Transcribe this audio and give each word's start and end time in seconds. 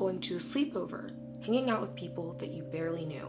going 0.00 0.18
to 0.18 0.36
a 0.36 0.38
sleepover, 0.38 1.10
hanging 1.44 1.68
out 1.68 1.82
with 1.82 1.94
people 1.94 2.32
that 2.38 2.48
you 2.48 2.62
barely 2.62 3.04
knew. 3.04 3.28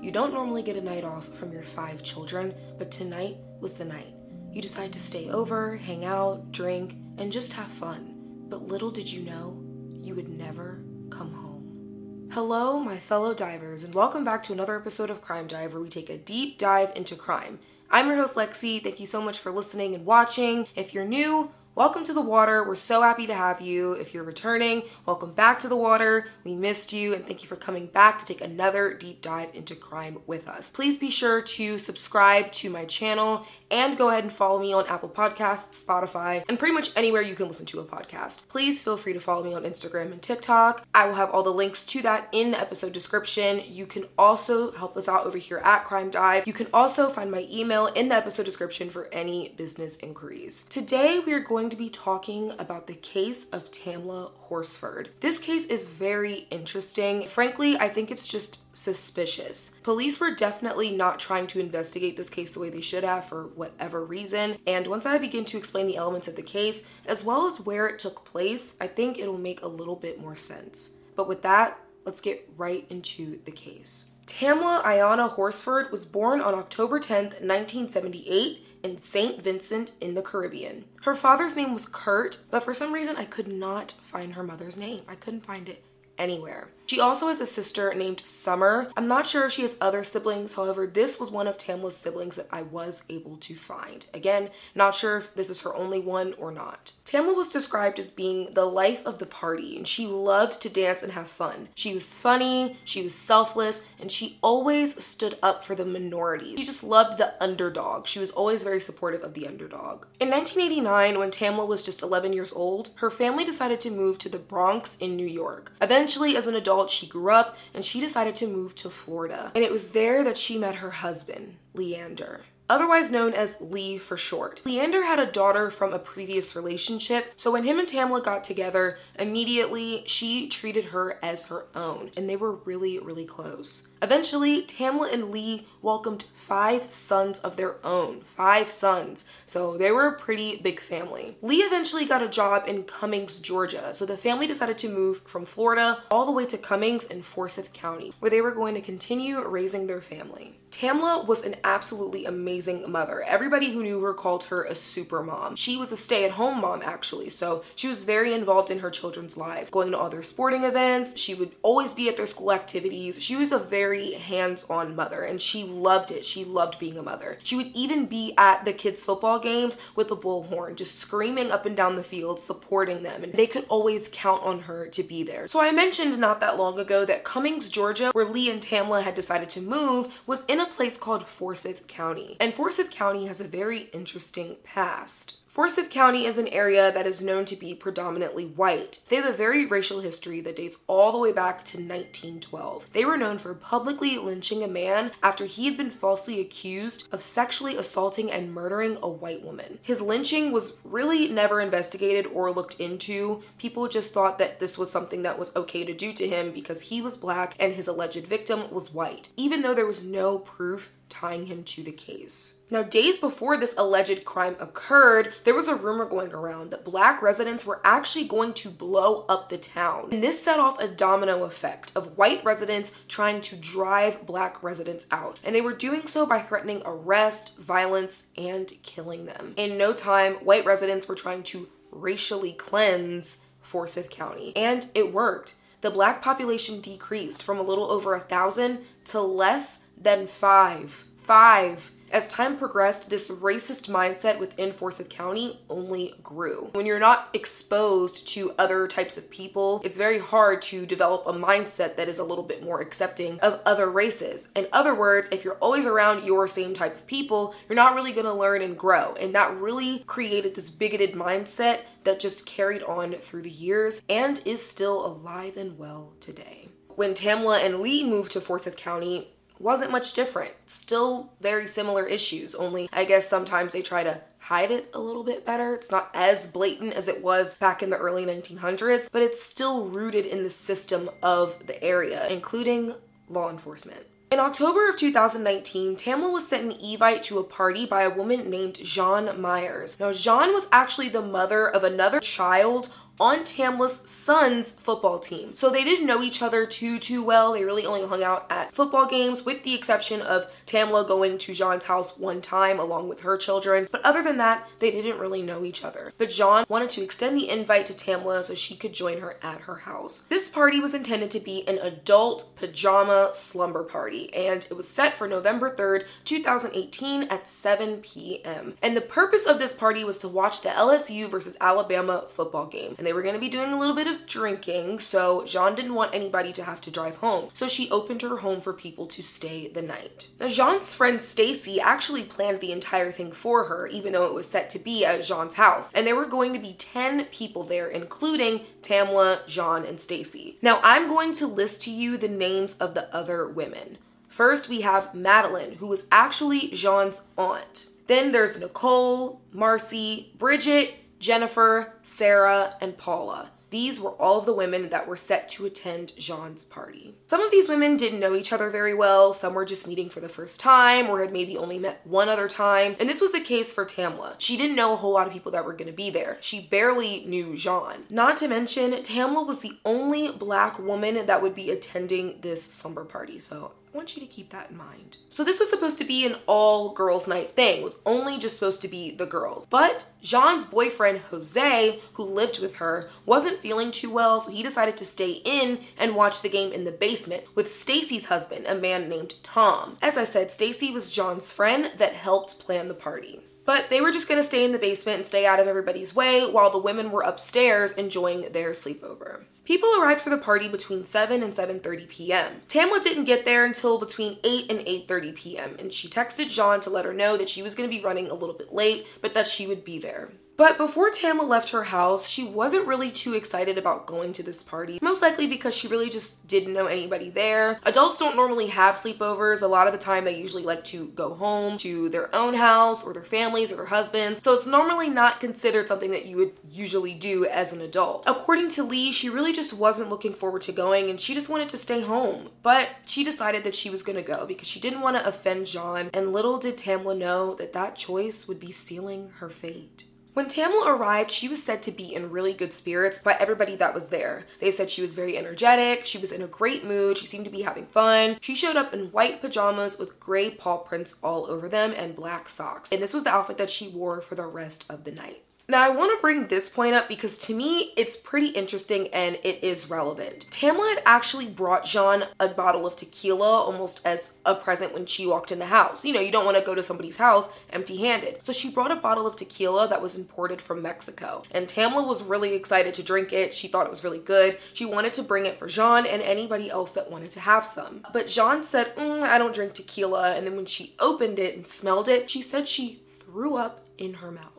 You 0.00 0.10
don't 0.10 0.32
normally 0.32 0.62
get 0.62 0.74
a 0.74 0.80
night 0.80 1.04
off 1.04 1.28
from 1.36 1.52
your 1.52 1.62
five 1.62 2.02
children, 2.02 2.54
but 2.78 2.90
tonight 2.90 3.36
was 3.60 3.74
the 3.74 3.84
night. 3.84 4.14
You 4.50 4.62
decide 4.62 4.94
to 4.94 4.98
stay 4.98 5.28
over, 5.28 5.76
hang 5.76 6.06
out, 6.06 6.52
drink, 6.52 6.96
and 7.18 7.30
just 7.30 7.52
have 7.52 7.70
fun. 7.70 8.14
But 8.48 8.66
little 8.66 8.90
did 8.90 9.12
you 9.12 9.24
know, 9.24 9.62
you 10.00 10.14
would 10.14 10.30
never 10.30 10.82
come 11.10 11.34
home. 11.34 12.30
Hello, 12.32 12.80
my 12.80 12.96
fellow 12.96 13.34
divers, 13.34 13.82
and 13.82 13.94
welcome 13.94 14.24
back 14.24 14.42
to 14.44 14.54
another 14.54 14.74
episode 14.74 15.10
of 15.10 15.20
Crime 15.20 15.46
Dive 15.46 15.74
where 15.74 15.82
we 15.82 15.90
take 15.90 16.08
a 16.08 16.16
deep 16.16 16.56
dive 16.56 16.92
into 16.96 17.14
crime. 17.14 17.58
I'm 17.90 18.06
your 18.06 18.16
host, 18.16 18.36
Lexi. 18.36 18.82
Thank 18.82 19.00
you 19.00 19.06
so 19.06 19.20
much 19.20 19.38
for 19.38 19.52
listening 19.52 19.94
and 19.94 20.06
watching. 20.06 20.66
If 20.74 20.94
you're 20.94 21.04
new, 21.04 21.50
Welcome 21.76 22.04
to 22.04 22.14
the 22.14 22.22
water. 22.22 22.64
We're 22.64 22.74
so 22.74 23.02
happy 23.02 23.26
to 23.26 23.34
have 23.34 23.60
you. 23.60 23.92
If 23.92 24.14
you're 24.14 24.24
returning, 24.24 24.84
welcome 25.04 25.34
back 25.34 25.58
to 25.58 25.68
the 25.68 25.76
water. 25.76 26.28
We 26.42 26.54
missed 26.54 26.90
you 26.90 27.12
and 27.12 27.26
thank 27.26 27.42
you 27.42 27.48
for 27.50 27.56
coming 27.56 27.88
back 27.88 28.18
to 28.18 28.24
take 28.24 28.40
another 28.40 28.94
deep 28.94 29.20
dive 29.20 29.50
into 29.52 29.76
crime 29.76 30.20
with 30.26 30.48
us. 30.48 30.70
Please 30.70 30.96
be 30.96 31.10
sure 31.10 31.42
to 31.42 31.76
subscribe 31.76 32.50
to 32.52 32.70
my 32.70 32.86
channel 32.86 33.46
and 33.70 33.98
go 33.98 34.08
ahead 34.08 34.24
and 34.24 34.32
follow 34.32 34.58
me 34.58 34.72
on 34.72 34.86
Apple 34.86 35.08
Podcasts, 35.08 35.84
Spotify, 35.84 36.42
and 36.48 36.58
pretty 36.58 36.72
much 36.72 36.92
anywhere 36.96 37.20
you 37.20 37.34
can 37.34 37.48
listen 37.48 37.66
to 37.66 37.80
a 37.80 37.84
podcast. 37.84 38.48
Please 38.48 38.82
feel 38.82 38.96
free 38.96 39.12
to 39.12 39.20
follow 39.20 39.44
me 39.44 39.52
on 39.52 39.64
Instagram 39.64 40.12
and 40.12 40.22
TikTok. 40.22 40.86
I 40.94 41.06
will 41.06 41.14
have 41.14 41.30
all 41.30 41.42
the 41.42 41.52
links 41.52 41.84
to 41.86 42.00
that 42.02 42.28
in 42.32 42.52
the 42.52 42.60
episode 42.60 42.92
description. 42.92 43.62
You 43.66 43.84
can 43.84 44.06
also 44.16 44.70
help 44.72 44.96
us 44.96 45.08
out 45.08 45.26
over 45.26 45.36
here 45.36 45.58
at 45.58 45.84
Crime 45.84 46.10
Dive. 46.10 46.46
You 46.46 46.52
can 46.54 46.68
also 46.72 47.10
find 47.10 47.30
my 47.30 47.46
email 47.50 47.86
in 47.88 48.08
the 48.08 48.14
episode 48.14 48.44
description 48.44 48.88
for 48.88 49.08
any 49.12 49.52
business 49.56 49.96
inquiries. 49.96 50.64
Today, 50.70 51.18
we 51.18 51.32
are 51.32 51.40
going 51.40 51.65
to 51.70 51.76
be 51.76 51.88
talking 51.88 52.52
about 52.58 52.86
the 52.86 52.94
case 52.94 53.46
of 53.50 53.70
Tamla 53.70 54.32
Horsford. 54.32 55.10
This 55.20 55.38
case 55.38 55.64
is 55.64 55.88
very 55.88 56.46
interesting. 56.50 57.26
Frankly, 57.28 57.76
I 57.78 57.88
think 57.88 58.10
it's 58.10 58.26
just 58.26 58.60
suspicious. 58.76 59.72
Police 59.82 60.20
were 60.20 60.34
definitely 60.34 60.90
not 60.90 61.18
trying 61.18 61.46
to 61.48 61.60
investigate 61.60 62.16
this 62.16 62.30
case 62.30 62.52
the 62.52 62.60
way 62.60 62.70
they 62.70 62.80
should 62.80 63.04
have 63.04 63.26
for 63.26 63.48
whatever 63.48 64.04
reason. 64.04 64.58
And 64.66 64.86
once 64.86 65.06
I 65.06 65.18
begin 65.18 65.44
to 65.46 65.58
explain 65.58 65.86
the 65.86 65.96
elements 65.96 66.28
of 66.28 66.36
the 66.36 66.42
case, 66.42 66.82
as 67.06 67.24
well 67.24 67.46
as 67.46 67.60
where 67.60 67.86
it 67.86 67.98
took 67.98 68.24
place, 68.24 68.74
I 68.80 68.86
think 68.86 69.18
it'll 69.18 69.38
make 69.38 69.62
a 69.62 69.68
little 69.68 69.96
bit 69.96 70.20
more 70.20 70.36
sense. 70.36 70.90
But 71.14 71.28
with 71.28 71.42
that, 71.42 71.78
let's 72.04 72.20
get 72.20 72.48
right 72.56 72.86
into 72.90 73.40
the 73.44 73.52
case. 73.52 74.06
Tamla 74.26 74.82
Ayanna 74.82 75.30
Horsford 75.30 75.92
was 75.92 76.04
born 76.04 76.40
on 76.40 76.54
October 76.54 76.98
10th, 76.98 77.40
1978 77.40 78.65
St. 78.98 79.42
Vincent 79.42 79.92
in 80.00 80.14
the 80.14 80.22
Caribbean. 80.22 80.84
Her 81.02 81.14
father's 81.14 81.56
name 81.56 81.72
was 81.72 81.86
Kurt, 81.86 82.38
but 82.50 82.62
for 82.62 82.74
some 82.74 82.92
reason 82.92 83.16
I 83.16 83.24
could 83.24 83.48
not 83.48 83.92
find 84.10 84.34
her 84.34 84.42
mother's 84.42 84.76
name. 84.76 85.02
I 85.08 85.16
couldn't 85.16 85.44
find 85.46 85.68
it 85.68 85.82
anywhere. 86.18 86.68
She 86.86 87.00
also 87.00 87.28
has 87.28 87.40
a 87.40 87.46
sister 87.46 87.92
named 87.94 88.22
Summer. 88.24 88.90
I'm 88.96 89.08
not 89.08 89.26
sure 89.26 89.46
if 89.46 89.52
she 89.52 89.62
has 89.62 89.76
other 89.80 90.04
siblings, 90.04 90.54
however, 90.54 90.86
this 90.86 91.18
was 91.18 91.30
one 91.32 91.48
of 91.48 91.58
Tamla's 91.58 91.96
siblings 91.96 92.36
that 92.36 92.48
I 92.52 92.62
was 92.62 93.02
able 93.08 93.36
to 93.38 93.54
find. 93.56 94.06
Again, 94.14 94.50
not 94.74 94.94
sure 94.94 95.18
if 95.18 95.34
this 95.34 95.50
is 95.50 95.62
her 95.62 95.74
only 95.74 95.98
one 95.98 96.34
or 96.34 96.52
not. 96.52 96.92
Tamla 97.04 97.36
was 97.36 97.48
described 97.48 97.98
as 97.98 98.10
being 98.10 98.52
the 98.52 98.64
life 98.64 99.04
of 99.04 99.18
the 99.18 99.26
party, 99.26 99.76
and 99.76 99.86
she 99.86 100.06
loved 100.06 100.60
to 100.62 100.68
dance 100.68 101.02
and 101.02 101.12
have 101.12 101.28
fun. 101.28 101.68
She 101.74 101.94
was 101.94 102.06
funny, 102.18 102.78
she 102.84 103.02
was 103.02 103.14
selfless, 103.14 103.82
and 104.00 104.10
she 104.10 104.38
always 104.42 105.04
stood 105.04 105.38
up 105.42 105.64
for 105.64 105.74
the 105.74 105.84
minority. 105.84 106.56
She 106.56 106.64
just 106.64 106.84
loved 106.84 107.18
the 107.18 107.34
underdog. 107.42 108.06
She 108.06 108.18
was 108.18 108.30
always 108.30 108.62
very 108.62 108.80
supportive 108.80 109.22
of 109.22 109.34
the 109.34 109.46
underdog. 109.46 110.06
In 110.20 110.30
1989, 110.30 111.18
when 111.18 111.30
Tamla 111.30 111.66
was 111.66 111.82
just 111.82 112.02
11 112.02 112.32
years 112.32 112.52
old, 112.52 112.90
her 112.96 113.10
family 113.10 113.44
decided 113.44 113.80
to 113.80 113.90
move 113.90 114.18
to 114.18 114.28
the 114.28 114.38
Bronx 114.38 114.96
in 115.00 115.16
New 115.16 115.26
York. 115.26 115.72
Eventually, 115.80 116.36
as 116.36 116.46
an 116.46 116.54
adult, 116.54 116.75
adult, 116.76 116.90
she 116.90 117.06
grew 117.06 117.32
up 117.32 117.56
and 117.72 117.84
she 117.84 118.00
decided 118.00 118.36
to 118.36 118.46
move 118.46 118.74
to 118.76 118.90
Florida. 118.90 119.50
And 119.54 119.64
it 119.64 119.72
was 119.72 119.90
there 119.92 120.22
that 120.24 120.36
she 120.36 120.58
met 120.58 120.76
her 120.76 120.90
husband, 120.90 121.56
Leander 121.74 122.42
otherwise 122.68 123.10
known 123.10 123.32
as 123.32 123.56
Lee 123.60 123.98
for 123.98 124.16
short. 124.16 124.62
Leander 124.64 125.04
had 125.04 125.18
a 125.18 125.30
daughter 125.30 125.70
from 125.70 125.92
a 125.92 125.98
previous 125.98 126.56
relationship, 126.56 127.32
so 127.36 127.50
when 127.50 127.64
him 127.64 127.78
and 127.78 127.88
Tamla 127.88 128.22
got 128.22 128.44
together, 128.44 128.98
immediately 129.18 130.02
she 130.06 130.48
treated 130.48 130.86
her 130.86 131.18
as 131.22 131.46
her 131.46 131.66
own, 131.74 132.10
and 132.16 132.28
they 132.28 132.36
were 132.36 132.52
really, 132.52 132.98
really 132.98 133.24
close. 133.24 133.88
Eventually, 134.02 134.62
Tamla 134.62 135.12
and 135.12 135.30
Lee 135.30 135.66
welcomed 135.80 136.26
five 136.34 136.92
sons 136.92 137.38
of 137.38 137.56
their 137.56 137.76
own. 137.84 138.20
Five 138.36 138.70
sons. 138.70 139.24
So 139.46 139.78
they 139.78 139.90
were 139.90 140.06
a 140.06 140.18
pretty 140.18 140.56
big 140.56 140.80
family. 140.80 141.36
Lee 141.40 141.58
eventually 141.58 142.04
got 142.04 142.22
a 142.22 142.28
job 142.28 142.64
in 142.68 142.84
Cummings, 142.84 143.38
Georgia. 143.38 143.94
So 143.94 144.04
the 144.04 144.18
family 144.18 144.46
decided 144.46 144.76
to 144.78 144.88
move 144.88 145.22
from 145.24 145.46
Florida 145.46 146.02
all 146.10 146.26
the 146.26 146.32
way 146.32 146.44
to 146.46 146.58
Cummings 146.58 147.04
in 147.04 147.22
Forsyth 147.22 147.72
County, 147.72 148.12
where 148.20 148.30
they 148.30 148.42
were 148.42 148.50
going 148.50 148.74
to 148.74 148.80
continue 148.82 149.42
raising 149.46 149.86
their 149.86 150.02
family. 150.02 150.58
Tamla 150.76 151.26
was 151.26 151.42
an 151.42 151.56
absolutely 151.64 152.26
amazing 152.26 152.90
mother. 152.90 153.22
Everybody 153.22 153.72
who 153.72 153.82
knew 153.82 153.98
her 154.02 154.12
called 154.12 154.44
her 154.44 154.62
a 154.64 154.74
super 154.74 155.22
mom. 155.22 155.56
She 155.56 155.78
was 155.78 155.90
a 155.90 155.96
stay 155.96 156.26
at 156.26 156.32
home 156.32 156.60
mom, 156.60 156.82
actually, 156.84 157.30
so 157.30 157.64
she 157.74 157.88
was 157.88 158.04
very 158.04 158.34
involved 158.34 158.70
in 158.70 158.80
her 158.80 158.90
children's 158.90 159.38
lives, 159.38 159.70
going 159.70 159.90
to 159.92 159.98
all 159.98 160.10
their 160.10 160.22
sporting 160.22 160.64
events. 160.64 161.18
She 161.18 161.32
would 161.32 161.52
always 161.62 161.94
be 161.94 162.10
at 162.10 162.18
their 162.18 162.26
school 162.26 162.52
activities. 162.52 163.22
She 163.22 163.36
was 163.36 163.52
a 163.52 163.58
very 163.58 164.12
hands 164.12 164.66
on 164.68 164.94
mother, 164.94 165.22
and 165.22 165.40
she 165.40 165.64
loved 165.64 166.10
it. 166.10 166.26
She 166.26 166.44
loved 166.44 166.78
being 166.78 166.98
a 166.98 167.02
mother. 167.02 167.38
She 167.42 167.56
would 167.56 167.68
even 167.72 168.04
be 168.04 168.34
at 168.36 168.66
the 168.66 168.74
kids' 168.74 169.02
football 169.02 169.38
games 169.38 169.78
with 169.94 170.10
a 170.10 170.16
bullhorn, 170.16 170.76
just 170.76 170.96
screaming 170.96 171.50
up 171.50 171.64
and 171.64 171.74
down 171.74 171.96
the 171.96 172.02
field, 172.02 172.38
supporting 172.38 173.02
them, 173.02 173.24
and 173.24 173.32
they 173.32 173.46
could 173.46 173.64
always 173.70 174.10
count 174.12 174.42
on 174.42 174.60
her 174.60 174.88
to 174.88 175.02
be 175.02 175.22
there. 175.22 175.48
So 175.48 175.58
I 175.58 175.72
mentioned 175.72 176.18
not 176.18 176.40
that 176.40 176.58
long 176.58 176.78
ago 176.78 177.06
that 177.06 177.24
Cummings, 177.24 177.70
Georgia, 177.70 178.10
where 178.12 178.26
Lee 178.26 178.50
and 178.50 178.60
Tamla 178.60 179.02
had 179.02 179.14
decided 179.14 179.48
to 179.50 179.62
move, 179.62 180.12
was 180.26 180.44
in 180.46 180.60
a 180.60 180.65
a 180.66 180.74
place 180.74 180.96
called 180.96 181.26
Forsyth 181.26 181.86
County. 181.86 182.36
And 182.40 182.54
Forsyth 182.54 182.90
County 182.90 183.26
has 183.26 183.40
a 183.40 183.44
very 183.44 183.88
interesting 183.92 184.56
past. 184.64 185.34
Forsyth 185.56 185.88
County 185.88 186.26
is 186.26 186.36
an 186.36 186.48
area 186.48 186.92
that 186.92 187.06
is 187.06 187.22
known 187.22 187.46
to 187.46 187.56
be 187.56 187.72
predominantly 187.72 188.44
white. 188.44 189.00
They 189.08 189.16
have 189.16 189.24
a 189.24 189.32
very 189.32 189.64
racial 189.64 190.00
history 190.00 190.42
that 190.42 190.56
dates 190.56 190.76
all 190.86 191.12
the 191.12 191.16
way 191.16 191.32
back 191.32 191.64
to 191.64 191.78
1912. 191.78 192.88
They 192.92 193.06
were 193.06 193.16
known 193.16 193.38
for 193.38 193.54
publicly 193.54 194.18
lynching 194.18 194.62
a 194.62 194.68
man 194.68 195.12
after 195.22 195.46
he 195.46 195.64
had 195.64 195.78
been 195.78 195.88
falsely 195.88 196.40
accused 196.42 197.08
of 197.10 197.22
sexually 197.22 197.74
assaulting 197.74 198.30
and 198.30 198.52
murdering 198.52 198.98
a 199.00 199.08
white 199.08 199.42
woman. 199.42 199.78
His 199.80 200.02
lynching 200.02 200.52
was 200.52 200.74
really 200.84 201.26
never 201.28 201.62
investigated 201.62 202.26
or 202.34 202.52
looked 202.52 202.78
into. 202.78 203.42
People 203.56 203.88
just 203.88 204.12
thought 204.12 204.36
that 204.36 204.60
this 204.60 204.76
was 204.76 204.90
something 204.90 205.22
that 205.22 205.38
was 205.38 205.56
okay 205.56 205.86
to 205.86 205.94
do 205.94 206.12
to 206.12 206.28
him 206.28 206.52
because 206.52 206.82
he 206.82 207.00
was 207.00 207.16
black 207.16 207.54
and 207.58 207.72
his 207.72 207.88
alleged 207.88 208.26
victim 208.26 208.70
was 208.70 208.92
white, 208.92 209.30
even 209.38 209.62
though 209.62 209.72
there 209.72 209.86
was 209.86 210.04
no 210.04 210.38
proof 210.38 210.92
tying 211.08 211.46
him 211.46 211.64
to 211.64 211.82
the 211.82 211.92
case. 211.92 212.54
Now, 212.68 212.82
days 212.82 213.18
before 213.18 213.56
this 213.56 213.74
alleged 213.78 214.24
crime 214.24 214.56
occurred, 214.58 215.32
there 215.44 215.54
was 215.54 215.68
a 215.68 215.76
rumor 215.76 216.04
going 216.04 216.32
around 216.32 216.70
that 216.70 216.84
black 216.84 217.22
residents 217.22 217.64
were 217.64 217.80
actually 217.84 218.24
going 218.24 218.54
to 218.54 218.70
blow 218.70 219.24
up 219.28 219.48
the 219.48 219.58
town. 219.58 220.08
And 220.10 220.22
this 220.22 220.42
set 220.42 220.58
off 220.58 220.80
a 220.80 220.88
domino 220.88 221.44
effect 221.44 221.92
of 221.94 222.18
white 222.18 222.44
residents 222.44 222.90
trying 223.06 223.40
to 223.42 223.56
drive 223.56 224.26
black 224.26 224.62
residents 224.64 225.06
out. 225.12 225.38
And 225.44 225.54
they 225.54 225.60
were 225.60 225.74
doing 225.74 226.08
so 226.08 226.26
by 226.26 226.40
threatening 226.40 226.82
arrest, 226.84 227.56
violence, 227.56 228.24
and 228.36 228.72
killing 228.82 229.26
them. 229.26 229.54
In 229.56 229.78
no 229.78 229.92
time, 229.92 230.34
white 230.36 230.64
residents 230.64 231.06
were 231.06 231.14
trying 231.14 231.44
to 231.44 231.68
racially 231.92 232.52
cleanse 232.52 233.36
Forsyth 233.62 234.10
County. 234.10 234.52
And 234.56 234.88
it 234.94 235.12
worked. 235.12 235.54
The 235.82 235.90
black 235.90 236.20
population 236.20 236.80
decreased 236.80 237.42
from 237.44 237.58
a 237.58 237.62
little 237.62 237.90
over 237.90 238.14
a 238.14 238.20
thousand 238.20 238.80
to 239.06 239.20
less 239.20 239.78
than 240.00 240.26
five. 240.26 241.04
Five. 241.22 241.90
As 242.12 242.28
time 242.28 242.56
progressed, 242.56 243.10
this 243.10 243.28
racist 243.28 243.88
mindset 243.88 244.38
within 244.38 244.72
Forsyth 244.72 245.08
County 245.08 245.60
only 245.68 246.14
grew. 246.22 246.70
When 246.72 246.86
you're 246.86 247.00
not 247.00 247.28
exposed 247.34 248.28
to 248.28 248.54
other 248.58 248.86
types 248.86 249.16
of 249.16 249.28
people, 249.28 249.80
it's 249.84 249.96
very 249.96 250.20
hard 250.20 250.62
to 250.62 250.86
develop 250.86 251.26
a 251.26 251.32
mindset 251.32 251.96
that 251.96 252.08
is 252.08 252.20
a 252.20 252.24
little 252.24 252.44
bit 252.44 252.62
more 252.62 252.80
accepting 252.80 253.40
of 253.40 253.60
other 253.66 253.90
races. 253.90 254.48
In 254.54 254.68
other 254.72 254.94
words, 254.94 255.28
if 255.32 255.44
you're 255.44 255.54
always 255.54 255.84
around 255.84 256.24
your 256.24 256.46
same 256.46 256.74
type 256.74 256.94
of 256.94 257.06
people, 257.08 257.54
you're 257.68 257.74
not 257.74 257.96
really 257.96 258.12
gonna 258.12 258.32
learn 258.32 258.62
and 258.62 258.78
grow. 258.78 259.14
And 259.14 259.34
that 259.34 259.56
really 259.56 260.04
created 260.06 260.54
this 260.54 260.70
bigoted 260.70 261.14
mindset 261.14 261.80
that 262.04 262.20
just 262.20 262.46
carried 262.46 262.84
on 262.84 263.14
through 263.14 263.42
the 263.42 263.50
years 263.50 264.00
and 264.08 264.40
is 264.44 264.64
still 264.64 265.04
alive 265.04 265.56
and 265.56 265.76
well 265.76 266.12
today. 266.20 266.68
When 266.94 267.14
Tamla 267.14 267.62
and 267.62 267.80
Lee 267.80 268.08
moved 268.08 268.32
to 268.32 268.40
Forsyth 268.40 268.76
County, 268.76 269.32
wasn't 269.58 269.90
much 269.90 270.12
different. 270.12 270.52
Still 270.66 271.32
very 271.40 271.66
similar 271.66 272.06
issues, 272.06 272.54
only 272.54 272.88
I 272.92 273.04
guess 273.04 273.28
sometimes 273.28 273.72
they 273.72 273.82
try 273.82 274.04
to 274.04 274.20
hide 274.38 274.70
it 274.70 274.88
a 274.94 275.00
little 275.00 275.24
bit 275.24 275.44
better. 275.44 275.74
It's 275.74 275.90
not 275.90 276.10
as 276.14 276.46
blatant 276.46 276.92
as 276.92 277.08
it 277.08 277.22
was 277.22 277.56
back 277.56 277.82
in 277.82 277.90
the 277.90 277.96
early 277.96 278.24
1900s, 278.24 279.08
but 279.10 279.22
it's 279.22 279.42
still 279.42 279.86
rooted 279.86 280.24
in 280.24 280.44
the 280.44 280.50
system 280.50 281.10
of 281.22 281.66
the 281.66 281.82
area, 281.82 282.28
including 282.28 282.94
law 283.28 283.50
enforcement. 283.50 284.06
In 284.30 284.40
October 284.40 284.88
of 284.88 284.96
2019, 284.96 285.96
Tamla 285.96 286.32
was 286.32 286.48
sent 286.48 286.64
an 286.64 286.78
Evite 286.80 287.22
to 287.22 287.38
a 287.38 287.44
party 287.44 287.86
by 287.86 288.02
a 288.02 288.10
woman 288.10 288.50
named 288.50 288.78
Jean 288.82 289.40
Myers. 289.40 289.98
Now, 290.00 290.12
Jean 290.12 290.52
was 290.52 290.66
actually 290.72 291.08
the 291.08 291.22
mother 291.22 291.68
of 291.68 291.84
another 291.84 292.18
child 292.18 292.92
on 293.18 293.44
Tamla's 293.44 294.00
son's 294.10 294.70
football 294.70 295.18
team. 295.18 295.56
So 295.56 295.70
they 295.70 295.84
didn't 295.84 296.06
know 296.06 296.22
each 296.22 296.42
other 296.42 296.66
too, 296.66 296.98
too 296.98 297.22
well. 297.22 297.52
They 297.52 297.64
really 297.64 297.86
only 297.86 298.06
hung 298.06 298.22
out 298.22 298.46
at 298.50 298.74
football 298.74 299.06
games, 299.06 299.44
with 299.44 299.62
the 299.62 299.74
exception 299.74 300.20
of 300.20 300.46
Tamla 300.66 301.06
going 301.06 301.38
to 301.38 301.54
Jean's 301.54 301.84
house 301.84 302.16
one 302.16 302.40
time 302.40 302.78
along 302.78 303.08
with 303.08 303.20
her 303.20 303.36
children. 303.36 303.88
But 303.90 304.02
other 304.02 304.22
than 304.22 304.36
that, 304.38 304.68
they 304.80 304.90
didn't 304.90 305.18
really 305.18 305.42
know 305.42 305.64
each 305.64 305.84
other. 305.84 306.12
But 306.18 306.30
John 306.30 306.66
wanted 306.68 306.90
to 306.90 307.02
extend 307.02 307.36
the 307.36 307.48
invite 307.48 307.86
to 307.86 307.94
Tamla 307.94 308.44
so 308.44 308.54
she 308.54 308.76
could 308.76 308.92
join 308.92 309.20
her 309.20 309.36
at 309.42 309.62
her 309.62 309.76
house. 309.76 310.24
This 310.28 310.48
party 310.48 310.80
was 310.80 310.94
intended 310.94 311.30
to 311.30 311.40
be 311.40 311.66
an 311.68 311.78
adult 311.78 312.54
pajama 312.56 313.30
slumber 313.32 313.84
party, 313.84 314.32
and 314.34 314.66
it 314.70 314.76
was 314.76 314.88
set 314.88 315.14
for 315.14 315.28
November 315.28 315.74
3rd, 315.74 316.04
2018 316.24 317.24
at 317.24 317.48
7 317.48 317.98
p.m. 317.98 318.74
And 318.82 318.96
the 318.96 319.00
purpose 319.00 319.46
of 319.46 319.58
this 319.58 319.72
party 319.74 320.04
was 320.04 320.18
to 320.18 320.28
watch 320.28 320.62
the 320.62 320.70
LSU 320.70 321.30
versus 321.30 321.56
Alabama 321.60 322.24
football 322.28 322.66
game. 322.66 322.94
And 322.98 323.05
they 323.06 323.12
were 323.12 323.22
going 323.22 323.34
to 323.34 323.40
be 323.40 323.48
doing 323.48 323.72
a 323.72 323.78
little 323.78 323.94
bit 323.94 324.08
of 324.08 324.26
drinking, 324.26 324.98
so 324.98 325.44
Jean 325.46 325.74
didn't 325.74 325.94
want 325.94 326.14
anybody 326.14 326.52
to 326.54 326.64
have 326.64 326.80
to 326.82 326.90
drive 326.90 327.16
home. 327.18 327.50
So 327.54 327.68
she 327.68 327.90
opened 327.90 328.22
her 328.22 328.38
home 328.38 328.60
for 328.60 328.72
people 328.72 329.06
to 329.06 329.22
stay 329.22 329.68
the 329.68 329.82
night. 329.82 330.28
Now, 330.40 330.48
Jean's 330.48 330.92
friend 330.92 331.22
Stacy 331.22 331.80
actually 331.80 332.24
planned 332.24 332.60
the 332.60 332.72
entire 332.72 333.12
thing 333.12 333.30
for 333.30 333.64
her, 333.64 333.86
even 333.86 334.12
though 334.12 334.26
it 334.26 334.34
was 334.34 334.48
set 334.48 334.70
to 334.70 334.78
be 334.78 335.04
at 335.04 335.22
Jean's 335.22 335.54
house. 335.54 335.90
And 335.94 336.06
there 336.06 336.16
were 336.16 336.26
going 336.26 336.52
to 336.52 336.58
be 336.58 336.74
10 336.74 337.26
people 337.26 337.62
there, 337.62 337.88
including 337.88 338.62
Tamla, 338.82 339.46
Jean, 339.46 339.84
and 339.84 340.00
Stacy. 340.00 340.58
Now, 340.60 340.80
I'm 340.82 341.06
going 341.06 341.32
to 341.34 341.46
list 341.46 341.82
to 341.82 341.90
you 341.90 342.16
the 342.16 342.28
names 342.28 342.74
of 342.80 342.94
the 342.94 343.14
other 343.14 343.46
women. 343.48 343.98
First, 344.28 344.68
we 344.68 344.82
have 344.82 345.14
Madeline, 345.14 345.76
who 345.76 345.86
was 345.86 346.06
actually 346.10 346.68
Jean's 346.68 347.20
aunt. 347.38 347.86
Then 348.06 348.32
there's 348.32 348.58
Nicole, 348.58 349.40
Marcy, 349.52 350.32
Bridget, 350.38 350.94
Jennifer, 351.26 351.94
Sarah, 352.04 352.76
and 352.80 352.96
Paula. 352.96 353.50
These 353.70 353.98
were 353.98 354.12
all 354.12 354.38
of 354.38 354.46
the 354.46 354.52
women 354.52 354.90
that 354.90 355.08
were 355.08 355.16
set 355.16 355.48
to 355.48 355.66
attend 355.66 356.16
Jean's 356.16 356.62
party. 356.62 357.16
Some 357.26 357.40
of 357.40 357.50
these 357.50 357.68
women 357.68 357.96
didn't 357.96 358.20
know 358.20 358.36
each 358.36 358.52
other 358.52 358.70
very 358.70 358.94
well, 358.94 359.34
some 359.34 359.52
were 359.52 359.64
just 359.64 359.88
meeting 359.88 360.08
for 360.08 360.20
the 360.20 360.28
first 360.28 360.60
time 360.60 361.10
or 361.10 361.20
had 361.20 361.32
maybe 361.32 361.56
only 361.56 361.80
met 361.80 362.00
one 362.04 362.28
other 362.28 362.46
time, 362.46 362.94
and 363.00 363.08
this 363.08 363.20
was 363.20 363.32
the 363.32 363.40
case 363.40 363.72
for 363.72 363.84
Tamla. 363.84 364.36
She 364.38 364.56
didn't 364.56 364.76
know 364.76 364.92
a 364.92 364.96
whole 364.96 365.14
lot 365.14 365.26
of 365.26 365.32
people 365.32 365.50
that 365.50 365.64
were 365.64 365.72
going 365.72 365.90
to 365.90 365.92
be 365.92 366.10
there. 366.10 366.38
She 366.40 366.60
barely 366.60 367.24
knew 367.24 367.56
Jean. 367.56 368.04
Not 368.08 368.36
to 368.36 368.46
mention, 368.46 368.92
Tamla 368.92 369.44
was 369.44 369.58
the 369.58 369.80
only 369.84 370.30
black 370.30 370.78
woman 370.78 371.26
that 371.26 371.42
would 371.42 371.56
be 371.56 371.72
attending 371.72 372.38
this 372.42 372.62
slumber 372.62 373.04
party, 373.04 373.40
so 373.40 373.72
want 373.96 374.16
you 374.16 374.20
to 374.20 374.28
keep 374.28 374.50
that 374.50 374.70
in 374.70 374.76
mind. 374.76 375.16
So 375.28 375.42
this 375.42 375.58
was 375.58 375.70
supposed 375.70 375.98
to 375.98 376.04
be 376.04 376.24
an 376.26 376.36
all 376.46 376.92
girls 376.92 377.26
night 377.26 377.56
thing. 377.56 377.78
It 377.78 377.84
was 377.84 377.98
only 378.04 378.38
just 378.38 378.54
supposed 378.54 378.82
to 378.82 378.88
be 378.88 379.10
the 379.10 379.26
girls. 379.26 379.66
But 379.66 380.06
Jean's 380.22 380.66
boyfriend 380.66 381.20
Jose, 381.30 382.00
who 382.12 382.22
lived 382.24 382.60
with 382.60 382.76
her, 382.76 383.10
wasn't 383.24 383.60
feeling 383.60 383.90
too 383.90 384.10
well, 384.10 384.40
so 384.40 384.50
he 384.50 384.62
decided 384.62 384.96
to 384.98 385.04
stay 385.04 385.40
in 385.44 385.80
and 385.96 386.14
watch 386.14 386.42
the 386.42 386.48
game 386.48 386.72
in 386.72 386.84
the 386.84 386.92
basement 386.92 387.44
with 387.54 387.74
Stacy's 387.74 388.26
husband, 388.26 388.66
a 388.66 388.74
man 388.74 389.08
named 389.08 389.34
Tom. 389.42 389.96
As 390.02 390.16
I 390.16 390.24
said, 390.24 390.50
Stacy 390.50 390.90
was 390.90 391.10
Jean's 391.10 391.50
friend 391.50 391.92
that 391.96 392.12
helped 392.12 392.58
plan 392.58 392.88
the 392.88 392.94
party. 392.94 393.40
But 393.66 393.90
they 393.90 394.00
were 394.00 394.12
just 394.12 394.28
gonna 394.28 394.42
stay 394.42 394.64
in 394.64 394.72
the 394.72 394.78
basement 394.78 395.18
and 395.18 395.26
stay 395.26 395.44
out 395.44 395.60
of 395.60 395.66
everybody's 395.66 396.14
way 396.14 396.46
while 396.46 396.70
the 396.70 396.78
women 396.78 397.10
were 397.10 397.22
upstairs 397.22 397.92
enjoying 397.92 398.52
their 398.52 398.70
sleepover. 398.70 399.42
People 399.64 400.00
arrived 400.00 400.20
for 400.20 400.30
the 400.30 400.38
party 400.38 400.68
between 400.68 401.04
7 401.04 401.42
and 401.42 401.52
7:30 401.52 402.08
p.m. 402.08 402.60
Tamla 402.68 403.02
didn't 403.02 403.24
get 403.24 403.44
there 403.44 403.64
until 403.64 403.98
between 403.98 404.38
8 404.44 404.70
and 404.70 404.78
8:30 404.78 405.34
p.m. 405.34 405.76
and 405.80 405.92
she 405.92 406.08
texted 406.08 406.48
Jean 406.48 406.80
to 406.82 406.90
let 406.90 407.04
her 407.04 407.12
know 407.12 407.36
that 407.36 407.48
she 407.48 407.62
was 407.62 407.74
going 407.74 407.90
to 407.90 407.94
be 407.94 408.02
running 408.02 408.30
a 408.30 408.34
little 408.34 408.54
bit 408.54 408.72
late, 408.72 409.04
but 409.20 409.34
that 409.34 409.48
she 409.48 409.66
would 409.66 409.84
be 409.84 409.98
there. 409.98 410.30
But 410.56 410.78
before 410.78 411.10
Tamla 411.10 411.46
left 411.46 411.70
her 411.70 411.84
house, 411.84 412.28
she 412.28 412.44
wasn't 412.44 412.86
really 412.86 413.10
too 413.10 413.34
excited 413.34 413.76
about 413.76 414.06
going 414.06 414.32
to 414.34 414.42
this 414.42 414.62
party, 414.62 414.98
most 415.02 415.20
likely 415.20 415.46
because 415.46 415.74
she 415.74 415.88
really 415.88 416.08
just 416.08 416.46
didn't 416.48 416.72
know 416.72 416.86
anybody 416.86 417.28
there. 417.28 417.78
Adults 417.84 418.18
don't 418.18 418.36
normally 418.36 418.68
have 418.68 418.94
sleepovers. 418.94 419.62
A 419.62 419.66
lot 419.66 419.86
of 419.86 419.92
the 419.92 419.98
time, 419.98 420.24
they 420.24 420.38
usually 420.38 420.62
like 420.62 420.84
to 420.84 421.08
go 421.08 421.34
home 421.34 421.76
to 421.78 422.08
their 422.08 422.34
own 422.34 422.54
house 422.54 423.04
or 423.04 423.12
their 423.12 423.24
families 423.24 423.70
or 423.70 423.76
their 423.76 423.86
husbands. 423.86 424.40
So 424.42 424.54
it's 424.54 424.66
normally 424.66 425.10
not 425.10 425.40
considered 425.40 425.88
something 425.88 426.10
that 426.10 426.26
you 426.26 426.36
would 426.38 426.52
usually 426.70 427.14
do 427.14 427.44
as 427.44 427.72
an 427.72 427.80
adult. 427.82 428.24
According 428.26 428.70
to 428.70 428.82
Lee, 428.82 429.12
she 429.12 429.28
really 429.28 429.52
just 429.52 429.74
wasn't 429.74 430.10
looking 430.10 430.34
forward 430.34 430.62
to 430.62 430.72
going 430.72 431.10
and 431.10 431.20
she 431.20 431.34
just 431.34 431.48
wanted 431.48 431.68
to 431.68 431.76
stay 431.76 432.00
home. 432.00 432.48
But 432.62 432.88
she 433.04 433.22
decided 433.22 433.64
that 433.64 433.74
she 433.74 433.90
was 433.90 434.02
gonna 434.02 434.22
go 434.22 434.46
because 434.46 434.68
she 434.68 434.80
didn't 434.80 435.00
want 435.00 435.16
to 435.16 435.26
offend 435.26 435.66
Jean, 435.66 436.10
and 436.12 436.32
little 436.32 436.58
did 436.58 436.78
Tamla 436.78 437.16
know 437.16 437.54
that 437.54 437.72
that 437.74 437.96
choice 437.96 438.48
would 438.48 438.58
be 438.58 438.72
sealing 438.72 439.30
her 439.36 439.50
fate. 439.50 440.05
When 440.36 440.50
Tamla 440.50 440.86
arrived, 440.86 441.30
she 441.30 441.48
was 441.48 441.62
said 441.62 441.82
to 441.84 441.90
be 441.90 442.14
in 442.14 442.28
really 442.28 442.52
good 442.52 442.74
spirits 442.74 443.18
by 443.18 443.38
everybody 443.40 443.74
that 443.76 443.94
was 443.94 444.10
there. 444.10 444.44
They 444.60 444.70
said 444.70 444.90
she 444.90 445.00
was 445.00 445.14
very 445.14 445.38
energetic, 445.38 446.04
she 446.04 446.18
was 446.18 446.30
in 446.30 446.42
a 446.42 446.46
great 446.46 446.84
mood, 446.84 447.16
she 447.16 447.26
seemed 447.26 447.46
to 447.46 447.50
be 447.50 447.62
having 447.62 447.86
fun. 447.86 448.36
She 448.42 448.54
showed 448.54 448.76
up 448.76 448.92
in 448.92 449.12
white 449.12 449.40
pajamas 449.40 449.98
with 449.98 450.20
gray 450.20 450.50
paw 450.50 450.76
prints 450.76 451.14
all 451.22 451.46
over 451.46 451.70
them 451.70 451.94
and 451.96 452.14
black 452.14 452.50
socks. 452.50 452.92
And 452.92 453.02
this 453.02 453.14
was 453.14 453.24
the 453.24 453.30
outfit 453.30 453.56
that 453.56 453.70
she 453.70 453.88
wore 453.88 454.20
for 454.20 454.34
the 454.34 454.46
rest 454.46 454.84
of 454.90 455.04
the 455.04 455.10
night. 455.10 455.45
Now, 455.68 455.82
I 455.82 455.88
want 455.88 456.16
to 456.16 456.22
bring 456.22 456.46
this 456.46 456.68
point 456.68 456.94
up 456.94 457.08
because 457.08 457.36
to 457.38 457.54
me, 457.54 457.92
it's 457.96 458.16
pretty 458.16 458.48
interesting 458.48 459.08
and 459.08 459.36
it 459.42 459.64
is 459.64 459.90
relevant. 459.90 460.46
Tamla 460.48 460.94
had 460.94 461.02
actually 461.04 461.46
brought 461.46 461.84
Jean 461.84 462.22
a 462.38 462.46
bottle 462.46 462.86
of 462.86 462.94
tequila 462.94 463.64
almost 463.64 464.00
as 464.04 464.34
a 464.44 464.54
present 464.54 464.94
when 464.94 465.06
she 465.06 465.26
walked 465.26 465.50
in 465.50 465.58
the 465.58 465.66
house. 465.66 466.04
You 466.04 466.12
know, 466.12 466.20
you 466.20 466.30
don't 466.30 466.44
want 466.44 466.56
to 466.56 466.62
go 466.62 466.76
to 466.76 466.84
somebody's 466.84 467.16
house 467.16 467.48
empty 467.70 467.96
handed. 467.96 468.46
So 468.46 468.52
she 468.52 468.70
brought 468.70 468.92
a 468.92 468.96
bottle 468.96 469.26
of 469.26 469.34
tequila 469.34 469.88
that 469.88 470.00
was 470.00 470.14
imported 470.14 470.62
from 470.62 470.82
Mexico. 470.82 471.42
And 471.50 471.66
Tamla 471.66 472.06
was 472.06 472.22
really 472.22 472.54
excited 472.54 472.94
to 472.94 473.02
drink 473.02 473.32
it. 473.32 473.52
She 473.52 473.66
thought 473.66 473.86
it 473.86 473.90
was 473.90 474.04
really 474.04 474.20
good. 474.20 474.58
She 474.72 474.84
wanted 474.84 475.14
to 475.14 475.24
bring 475.24 475.46
it 475.46 475.58
for 475.58 475.66
Jean 475.66 476.06
and 476.06 476.22
anybody 476.22 476.70
else 476.70 476.92
that 476.92 477.10
wanted 477.10 477.32
to 477.32 477.40
have 477.40 477.66
some. 477.66 478.06
But 478.12 478.28
Jean 478.28 478.62
said, 478.62 478.94
mm, 478.94 479.22
I 479.24 479.36
don't 479.36 479.54
drink 479.54 479.74
tequila. 479.74 480.36
And 480.36 480.46
then 480.46 480.54
when 480.54 480.66
she 480.66 480.94
opened 481.00 481.40
it 481.40 481.56
and 481.56 481.66
smelled 481.66 482.08
it, 482.08 482.30
she 482.30 482.40
said 482.40 482.68
she 482.68 483.02
threw 483.18 483.56
up 483.56 483.84
in 483.98 484.14
her 484.14 484.30
mouth 484.30 484.55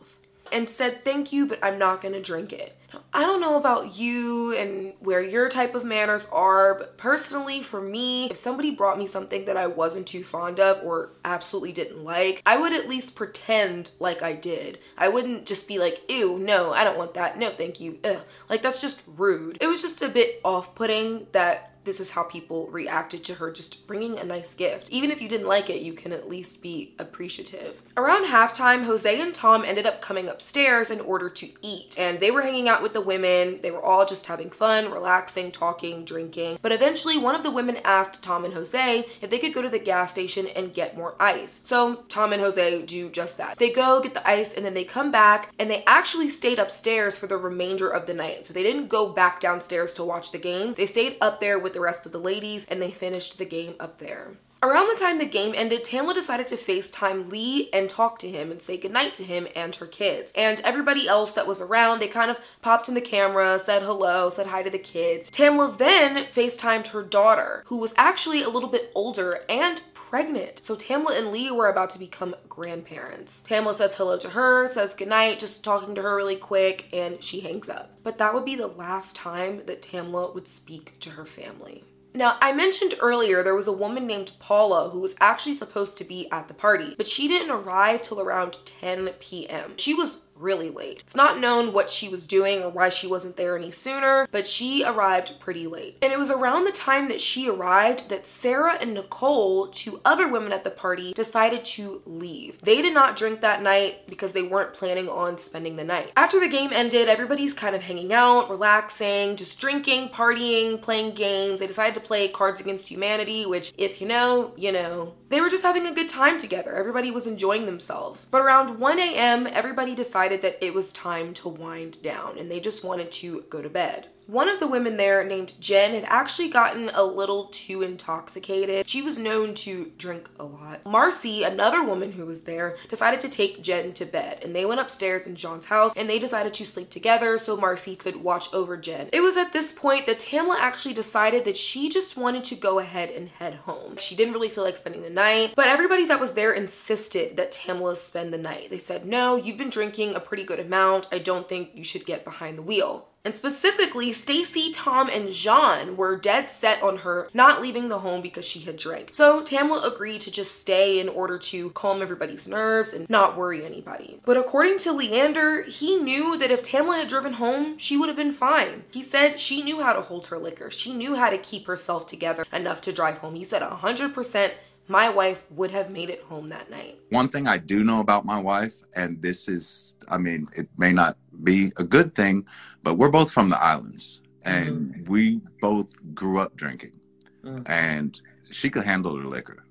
and 0.51 0.69
said 0.69 1.03
thank 1.03 1.31
you, 1.31 1.45
but 1.45 1.63
I'm 1.63 1.77
not 1.77 2.01
gonna 2.01 2.21
drink 2.21 2.53
it. 2.53 2.77
Now, 2.93 3.01
I 3.13 3.25
don't 3.25 3.41
know 3.41 3.57
about 3.57 3.97
you 3.97 4.55
and 4.55 4.93
where 4.99 5.21
your 5.21 5.49
type 5.49 5.75
of 5.75 5.83
manners 5.83 6.25
are, 6.31 6.75
but 6.75 6.97
personally, 6.97 7.61
for 7.61 7.81
me, 7.81 8.29
if 8.29 8.37
somebody 8.37 8.71
brought 8.71 8.97
me 8.97 9.07
something 9.07 9.45
that 9.45 9.57
I 9.57 9.67
wasn't 9.67 10.07
too 10.07 10.23
fond 10.23 10.59
of 10.59 10.83
or 10.83 11.11
absolutely 11.25 11.73
didn't 11.73 12.03
like, 12.03 12.41
I 12.45 12.57
would 12.57 12.73
at 12.73 12.87
least 12.87 13.15
pretend 13.15 13.91
like 13.99 14.21
I 14.21 14.33
did. 14.33 14.79
I 14.97 15.09
wouldn't 15.09 15.45
just 15.45 15.67
be 15.67 15.79
like, 15.79 16.01
ew, 16.09 16.39
no, 16.39 16.71
I 16.71 16.83
don't 16.83 16.97
want 16.97 17.13
that. 17.15 17.37
No, 17.37 17.49
thank 17.49 17.79
you. 17.79 17.99
Ugh. 18.05 18.21
Like, 18.49 18.63
that's 18.63 18.81
just 18.81 19.01
rude. 19.05 19.57
It 19.59 19.67
was 19.67 19.81
just 19.81 20.01
a 20.01 20.09
bit 20.09 20.39
off 20.45 20.73
putting 20.73 21.27
that 21.33 21.76
this 21.87 21.99
is 21.99 22.11
how 22.11 22.23
people 22.23 22.67
reacted 22.69 23.23
to 23.23 23.35
her 23.35 23.49
just 23.49 23.87
bringing 23.87 24.19
a 24.19 24.23
nice 24.23 24.53
gift. 24.53 24.89
Even 24.91 25.09
if 25.09 25.21
you 25.21 25.29
didn't 25.29 25.47
like 25.47 25.69
it, 25.69 25.81
you 25.81 25.93
can 25.93 26.11
at 26.11 26.29
least 26.29 26.61
be 26.61 26.93
appreciative. 26.99 27.81
Around 27.95 28.25
halftime, 28.25 28.83
Jose 28.83 29.19
and 29.19 29.33
Tom 29.33 29.63
ended 29.63 29.87
up 29.87 30.01
coming 30.01 30.27
upstairs 30.27 30.91
in 30.91 30.99
order 30.99 31.29
to 31.29 31.49
eat, 31.61 31.95
and 31.97 32.19
they 32.19 32.29
were 32.29 32.41
hanging 32.41 32.67
out 32.67 32.83
with 32.83 32.93
the 32.93 33.01
women. 33.01 33.59
They 33.63 33.71
were 33.71 33.81
all 33.81 34.05
just 34.05 34.25
having 34.25 34.49
fun, 34.49 34.91
relaxing, 34.91 35.51
talking, 35.51 36.03
drinking. 36.05 36.59
But 36.61 36.73
eventually, 36.73 37.17
one 37.17 37.35
of 37.35 37.43
the 37.43 37.51
women 37.51 37.77
asked 37.85 38.21
Tom 38.21 38.43
and 38.43 38.53
Jose 38.53 39.05
if 39.21 39.29
they 39.29 39.39
could 39.39 39.53
go 39.53 39.61
to 39.61 39.69
the 39.69 39.79
gas 39.79 40.11
station 40.11 40.47
and 40.47 40.73
get 40.73 40.97
more 40.97 41.15
ice. 41.19 41.61
So 41.63 42.03
Tom 42.09 42.33
and 42.33 42.41
Jose 42.41 42.81
do 42.83 43.09
just 43.09 43.37
that. 43.37 43.57
They 43.57 43.71
go 43.71 44.01
get 44.01 44.13
the 44.13 44.27
ice 44.29 44.53
and 44.53 44.65
then 44.65 44.73
they 44.73 44.83
come 44.83 45.09
back 45.11 45.53
and 45.57 45.69
they 45.69 45.83
actually 45.85 46.29
stayed 46.29 46.59
upstairs 46.59 47.17
for 47.17 47.27
the 47.27 47.37
remainder 47.37 47.89
of 47.89 48.05
the 48.05 48.13
night. 48.13 48.45
So 48.45 48.53
they 48.53 48.63
didn't 48.63 48.87
go 48.87 49.07
back 49.09 49.39
downstairs 49.39 49.93
to 49.93 50.03
watch 50.03 50.31
the 50.31 50.37
game. 50.37 50.73
They 50.73 50.85
stayed 50.85 51.17
up 51.21 51.39
there 51.39 51.57
with 51.57 51.76
the 51.77 51.83
rest 51.83 52.07
of 52.07 52.11
the 52.11 52.17
ladies 52.17 52.65
and 52.69 52.81
they 52.81 52.89
finished 52.89 53.37
the 53.37 53.45
game 53.45 53.75
up 53.79 53.99
there. 53.99 54.31
Around 54.63 54.87
the 54.87 54.99
time 54.99 55.19
the 55.19 55.25
game 55.25 55.53
ended, 55.55 55.85
Tamla 55.85 56.15
decided 56.15 56.47
to 56.47 56.57
FaceTime 56.57 57.29
Lee 57.29 57.69
and 57.71 57.87
talk 57.87 58.17
to 58.19 58.27
him 58.27 58.49
and 58.49 58.59
say 58.59 58.75
goodnight 58.75 59.13
to 59.15 59.23
him 59.23 59.47
and 59.55 59.75
her 59.75 59.85
kids. 59.85 60.31
And 60.33 60.59
everybody 60.61 61.07
else 61.07 61.33
that 61.33 61.45
was 61.45 61.61
around, 61.61 61.99
they 61.99 62.07
kind 62.07 62.31
of 62.31 62.39
popped 62.63 62.89
in 62.89 62.95
the 62.95 63.01
camera, 63.01 63.59
said 63.59 63.83
hello, 63.83 64.31
said 64.31 64.47
hi 64.47 64.63
to 64.63 64.71
the 64.71 64.79
kids. 64.79 65.29
Tamla 65.29 65.77
then 65.77 66.25
FaceTimed 66.33 66.87
her 66.87 67.03
daughter, 67.03 67.61
who 67.67 67.77
was 67.77 67.93
actually 67.95 68.41
a 68.41 68.49
little 68.49 68.69
bit 68.69 68.91
older 68.95 69.41
and 69.47 69.83
pregnant. 70.09 70.65
So 70.65 70.75
Tamla 70.75 71.17
and 71.17 71.31
Lee 71.31 71.51
were 71.51 71.69
about 71.69 71.89
to 71.91 71.99
become 71.99 72.35
grandparents. 72.47 73.43
Tamla 73.47 73.75
says 73.75 73.95
hello 73.95 74.17
to 74.17 74.29
her, 74.29 74.67
says 74.67 74.93
goodnight, 74.93 75.39
just 75.39 75.63
talking 75.63 75.95
to 75.95 76.01
her 76.01 76.15
really 76.15 76.37
quick, 76.37 76.85
and 76.93 77.21
she 77.23 77.41
hangs 77.41 77.69
up. 77.69 77.91
But 78.03 78.17
that 78.17 78.33
would 78.33 78.45
be 78.45 78.55
the 78.55 78.67
last 78.67 79.15
time 79.15 79.63
that 79.65 79.81
Tamla 79.81 80.33
would 80.33 80.47
speak 80.47 80.99
to 81.01 81.11
her 81.11 81.25
family. 81.25 81.83
Now, 82.13 82.37
I 82.41 82.51
mentioned 82.51 82.95
earlier 82.99 83.43
there 83.43 83.53
was 83.53 83.67
a 83.67 83.71
woman 83.71 84.07
named 84.07 84.31
Paula 84.39 84.89
who 84.89 84.99
was 84.99 85.15
actually 85.19 85.53
supposed 85.53 85.97
to 85.97 86.03
be 86.03 86.31
at 86.31 86.47
the 86.47 86.53
party, 86.53 86.95
but 86.97 87.05
she 87.05 87.27
didn't 87.27 87.51
arrive 87.51 88.01
till 88.01 88.19
around 88.19 88.57
10 88.65 89.09
p.m. 89.19 89.73
She 89.77 89.93
was 89.93 90.21
really 90.39 90.69
late. 90.69 91.01
It's 91.01 91.15
not 91.15 91.39
known 91.39 91.73
what 91.73 91.89
she 91.89 92.09
was 92.09 92.27
doing 92.27 92.63
or 92.63 92.69
why 92.69 92.89
she 92.89 93.07
wasn't 93.07 93.37
there 93.37 93.57
any 93.57 93.71
sooner, 93.71 94.27
but 94.31 94.47
she 94.47 94.83
arrived 94.83 95.39
pretty 95.39 95.67
late. 95.67 95.97
And 96.01 96.13
it 96.13 96.19
was 96.19 96.29
around 96.29 96.65
the 96.65 96.71
time 96.71 97.07
that 97.09 97.21
she 97.21 97.49
arrived 97.49 98.09
that 98.09 98.25
Sarah 98.27 98.77
and 98.79 98.93
Nicole, 98.93 99.67
two 99.67 100.01
other 100.05 100.27
women 100.27 100.53
at 100.53 100.63
the 100.63 100.69
party, 100.69 101.13
decided 101.13 101.65
to 101.65 102.01
leave. 102.05 102.59
They 102.61 102.81
did 102.81 102.93
not 102.93 103.17
drink 103.17 103.41
that 103.41 103.61
night 103.61 104.07
because 104.07 104.33
they 104.33 104.43
weren't 104.43 104.73
planning 104.73 105.09
on 105.09 105.37
spending 105.37 105.75
the 105.75 105.83
night. 105.83 106.11
After 106.15 106.39
the 106.39 106.47
game 106.47 106.71
ended, 106.73 107.09
everybody's 107.09 107.53
kind 107.53 107.75
of 107.75 107.83
hanging 107.83 108.13
out, 108.13 108.49
relaxing, 108.49 109.35
just 109.35 109.59
drinking, 109.59 110.09
partying, 110.09 110.81
playing 110.81 111.15
games. 111.15 111.59
They 111.59 111.67
decided 111.67 111.95
to 111.95 112.01
play 112.01 112.27
Cards 112.27 112.61
Against 112.61 112.89
Humanity, 112.89 113.45
which, 113.45 113.73
if 113.77 114.01
you 114.01 114.07
know, 114.07 114.53
you 114.55 114.71
know. 114.71 115.13
They 115.29 115.41
were 115.41 115.49
just 115.49 115.63
having 115.63 115.85
a 115.85 115.93
good 115.93 116.07
time 116.07 116.39
together. 116.39 116.73
Everybody 116.73 117.11
was 117.11 117.27
enjoying 117.27 117.65
themselves. 117.65 118.29
But 118.31 118.41
around 118.41 118.79
1 118.79 118.99
a.m., 118.99 119.45
everybody 119.45 119.93
decided 119.93 120.26
that 120.35 120.57
it 120.61 120.73
was 120.73 120.91
time 120.91 121.33
to 121.35 121.47
wind 121.47 122.01
down 122.01 122.37
and 122.37 122.51
they 122.51 122.59
just 122.59 122.83
wanted 122.83 123.11
to 123.11 123.45
go 123.49 123.61
to 123.61 123.69
bed. 123.69 124.07
One 124.27 124.49
of 124.49 124.59
the 124.59 124.67
women 124.67 124.97
there, 124.97 125.23
named 125.23 125.53
Jen, 125.61 125.93
had 125.93 126.03
actually 126.05 126.49
gotten 126.49 126.91
a 126.93 127.03
little 127.03 127.45
too 127.45 127.81
intoxicated. 127.81 128.89
She 128.89 129.01
was 129.01 129.17
known 129.17 129.55
to 129.55 129.93
drink 129.97 130.29
a 130.37 130.43
lot. 130.43 130.85
Marcy, 130.85 131.43
another 131.43 131.81
woman 131.81 132.11
who 132.11 132.25
was 132.25 132.43
there, 132.43 132.75
decided 132.89 133.21
to 133.21 133.29
take 133.29 133.63
Jen 133.63 133.93
to 133.93 134.05
bed, 134.05 134.39
and 134.43 134.53
they 134.53 134.65
went 134.65 134.81
upstairs 134.81 135.27
in 135.27 135.37
Jean's 135.37 135.65
house 135.65 135.93
and 135.95 136.09
they 136.09 136.19
decided 136.19 136.53
to 136.55 136.65
sleep 136.65 136.89
together 136.89 137.37
so 137.37 137.55
Marcy 137.55 137.95
could 137.95 138.17
watch 138.17 138.53
over 138.53 138.75
Jen. 138.75 139.07
It 139.13 139.21
was 139.21 139.37
at 139.37 139.53
this 139.53 139.71
point 139.71 140.05
that 140.07 140.19
Tamla 140.19 140.57
actually 140.59 140.93
decided 140.93 141.45
that 141.45 141.55
she 141.55 141.87
just 141.87 142.17
wanted 142.17 142.43
to 142.45 142.55
go 142.55 142.79
ahead 142.79 143.09
and 143.09 143.29
head 143.29 143.55
home. 143.55 143.95
She 143.97 144.15
didn't 144.15 144.33
really 144.33 144.49
feel 144.49 144.65
like 144.65 144.75
spending 144.75 145.03
the 145.03 145.09
night, 145.09 145.53
but 145.55 145.67
everybody 145.67 146.05
that 146.05 146.19
was 146.19 146.33
there 146.33 146.51
insisted 146.51 147.37
that 147.37 147.53
Tamla 147.53 147.95
spend 147.95 148.33
the 148.33 148.37
night. 148.37 148.69
They 148.69 148.77
said, 148.77 149.05
No, 149.05 149.37
you've 149.37 149.57
been 149.57 149.69
drinking 149.69 150.15
a 150.15 150.19
pretty 150.19 150.43
good 150.43 150.59
amount. 150.59 151.07
I 151.13 151.19
don't 151.19 151.47
think 151.47 151.69
you 151.73 151.85
should 151.85 152.05
get 152.05 152.25
behind 152.25 152.57
the 152.57 152.63
wheel. 152.63 153.07
And 153.27 153.35
specifically, 153.35 154.13
Stacy, 154.13 154.71
Tom, 154.71 155.09
and 155.09 155.33
Jean 155.33 155.97
were 155.97 156.15
dead 156.15 156.49
set 156.49 156.81
on 156.81 156.99
her 156.99 157.27
not 157.33 157.61
leaving 157.61 157.89
the 157.89 157.99
home 157.99 158.21
because 158.21 158.45
she 158.45 158.61
had 158.61 158.77
drank. 158.77 159.09
So 159.11 159.41
Tamla 159.41 159.85
agreed 159.85 160.21
to 160.21 160.31
just 160.31 160.61
stay 160.61 160.97
in 160.97 161.09
order 161.09 161.37
to 161.37 161.71
calm 161.71 162.01
everybody's 162.01 162.47
nerves 162.47 162.93
and 162.93 163.09
not 163.09 163.35
worry 163.35 163.65
anybody. 163.65 164.21
But 164.23 164.37
according 164.37 164.77
to 164.77 164.93
Leander, 164.93 165.63
he 165.63 165.97
knew 165.97 166.37
that 166.37 166.51
if 166.51 166.63
Tamla 166.63 166.99
had 166.99 167.09
driven 167.09 167.33
home, 167.33 167.77
she 167.77 167.97
would 167.97 168.07
have 168.07 168.15
been 168.15 168.31
fine. 168.31 168.85
He 168.91 169.03
said 169.03 169.41
she 169.41 169.61
knew 169.61 169.81
how 169.81 169.91
to 169.91 169.99
hold 170.03 170.27
her 170.27 170.37
liquor. 170.37 170.71
She 170.71 170.93
knew 170.93 171.15
how 171.15 171.29
to 171.29 171.37
keep 171.37 171.67
herself 171.67 172.07
together 172.07 172.45
enough 172.53 172.79
to 172.79 172.93
drive 172.93 173.17
home. 173.17 173.35
He 173.35 173.43
said 173.43 173.61
100% 173.61 174.51
my 174.87 175.09
wife 175.09 175.43
would 175.51 175.71
have 175.71 175.89
made 175.89 176.09
it 176.09 176.21
home 176.23 176.49
that 176.49 176.69
night. 176.69 176.99
One 177.09 177.27
thing 177.27 177.47
I 177.47 177.57
do 177.57 177.83
know 177.83 177.99
about 177.99 178.25
my 178.25 178.39
wife, 178.39 178.75
and 178.95 179.21
this 179.21 179.47
is, 179.47 179.95
I 180.07 180.17
mean, 180.17 180.47
it 180.55 180.69
may 180.77 180.93
not 180.93 181.17
be 181.43 181.71
a 181.77 181.83
good 181.83 182.15
thing, 182.15 182.45
but 182.83 182.95
we're 182.95 183.09
both 183.09 183.31
from 183.31 183.49
the 183.49 183.61
islands 183.61 184.21
and 184.43 184.93
mm-hmm. 184.93 185.11
we 185.11 185.41
both 185.61 186.13
grew 186.13 186.39
up 186.39 186.55
drinking. 186.55 186.99
Mm-hmm. 187.43 187.69
And 187.71 188.19
she 188.49 188.69
could 188.69 188.85
handle 188.85 189.17
her 189.17 189.25
liquor. 189.25 189.65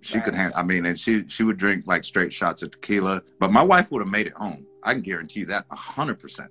She 0.00 0.16
right. 0.16 0.24
could 0.24 0.34
handle, 0.34 0.58
I 0.58 0.62
mean, 0.62 0.86
and 0.86 0.98
she, 0.98 1.26
she 1.28 1.44
would 1.44 1.56
drink 1.56 1.86
like 1.86 2.04
straight 2.04 2.32
shots 2.32 2.62
of 2.62 2.70
tequila, 2.70 3.22
but 3.38 3.52
my 3.52 3.62
wife 3.62 3.90
would 3.90 4.00
have 4.00 4.10
made 4.10 4.26
it 4.26 4.34
home. 4.34 4.66
I 4.82 4.92
can 4.92 5.02
guarantee 5.02 5.40
you 5.40 5.46
that 5.46 5.66
a 5.70 5.76
hundred 5.76 6.18
percent. 6.18 6.50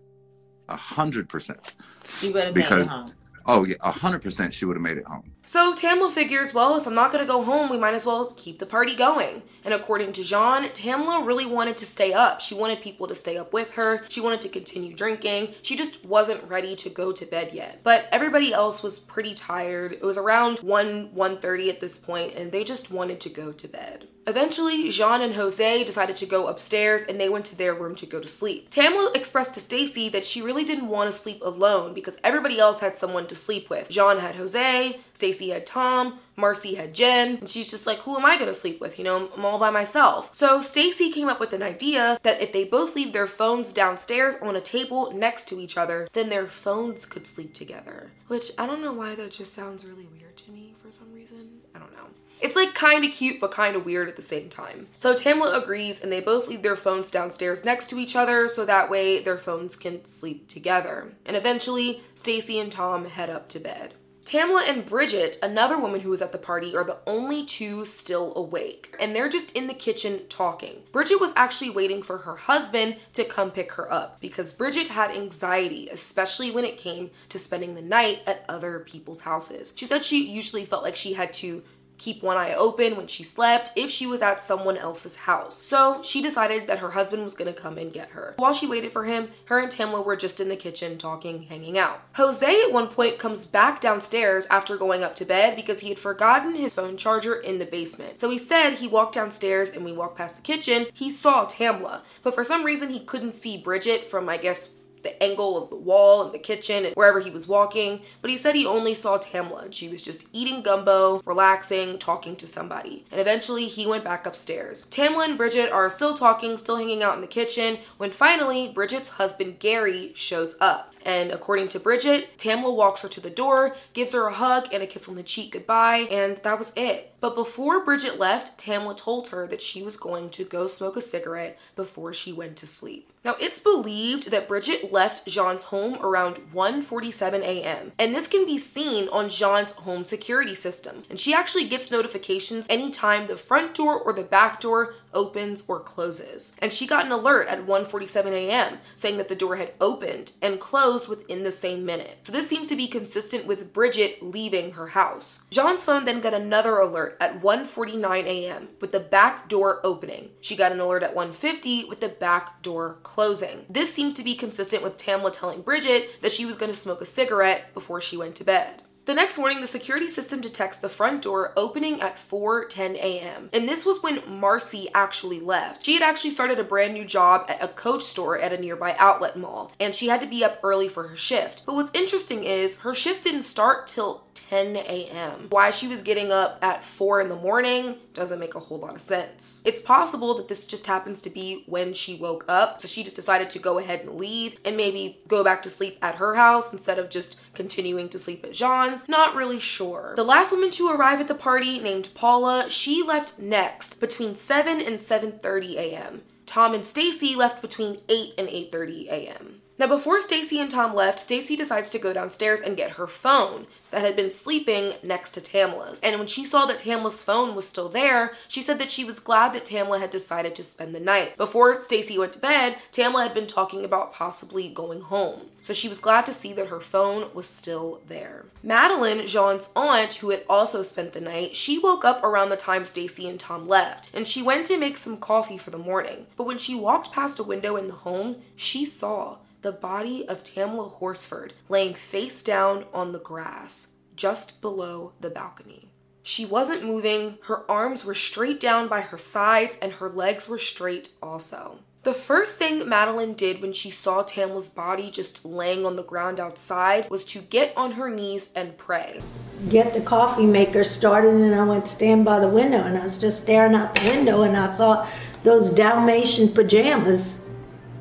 A 0.70 0.76
hundred 0.76 1.30
percent. 1.30 1.76
She 2.08 2.32
would 2.32 2.46
have 2.46 2.56
made 2.56 2.66
it 2.66 2.88
home. 2.88 3.14
Oh 3.46 3.66
yeah, 3.66 3.76
hundred 3.82 4.22
percent 4.22 4.54
she 4.54 4.66
would 4.66 4.76
have 4.76 4.82
made 4.82 4.98
it 4.98 5.06
home. 5.06 5.32
So 5.46 5.76
Tamla 5.76 6.12
figures, 6.12 6.54
well, 6.54 6.78
if 6.78 6.88
I'm 6.88 6.96
not 6.96 7.12
gonna 7.12 7.26
go 7.26 7.44
home, 7.44 7.70
we 7.70 7.78
might 7.78 7.94
as 7.94 8.06
well 8.06 8.34
keep 8.38 8.60
the 8.60 8.66
party 8.66 8.96
going. 8.96 9.44
And 9.66 9.74
according 9.74 10.14
to 10.14 10.24
Jean, 10.24 10.64
Tamla 10.70 11.26
really 11.26 11.46
wanted 11.46 11.78
to 11.78 11.86
stay 11.86 12.14
up. 12.14 12.40
She 12.40 12.56
wanted 12.56 12.82
people 12.82 13.08
to 13.08 13.16
stay 13.16 13.38
up 13.38 13.52
with 13.52 13.72
her. 13.72 14.06
She 14.08 14.22
wanted 14.22 14.42
to 14.42 14.50
continue 14.50 14.96
drinking. 14.96 15.56
She 15.62 15.76
just 15.76 16.06
wasn't 16.06 16.48
ready 16.50 16.76
to 16.78 16.90
go 16.90 17.12
to 17.12 17.26
bed 17.26 17.52
yet. 17.54 17.82
But 17.84 18.08
everybody 18.12 18.54
else 18.54 18.82
was 18.82 19.00
pretty 19.00 19.34
tired. 19.36 19.94
It 19.94 20.04
was 20.04 20.18
around 20.18 20.60
1 20.60 21.12
1:30 21.14 21.70
at 21.70 21.82
this 21.82 21.98
point, 21.98 22.36
and 22.36 22.52
they 22.52 22.64
just 22.64 22.92
wanted 22.92 23.20
to 23.22 23.30
go 23.30 23.52
to 23.52 23.68
bed. 23.68 24.08
Eventually, 24.26 24.90
Jean 24.90 25.22
and 25.22 25.36
Jose 25.36 25.84
decided 25.84 26.16
to 26.18 26.26
go 26.26 26.48
upstairs 26.48 27.04
and 27.04 27.20
they 27.20 27.28
went 27.28 27.46
to 27.46 27.58
their 27.58 27.74
room 27.74 27.94
to 27.96 28.06
go 28.06 28.20
to 28.20 28.28
sleep. 28.28 28.72
Tamla 28.72 29.14
expressed 29.16 29.54
to 29.56 29.60
Stacy 29.60 30.08
that 30.10 30.24
she 30.24 30.42
really 30.42 30.64
didn't 30.64 30.88
want 30.88 31.12
to 31.12 31.18
sleep 31.18 31.42
alone 31.44 31.94
because 31.94 32.18
everybody 32.24 32.60
else 32.60 32.80
had 32.80 32.98
someone 32.98 33.28
to 33.28 33.36
sleep 33.36 33.70
with. 33.70 33.90
Jean 33.90 34.20
had 34.20 34.36
Jose, 34.36 35.00
Stacy 35.14 35.50
had 35.50 35.66
Tom, 35.66 36.20
Marcy 36.36 36.76
had 36.76 36.94
Jen, 36.94 37.38
and 37.38 37.50
she's 37.50 37.70
just 37.70 37.86
like, 37.86 38.00
who 38.00 38.18
am 38.18 38.26
I 38.26 38.38
gonna 38.38 38.54
sleep 38.54 38.80
with? 38.80 38.98
You 38.98 39.04
know, 39.04 39.30
I'm 39.36 39.46
all 39.46 39.60
by 39.60 39.70
myself. 39.70 40.32
So 40.34 40.62
Stacy 40.62 41.12
came 41.12 41.28
up 41.30 41.40
with 41.40 41.54
an 41.54 41.62
idea 41.62 42.20
that 42.24 42.42
if 42.42 42.54
they 42.54 42.64
both 42.64 42.96
leave 42.96 43.14
their 43.14 43.28
phones 43.28 43.74
downstairs 43.74 44.36
on 44.42 44.56
a 44.56 44.62
table 44.62 45.12
next 45.12 45.48
to 45.50 45.60
each 45.60 45.78
other, 45.78 46.08
then 46.14 46.30
their 46.30 46.48
phones 46.48 47.06
could 47.06 47.28
sleep 47.28 47.54
together. 47.54 48.12
Which 48.28 48.52
I 48.58 48.66
don't 48.66 48.82
know 48.82 48.94
why 48.94 49.16
that 49.16 49.32
just 49.32 49.54
sounds 49.54 49.86
really 49.86 50.08
weird 50.08 50.38
to 50.38 50.52
me 50.52 50.74
for 50.82 50.92
some 50.92 51.14
reason. 51.14 51.62
I 51.76 51.80
don't 51.80 51.94
know. 51.94 52.08
It's 52.42 52.56
like 52.56 52.74
kind 52.74 53.06
of 53.06 53.12
cute 53.12 53.40
but 53.40 53.52
kind 53.52 53.76
of 53.76 53.86
weird 53.86 54.10
at 54.10 54.16
the 54.16 54.22
same 54.22 54.50
time. 54.50 54.88
So 54.96 55.16
Tamla 55.16 55.62
agrees 55.62 56.00
and 56.02 56.12
they 56.12 56.20
both 56.20 56.48
leave 56.48 56.62
their 56.62 56.76
phones 56.76 57.10
downstairs 57.10 57.64
next 57.64 57.90
to 57.90 57.98
each 57.98 58.16
other 58.16 58.48
so 58.48 58.66
that 58.66 58.90
way 58.90 59.22
their 59.22 59.38
phones 59.38 59.76
can 59.76 60.06
sleep 60.06 60.48
together. 60.48 61.14
And 61.26 61.38
eventually, 61.38 62.04
Stacy 62.16 62.60
and 62.60 62.72
Tom 62.72 63.06
head 63.06 63.30
up 63.30 63.48
to 63.50 63.60
bed. 63.60 63.94
Tamla 64.26 64.68
and 64.68 64.86
Bridget, 64.86 65.38
another 65.44 65.78
woman 65.78 66.00
who 66.00 66.10
was 66.10 66.22
at 66.22 66.32
the 66.32 66.38
party, 66.38 66.76
are 66.76 66.84
the 66.84 67.00
only 67.06 67.46
two 67.46 67.86
still 67.86 68.34
awake, 68.36 68.96
and 69.00 69.14
they're 69.14 69.30
just 69.30 69.52
in 69.52 69.68
the 69.68 69.74
kitchen 69.74 70.22
talking. 70.30 70.84
Bridget 70.94 71.20
was 71.20 71.34
actually 71.36 71.70
waiting 71.70 72.02
for 72.02 72.20
her 72.20 72.36
husband 72.38 72.96
to 73.14 73.26
come 73.26 73.52
pick 73.52 73.74
her 73.74 73.92
up 73.92 74.22
because 74.22 74.54
Bridget 74.54 74.88
had 74.88 75.12
anxiety, 75.12 75.90
especially 75.90 76.52
when 76.52 76.64
it 76.64 76.78
came 76.78 77.12
to 77.30 77.38
spending 77.38 77.76
the 77.76 77.82
night 77.82 78.22
at 78.26 78.46
other 78.48 78.80
people's 78.80 79.22
houses. 79.22 79.74
She 79.76 79.86
said 79.86 80.04
she 80.04 80.26
usually 80.26 80.66
felt 80.66 80.84
like 80.84 80.96
she 80.96 81.14
had 81.14 81.34
to 81.34 81.62
keep 81.98 82.22
one 82.22 82.38
eye 82.38 82.54
open 82.54 82.96
when 82.96 83.08
she 83.08 83.24
slept 83.24 83.72
if 83.76 83.90
she 83.90 84.06
was 84.06 84.22
at 84.22 84.46
someone 84.46 84.78
else's 84.78 85.16
house. 85.16 85.66
So 85.66 86.02
she 86.04 86.22
decided 86.22 86.68
that 86.68 86.80
her 86.80 86.92
husband 86.92 87.24
was 87.24 87.34
gonna 87.34 87.54
come 87.54 87.78
and 87.78 87.94
get 87.94 88.10
her. 88.10 88.34
While 88.38 88.54
she 88.54 88.68
waited 88.68 88.92
for 88.92 89.06
him, 89.06 89.30
her 89.46 89.60
and 89.60 89.72
Tamla 89.72 90.06
were 90.06 90.16
just 90.16 90.40
in 90.40 90.50
the 90.50 90.56
kitchen 90.56 90.98
talking, 90.98 91.44
hanging 91.44 91.78
out. 91.78 92.02
Jose 92.14 92.62
at 92.64 92.72
one 92.72 92.88
point 92.88 93.20
comes 93.20 93.46
back 93.46 93.82
downstairs 93.82 94.46
after 94.50 94.78
going 94.78 95.04
up 95.04 95.16
to 95.18 95.26
bed 95.26 95.56
because 95.56 95.80
he 95.80 95.90
had 95.90 96.00
forgotten 96.00 96.56
his 96.56 96.74
phone 96.74 96.98
charger 96.98 97.36
in 97.36 97.60
the 97.60 97.66
basement. 97.66 98.20
So 98.20 98.30
he 98.30 98.38
said 98.38 98.76
he 98.76 98.88
walked 98.88 99.16
downstairs 99.16 99.72
and 99.72 99.86
we 99.86 99.92
walked 99.92 100.18
past 100.18 100.36
the 100.36 100.42
kitchen, 100.42 100.88
he 100.94 101.10
saw 101.10 101.46
Tamla, 101.46 102.02
but 102.22 102.36
for 102.36 102.44
some 102.44 102.64
reason 102.64 102.90
he 102.90 103.00
couldn't 103.00 103.36
see 103.36 103.58
Bridget 103.58 104.10
from, 104.10 104.30
I 104.30 104.38
guess, 104.38 104.70
the 105.04 105.22
angle 105.22 105.62
of 105.62 105.70
the 105.70 105.76
wall 105.76 106.24
and 106.24 106.34
the 106.34 106.40
kitchen 106.40 106.86
and 106.86 106.96
wherever 106.96 107.20
he 107.20 107.30
was 107.30 107.48
walking, 107.48 108.02
but 108.22 108.32
he 108.32 108.38
said 108.38 108.56
he 108.56 108.66
only 108.66 108.96
saw 108.96 109.18
Tamla 109.18 109.66
and 109.66 109.76
she 109.76 109.90
was 109.90 110.02
just 110.02 110.28
eating 110.34 110.62
gumbo, 110.62 111.22
relaxing, 111.26 112.00
talking 112.00 112.36
to 112.38 112.48
somebody. 112.48 113.06
And 113.12 113.20
eventually 113.20 113.68
he 113.68 113.86
went 113.86 114.04
back 114.04 114.26
upstairs. 114.26 114.86
Tamla 114.90 115.26
and 115.26 115.38
Bridget 115.38 115.72
are 115.72 115.90
still 115.90 116.16
talking, 116.16 116.58
still 116.58 116.78
hanging 116.78 117.04
out 117.04 117.16
in 117.16 117.22
the 117.22 117.28
kitchen, 117.28 117.80
when 117.98 118.12
finally 118.12 118.70
Bridget's 118.70 119.10
husband 119.10 119.60
Gary 119.60 120.12
shows 120.16 120.56
up. 120.60 120.93
And 121.04 121.32
according 121.32 121.68
to 121.70 121.80
Bridget, 121.80 122.38
Tamla 122.38 122.74
walks 122.74 123.02
her 123.02 123.10
to 123.10 123.20
the 123.20 123.30
door, 123.30 123.76
gives 123.94 124.14
her 124.14 124.28
a 124.28 124.34
hug 124.34 124.70
and 124.72 124.82
a 124.82 124.88
kiss 124.88 125.08
on 125.08 125.16
the 125.16 125.24
cheek 125.24 125.52
goodbye, 125.52 126.08
and 126.10 126.38
that 126.38 126.58
was 126.58 126.72
it. 126.76 127.14
But 127.20 127.36
before 127.36 127.86
Bridget 127.86 128.20
left, 128.20 128.58
Tamla 128.60 128.98
told 128.98 129.30
her 129.30 129.48
that 129.48 129.62
she 129.62 129.82
was 129.82 129.96
going 129.96 130.30
to 130.32 130.44
go 130.44 130.68
smoke 130.68 130.98
a 130.98 131.02
cigarette 131.02 131.58
before 131.76 132.14
she 132.14 132.34
went 132.34 132.58
to 132.58 132.68
sleep. 132.68 133.10
Now, 133.24 133.38
it's 133.40 133.60
believed 133.60 134.32
that 134.32 134.50
Bridget 134.50 134.92
left 134.92 135.26
Jean's 135.26 135.64
home 135.64 135.96
around 136.02 136.40
1:47 136.54 137.42
a.m., 137.42 137.94
and 137.98 138.14
this 138.14 138.28
can 138.28 138.46
be 138.46 138.58
seen 138.58 139.08
on 139.10 139.30
Jean's 139.30 139.72
home 139.72 140.04
security 140.04 140.56
system. 140.56 141.04
And 141.10 141.18
she 141.18 141.34
actually 141.34 141.64
gets 141.64 141.90
notifications 141.90 142.66
anytime 142.68 143.28
the 143.28 143.38
front 143.38 143.74
door 143.74 143.98
or 143.98 144.12
the 144.12 144.24
back 144.24 144.60
door 144.60 144.96
opens 145.14 145.64
or 145.68 145.80
closes. 145.80 146.56
And 146.60 146.74
she 146.74 146.88
got 146.88 147.06
an 147.06 147.12
alert 147.12 147.48
at 147.48 147.66
1:47 147.66 148.32
a.m. 148.32 148.80
saying 148.96 149.18
that 149.18 149.28
the 149.28 149.36
door 149.36 149.56
had 149.56 149.74
opened 149.80 150.34
and 150.42 150.60
closed 150.60 151.08
within 151.08 151.44
the 151.44 151.52
same 151.52 151.86
minute. 151.86 152.20
So 152.24 152.32
this 152.32 152.48
seems 152.48 152.68
to 152.70 152.76
be 152.76 152.88
consistent 152.88 153.46
with 153.46 153.74
Bridget 153.74 154.22
leaving 154.22 154.74
her 154.74 154.88
house. 154.88 155.44
Jean's 155.50 155.84
phone 155.84 156.06
then 156.06 156.22
got 156.22 156.34
another 156.34 156.78
alert 156.78 157.18
at 157.20 157.42
1:49 157.42 158.26
a.m. 158.26 158.70
with 158.80 158.92
the 158.92 159.00
back 159.00 159.50
door 159.50 159.80
opening. 159.84 160.30
She 160.42 160.56
got 160.56 160.72
an 160.72 160.80
alert 160.80 161.04
at 161.04 161.16
1:50 161.16 161.88
with 161.88 162.00
the 162.00 162.10
back 162.10 162.62
door 162.62 163.00
closing. 163.04 163.66
This 163.70 163.94
seems 163.94 164.14
to 164.16 164.24
be 164.24 164.36
consistent 164.36 164.84
with 164.84 164.98
Tamla 164.98 165.32
telling 165.32 165.62
Bridget 165.62 166.22
that 166.22 166.32
she 166.32 166.46
was 166.46 166.56
going 166.56 166.72
to 166.72 166.78
smoke 166.78 167.02
a 167.02 167.06
cigarette 167.06 167.74
before 167.74 168.02
she 168.02 168.18
went 168.18 168.36
to 168.36 168.44
bed. 168.44 168.82
The 169.06 169.14
next 169.14 169.38
morning, 169.38 169.60
the 169.60 169.68
security 169.68 170.08
system 170.08 170.40
detects 170.40 170.78
the 170.78 170.88
front 170.88 171.24
door 171.24 171.52
opening 171.58 172.00
at 172.00 172.18
4:10 172.18 172.96
a.m. 172.96 173.50
And 173.52 173.68
this 173.68 173.86
was 173.86 174.02
when 174.02 174.22
Marcy 174.26 174.90
actually 174.94 175.42
left. 175.42 175.84
She 175.84 175.96
had 175.96 176.02
actually 176.02 176.32
started 176.32 176.58
a 176.58 176.64
brand 176.64 176.94
new 176.94 177.04
job 177.04 177.46
at 177.50 177.62
a 177.62 177.68
coach 177.68 178.04
store 178.04 178.38
at 178.38 178.54
a 178.54 178.58
nearby 178.58 178.96
outlet 178.98 179.38
mall, 179.38 179.74
and 179.78 179.94
she 179.94 180.08
had 180.08 180.22
to 180.22 180.28
be 180.28 180.46
up 180.46 180.62
early 180.64 180.88
for 180.88 181.10
her 181.10 181.18
shift. 181.18 181.64
But 181.66 181.76
what's 181.76 181.92
interesting 181.94 182.46
is 182.46 182.78
her 182.78 182.96
shift 182.96 183.24
didn't 183.24 183.42
start 183.42 183.88
till 183.88 184.24
10 184.50 184.78
a.m. 184.78 185.48
Why 185.50 185.72
she 185.72 185.88
was 185.88 186.02
getting 186.02 186.32
up 186.32 186.60
at 186.62 186.86
4 186.86 187.20
in 187.20 187.28
the 187.28 187.36
morning 187.36 187.98
doesn't 188.14 188.40
make 188.40 188.56
a 188.56 188.60
whole 188.60 188.80
lot 188.80 188.96
of 188.96 189.02
sense. 189.02 189.62
It's 189.66 189.82
possible 189.82 190.34
that 190.36 190.48
this 190.48 190.66
just 190.66 190.88
happens 190.88 191.22
to 191.22 191.30
be 191.30 191.64
when 191.68 191.94
she 191.94 192.16
woke 192.16 192.46
up, 192.48 192.80
so 192.80 192.88
she 192.88 193.04
just 193.04 193.16
decided 193.16 193.50
to 193.52 193.60
go 193.60 193.80
ahead 193.80 194.02
and 194.02 194.16
leave 194.16 194.58
and 194.64 194.78
maybe 194.78 195.20
go 195.28 195.44
back 195.44 195.62
to 195.64 195.70
sleep 195.70 195.98
at 196.02 196.16
her 196.16 196.36
house 196.36 196.74
instead 196.74 197.00
of 197.00 197.10
just 197.10 197.38
continuing 197.54 198.10
to 198.10 198.20
sleep 198.20 198.44
at 198.44 198.54
Jean's. 198.54 199.08
Not 199.10 199.36
really 199.36 199.60
sure. 199.60 200.14
The 200.16 200.24
last 200.24 200.52
woman 200.52 200.72
to 200.72 200.90
arrive 200.90 201.22
at 201.22 201.28
the 201.28 201.36
party, 201.36 201.80
named 201.80 202.10
Paula, 202.14 202.70
she 202.70 203.04
left 203.04 203.40
next 203.40 204.00
between 204.00 204.36
7 204.36 204.80
and 204.80 205.00
7:30 205.00 205.76
a.m. 205.76 206.22
Tom 206.46 206.74
and 206.74 206.86
Stacy 206.86 207.36
left 207.36 207.62
between 207.62 208.02
8 208.10 208.34
and 208.38 208.48
8:30 208.48 209.08
a.m. 209.08 209.62
Now, 209.84 209.90
before 209.90 210.22
Stacy 210.22 210.62
and 210.62 210.72
Tom 210.72 210.96
left, 210.96 211.20
Stacy 211.20 211.58
decides 211.58 211.90
to 211.90 212.00
go 212.00 212.14
downstairs 212.14 212.62
and 212.62 212.78
get 212.78 212.92
her 212.92 213.06
phone 213.06 213.68
that 213.92 214.00
had 214.00 214.16
been 214.16 214.32
sleeping 214.32 214.94
next 215.04 215.32
to 215.32 215.42
Tamla's. 215.42 216.00
And 216.02 216.18
when 216.18 216.28
she 216.28 216.46
saw 216.46 216.66
that 216.66 216.80
Tamla's 216.80 217.22
phone 217.22 217.54
was 217.54 217.68
still 217.68 217.90
there, 217.90 218.32
she 218.48 218.64
said 218.64 218.80
that 218.80 218.90
she 218.90 219.04
was 219.04 219.20
glad 219.20 219.52
that 219.52 219.66
Tamla 219.66 220.00
had 220.00 220.10
decided 220.10 220.56
to 220.56 220.64
spend 220.64 220.96
the 220.96 221.02
night. 221.02 221.36
Before 221.36 221.84
Stacy 221.84 222.18
went 222.18 222.32
to 222.32 222.40
bed, 222.40 222.78
Tamla 222.94 223.24
had 223.24 223.34
been 223.34 223.46
talking 223.46 223.84
about 223.84 224.14
possibly 224.14 224.70
going 224.70 225.02
home. 225.02 225.50
So 225.60 225.74
she 225.74 225.90
was 225.90 226.00
glad 226.00 226.26
to 226.28 226.34
see 226.34 226.54
that 226.54 226.68
her 226.68 226.80
phone 226.80 227.34
was 227.34 227.46
still 227.46 228.02
there. 228.08 228.46
Madeline, 228.64 229.28
Jean's 229.28 229.70
aunt, 229.76 230.16
who 230.16 230.30
had 230.30 230.44
also 230.50 230.82
spent 230.82 231.12
the 231.12 231.20
night, 231.20 231.58
she 231.58 231.78
woke 231.78 232.06
up 232.06 232.24
around 232.24 232.50
the 232.50 232.56
time 232.56 232.86
Stacy 232.86 233.28
and 233.28 233.40
Tom 233.40 233.68
left, 233.68 234.10
and 234.14 234.30
she 234.30 234.42
went 234.42 234.66
to 234.68 234.78
make 234.78 234.98
some 234.98 235.18
coffee 235.18 235.58
for 235.58 235.72
the 235.72 235.78
morning. 235.78 236.26
But 236.38 236.48
when 236.48 236.58
she 236.58 236.74
walked 236.74 237.12
past 237.12 237.38
a 237.38 237.44
window 237.44 237.76
in 237.76 237.88
the 237.88 237.94
home, 237.94 238.38
she 238.56 238.86
saw 238.86 239.40
the 239.64 239.72
body 239.72 240.28
of 240.28 240.44
Tamla 240.44 240.92
Horsford 240.92 241.54
laying 241.70 241.94
face 241.94 242.44
down 242.44 242.84
on 242.94 243.14
the 243.14 243.20
grass 243.20 243.88
just 244.16 244.62
below 244.62 245.14
the 245.22 245.30
balcony. 245.30 245.90
She 246.22 246.46
wasn't 246.46 246.84
moving, 246.84 247.38
her 247.48 247.70
arms 247.72 248.04
were 248.06 248.14
straight 248.14 248.60
down 248.60 248.88
by 248.88 249.02
her 249.02 249.18
sides, 249.18 249.78
and 249.82 249.94
her 249.94 250.10
legs 250.10 250.48
were 250.48 250.60
straight 250.60 251.10
also. 251.22 251.80
The 252.04 252.14
first 252.14 252.58
thing 252.58 252.88
Madeline 252.88 253.34
did 253.34 253.62
when 253.62 253.72
she 253.72 253.90
saw 253.90 254.24
Tamla's 254.24 254.68
body 254.68 255.10
just 255.10 255.46
laying 255.46 255.86
on 255.86 255.96
the 255.96 256.04
ground 256.04 256.40
outside 256.40 257.10
was 257.10 257.24
to 257.26 257.40
get 257.40 257.74
on 257.78 257.94
her 257.94 258.10
knees 258.10 258.50
and 258.54 258.78
pray. 258.78 259.22
Get 259.70 259.94
the 259.94 260.02
coffee 260.02 260.46
maker 260.46 260.84
started, 260.84 261.34
and 261.34 261.56
I 261.56 261.64
went 261.64 261.88
stand 261.88 262.26
by 262.26 262.40
the 262.40 262.50
window, 262.50 262.84
and 262.84 262.98
I 262.98 263.04
was 263.06 263.18
just 263.18 263.44
staring 263.44 263.76
out 263.76 263.96
the 263.96 264.10
window, 264.10 264.42
and 264.42 264.58
I 264.58 264.70
saw 264.70 265.08
those 265.44 265.70
Dalmatian 265.70 266.50
pajamas 266.50 267.46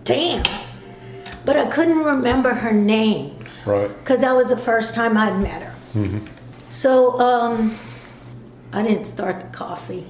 tan 0.05 0.43
but 1.45 1.57
I 1.57 1.67
couldn't 1.67 2.05
remember 2.05 2.55
her 2.55 2.73
name. 2.73 3.39
Right. 3.67 3.89
Because 3.89 4.21
that 4.21 4.35
was 4.35 4.51
the 4.51 4.57
first 4.57 4.95
time 4.95 5.17
I'd 5.17 5.41
met 5.41 5.63
her. 5.63 5.75
Mm-hmm. 5.95 6.27
So 6.69 7.21
um, 7.21 7.77
I 8.73 8.83
didn't 8.83 9.05
start 9.05 9.41
the 9.41 9.47
coffee. 9.49 10.07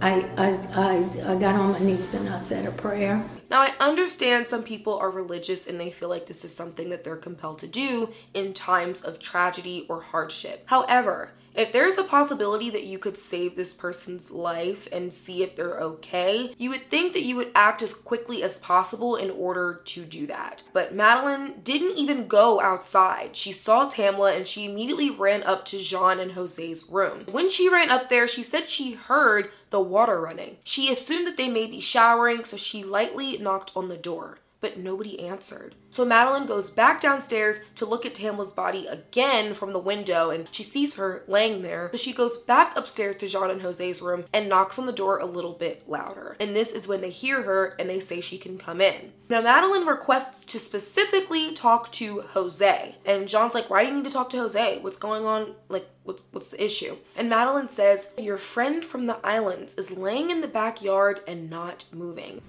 I, 0.00 0.20
I, 0.36 0.48
I, 0.74 1.32
I 1.32 1.36
got 1.36 1.54
on 1.54 1.72
my 1.72 1.78
knees 1.78 2.14
and 2.14 2.28
I 2.28 2.38
said 2.38 2.66
a 2.66 2.72
prayer. 2.72 3.24
Now, 3.48 3.62
I 3.62 3.72
understand 3.80 4.48
some 4.48 4.62
people 4.62 4.98
are 4.98 5.10
religious 5.10 5.68
and 5.68 5.78
they 5.78 5.90
feel 5.90 6.08
like 6.08 6.26
this 6.26 6.44
is 6.44 6.54
something 6.54 6.90
that 6.90 7.04
they're 7.04 7.16
compelled 7.16 7.60
to 7.60 7.66
do 7.66 8.12
in 8.34 8.52
times 8.52 9.02
of 9.02 9.18
tragedy 9.18 9.86
or 9.88 10.00
hardship. 10.00 10.64
However, 10.66 11.32
if 11.56 11.72
there's 11.72 11.98
a 11.98 12.04
possibility 12.04 12.70
that 12.70 12.84
you 12.84 12.98
could 12.98 13.16
save 13.16 13.56
this 13.56 13.74
person's 13.74 14.30
life 14.30 14.86
and 14.92 15.12
see 15.12 15.42
if 15.42 15.56
they're 15.56 15.80
okay, 15.80 16.54
you 16.58 16.70
would 16.70 16.90
think 16.90 17.12
that 17.14 17.22
you 17.22 17.36
would 17.36 17.50
act 17.54 17.82
as 17.82 17.94
quickly 17.94 18.42
as 18.42 18.58
possible 18.58 19.16
in 19.16 19.30
order 19.30 19.80
to 19.86 20.04
do 20.04 20.26
that. 20.26 20.62
But 20.72 20.94
Madeline 20.94 21.60
didn't 21.62 21.96
even 21.96 22.28
go 22.28 22.60
outside. 22.60 23.36
She 23.36 23.52
saw 23.52 23.90
Tamla 23.90 24.36
and 24.36 24.46
she 24.46 24.66
immediately 24.66 25.10
ran 25.10 25.42
up 25.42 25.64
to 25.66 25.78
Jean 25.78 26.20
and 26.20 26.32
Jose's 26.32 26.84
room. 26.88 27.24
When 27.30 27.48
she 27.48 27.68
ran 27.68 27.90
up 27.90 28.10
there, 28.10 28.28
she 28.28 28.42
said 28.42 28.68
she 28.68 28.92
heard 28.92 29.50
the 29.70 29.80
water 29.80 30.20
running. 30.20 30.58
She 30.62 30.92
assumed 30.92 31.26
that 31.26 31.36
they 31.36 31.48
may 31.48 31.66
be 31.66 31.80
showering, 31.80 32.44
so 32.44 32.56
she 32.56 32.84
lightly 32.84 33.36
knocked 33.38 33.72
on 33.74 33.88
the 33.88 33.96
door 33.96 34.38
but 34.66 34.78
nobody 34.78 35.20
answered. 35.20 35.76
So 35.90 36.04
Madeline 36.04 36.46
goes 36.46 36.70
back 36.70 37.00
downstairs 37.00 37.60
to 37.76 37.86
look 37.86 38.04
at 38.04 38.16
Tamla's 38.16 38.52
body 38.52 38.86
again 38.86 39.54
from 39.54 39.72
the 39.72 39.78
window 39.78 40.30
and 40.30 40.48
she 40.50 40.64
sees 40.64 40.94
her 40.94 41.22
laying 41.28 41.62
there. 41.62 41.88
So 41.92 41.98
she 41.98 42.12
goes 42.12 42.36
back 42.36 42.76
upstairs 42.76 43.14
to 43.18 43.28
Jean 43.28 43.48
and 43.48 43.62
Jose's 43.62 44.02
room 44.02 44.24
and 44.32 44.48
knocks 44.48 44.76
on 44.76 44.86
the 44.86 44.92
door 44.92 45.18
a 45.18 45.24
little 45.24 45.52
bit 45.52 45.88
louder. 45.88 46.36
And 46.40 46.56
this 46.56 46.72
is 46.72 46.88
when 46.88 47.00
they 47.00 47.10
hear 47.10 47.42
her 47.42 47.76
and 47.78 47.88
they 47.88 48.00
say 48.00 48.20
she 48.20 48.38
can 48.38 48.58
come 48.58 48.80
in. 48.80 49.12
Now 49.28 49.40
Madeline 49.40 49.86
requests 49.86 50.42
to 50.46 50.58
specifically 50.58 51.52
talk 51.52 51.92
to 51.92 52.22
Jose. 52.22 52.96
And 53.04 53.28
Jean's 53.28 53.54
like, 53.54 53.70
why 53.70 53.84
do 53.84 53.90
you 53.90 53.94
need 53.94 54.04
to 54.04 54.10
talk 54.10 54.30
to 54.30 54.38
Jose? 54.38 54.80
What's 54.80 54.98
going 54.98 55.24
on? 55.24 55.54
Like, 55.68 55.88
what's, 56.02 56.24
what's 56.32 56.50
the 56.50 56.62
issue? 56.62 56.96
And 57.14 57.28
Madeline 57.28 57.68
says, 57.68 58.08
your 58.18 58.38
friend 58.38 58.84
from 58.84 59.06
the 59.06 59.24
islands 59.24 59.76
is 59.76 59.92
laying 59.92 60.30
in 60.30 60.40
the 60.40 60.48
backyard 60.48 61.20
and 61.28 61.48
not 61.48 61.84
moving. 61.92 62.42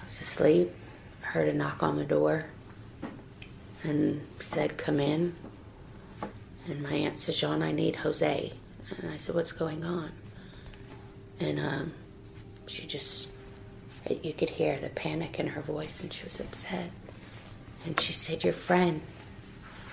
I 0.00 0.04
was 0.06 0.20
asleep, 0.20 0.72
heard 1.36 1.48
a 1.48 1.52
knock 1.52 1.82
on 1.82 1.96
the 1.96 2.04
door, 2.04 2.46
and 3.82 4.26
said, 4.38 4.78
Come 4.78 4.98
in. 5.00 5.34
And 6.66 6.82
my 6.82 6.94
aunt 6.94 7.18
says, 7.18 7.38
Jean, 7.38 7.62
I 7.62 7.72
need 7.72 7.96
Jose. 7.96 8.52
And 8.96 9.10
I 9.10 9.18
said, 9.18 9.34
What's 9.34 9.52
going 9.52 9.84
on? 9.84 10.12
And 11.38 11.60
um, 11.60 11.92
she 12.66 12.86
just, 12.86 13.28
you 14.08 14.32
could 14.32 14.48
hear 14.48 14.78
the 14.78 14.88
panic 14.88 15.38
in 15.38 15.48
her 15.48 15.60
voice, 15.60 16.00
and 16.00 16.10
she 16.10 16.24
was 16.24 16.40
upset. 16.40 16.90
And 17.84 18.00
she 18.00 18.14
said, 18.14 18.42
Your 18.42 18.54
friend, 18.54 19.02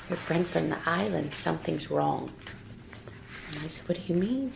your 0.10 0.16
friend 0.16 0.48
from 0.48 0.70
the 0.70 0.80
island, 0.86 1.34
something's 1.34 1.92
wrong. 1.92 2.32
And 3.50 3.58
I 3.66 3.68
said, 3.68 3.90
What 3.90 3.98
do 3.98 4.14
you 4.14 4.18
mean? 4.18 4.54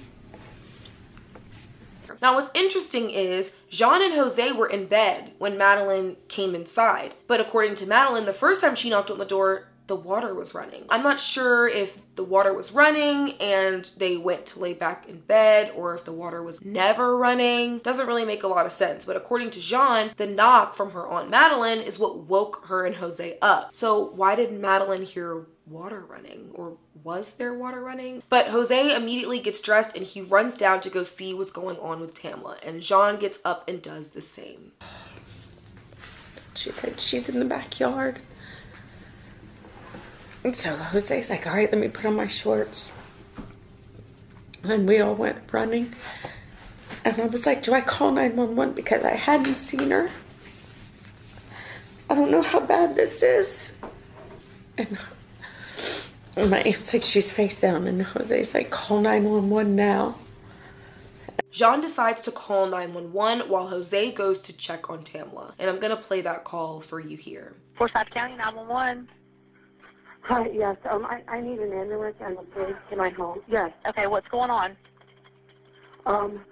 Now, 2.22 2.36
what's 2.36 2.52
interesting 2.54 3.10
is 3.10 3.52
Jean 3.70 4.02
and 4.02 4.14
Jose 4.14 4.52
were 4.52 4.70
in 4.70 4.88
bed 4.88 5.34
when 5.38 5.58
Madeline 5.58 6.18
came 6.28 6.56
inside. 6.56 7.14
But 7.28 7.40
according 7.40 7.76
to 7.76 7.86
Madeline, 7.86 8.26
the 8.26 8.34
first 8.34 8.62
time 8.62 8.76
she 8.76 8.90
knocked 8.90 9.12
on 9.12 9.20
the 9.20 9.26
door, 9.26 9.68
the 9.88 9.96
water 9.96 10.34
was 10.34 10.54
running. 10.54 10.86
I'm 10.90 11.02
not 11.02 11.20
sure 11.20 11.68
if 11.68 11.98
the 12.16 12.24
water 12.24 12.54
was 12.54 12.74
running 12.74 13.34
and 13.34 13.90
they 13.98 14.18
went 14.18 14.46
to 14.48 14.60
lay 14.60 14.74
back 14.74 15.08
in 15.08 15.22
bed 15.22 15.72
or 15.76 15.96
if 15.96 16.04
the 16.04 16.12
water 16.12 16.44
was 16.44 16.64
never 16.64 17.18
running. 17.18 17.80
Doesn't 17.80 18.06
really 18.06 18.26
make 18.26 18.44
a 18.44 18.48
lot 18.48 18.66
of 18.66 18.74
sense. 18.74 19.06
But 19.06 19.16
according 19.16 19.52
to 19.52 19.60
Jean, 19.60 20.12
the 20.18 20.28
knock 20.28 20.76
from 20.76 20.92
her 20.92 21.08
Aunt 21.08 21.30
Madeline 21.30 21.80
is 21.80 21.98
what 21.98 22.20
woke 22.20 22.66
her 22.68 22.86
and 22.86 22.98
Jose 22.98 23.38
up. 23.42 23.74
So 23.74 24.12
why 24.12 24.36
did 24.36 24.52
Madeline 24.52 25.04
hear 25.04 25.48
water 25.66 26.02
running 26.02 26.52
or 26.54 26.78
was 27.04 27.36
there 27.36 27.54
water 27.54 27.82
running? 27.82 28.24
But 28.30 28.48
Jose 28.48 28.96
immediately 28.96 29.40
gets 29.40 29.62
dressed 29.62 29.96
and 29.96 30.06
he 30.06 30.22
runs 30.22 30.58
down 30.58 30.82
to 30.82 30.90
go 30.90 31.04
see 31.04 31.34
what's 31.34 31.52
going 31.52 31.78
on 31.78 32.02
with 32.02 32.14
Tamla. 32.14 32.58
And 32.64 32.82
Jean 32.82 33.18
gets 33.18 33.40
up 33.46 33.70
and 33.70 33.82
does 33.82 34.12
the 34.12 34.22
same. 34.22 34.74
She 36.56 36.72
said 36.72 37.00
she's 37.00 37.30
in 37.30 37.40
the 37.40 37.46
backyard. 37.46 38.20
And 40.48 40.56
so 40.56 40.78
Jose's 40.78 41.30
like, 41.30 41.46
all 41.46 41.52
right, 41.52 41.70
let 41.70 41.82
me 41.82 41.90
put 41.90 42.06
on 42.06 42.16
my 42.16 42.28
shorts. 42.28 42.90
And 44.64 44.88
we 44.88 45.02
all 45.02 45.14
went 45.14 45.40
running. 45.52 45.94
And 47.04 47.20
I 47.20 47.26
was 47.26 47.46
like, 47.46 47.64
do 47.64 47.74
I 47.74 47.82
call 47.82 48.12
911 48.12 48.74
because 48.74 49.04
I 49.04 49.16
hadn't 49.16 49.58
seen 49.58 49.92
her? 49.92 50.10
I 52.10 52.16
don't 52.16 52.32
know 52.32 52.42
how 52.42 52.62
bad 52.62 52.96
this 52.96 53.24
is. 53.24 53.76
And 54.78 54.98
my 56.50 56.60
aunt's 56.60 56.94
like, 56.94 57.04
she's 57.04 57.30
face 57.30 57.60
down. 57.60 57.86
And 57.86 58.02
Jose's 58.02 58.54
like, 58.54 58.70
call 58.70 59.02
911 59.02 59.76
now. 59.76 60.16
Jean 61.52 61.82
decides 61.82 62.22
to 62.22 62.32
call 62.32 62.68
911 62.68 63.50
while 63.50 63.68
Jose 63.68 64.14
goes 64.14 64.40
to 64.40 64.54
check 64.54 64.90
on 64.90 65.04
Tamla. 65.04 65.52
And 65.60 65.70
I'm 65.70 65.82
going 65.82 65.94
to 65.94 66.02
play 66.02 66.22
that 66.22 66.46
call 66.46 66.80
for 66.80 67.02
you 67.02 67.18
here. 67.18 67.54
Forsyth 67.74 68.12
County 68.12 68.38
911. 68.38 69.10
Hi, 70.28 70.50
yes. 70.50 70.76
Um, 70.90 71.06
I, 71.06 71.22
I 71.30 71.40
need 71.40 71.60
an 71.60 71.72
ambulance 71.72 72.18
and 72.20 72.38
a 72.38 72.42
police 72.44 72.76
to 72.90 72.98
my 72.98 73.08
home. 73.08 73.40
Yes. 73.48 73.72
Okay, 73.88 74.08
what's 74.08 74.28
going 74.28 74.50
on? 74.52 74.76
Um, 76.06 76.44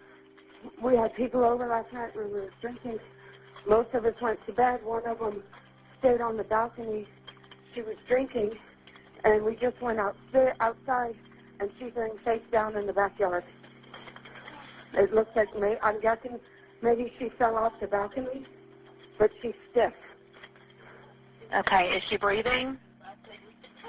we 0.82 0.96
had 0.96 1.14
people 1.14 1.44
over 1.44 1.68
last 1.68 1.92
night. 1.92 2.16
We 2.16 2.24
were 2.24 2.50
drinking. 2.62 3.00
Most 3.68 3.94
of 3.94 4.06
us 4.06 4.14
went 4.22 4.40
to 4.46 4.54
bed. 4.54 4.80
One 4.86 5.06
of 5.06 5.20
them 5.20 5.44
stayed 6.00 6.22
on 6.22 6.38
the 6.38 6.46
balcony. 6.46 7.06
She 7.74 7.82
was 7.82 7.98
drinking, 8.08 8.58
and 9.26 9.44
we 9.44 9.58
just 9.58 9.82
went 9.82 10.00
out 10.00 10.16
outside, 10.62 11.16
and 11.60 11.70
she's 11.78 11.92
laying 11.98 12.18
face 12.20 12.44
down 12.54 12.78
in 12.78 12.88
the 12.88 12.94
backyard. 12.94 13.44
It 14.94 15.14
looks 15.14 15.36
like 15.36 15.54
may, 15.60 15.78
I'm 15.84 16.00
guessing 16.00 16.40
maybe 16.82 17.12
she 17.20 17.28
fell 17.28 17.58
off 17.58 17.74
the 17.82 17.88
balcony, 17.88 18.46
but 19.20 19.32
she's 19.42 19.56
stiff. 19.72 19.92
Okay, 21.54 21.90
is 21.98 22.04
she 22.04 22.16
breathing? 22.16 22.78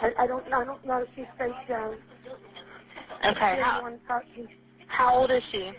I, 0.02 0.12
I 0.18 0.26
don't 0.26 0.44
I 0.52 0.64
don't 0.64 0.84
know 0.84 1.02
if 1.02 1.08
she's 1.14 1.26
face 1.38 1.52
down. 1.68 1.96
Okay. 3.24 3.60
How, 3.60 3.90
how 4.86 5.14
old 5.16 5.30
is 5.30 5.42
she? 5.50 5.72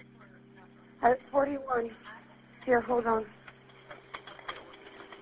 At 1.04 1.20
41. 1.32 1.92
Here, 2.66 2.82
hold 2.82 3.06
on. 3.06 3.26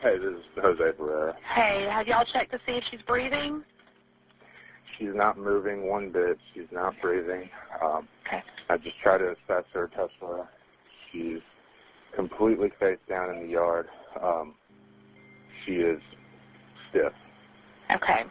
Hey, 0.01 0.17
this 0.17 0.31
is 0.31 0.45
Jose 0.61 0.91
Barrera. 0.93 1.35
Hey, 1.53 1.83
have 1.89 2.07
y'all 2.07 2.25
checked 2.25 2.51
to 2.51 2.59
see 2.65 2.73
if 2.73 2.83
she's 2.89 3.01
breathing? 3.01 3.63
She's 4.97 5.13
not 5.13 5.37
moving 5.37 5.87
one 5.89 6.09
bit. 6.09 6.39
She's 6.53 6.71
not 6.71 6.99
breathing. 7.01 7.49
Um, 7.81 8.07
Okay. 8.25 8.41
I 8.69 8.77
just 8.77 8.97
try 8.99 9.17
to 9.17 9.31
assess 9.33 9.65
her, 9.73 9.87
test 9.87 10.13
her. 10.21 10.47
She's 11.11 11.41
completely 12.13 12.71
face 12.79 12.97
down 13.07 13.29
in 13.35 13.41
the 13.41 13.49
yard. 13.49 13.87
Um, 14.21 14.55
she 15.63 15.73
is 15.75 16.01
stiff. 16.89 17.13
Okay. 17.91 18.23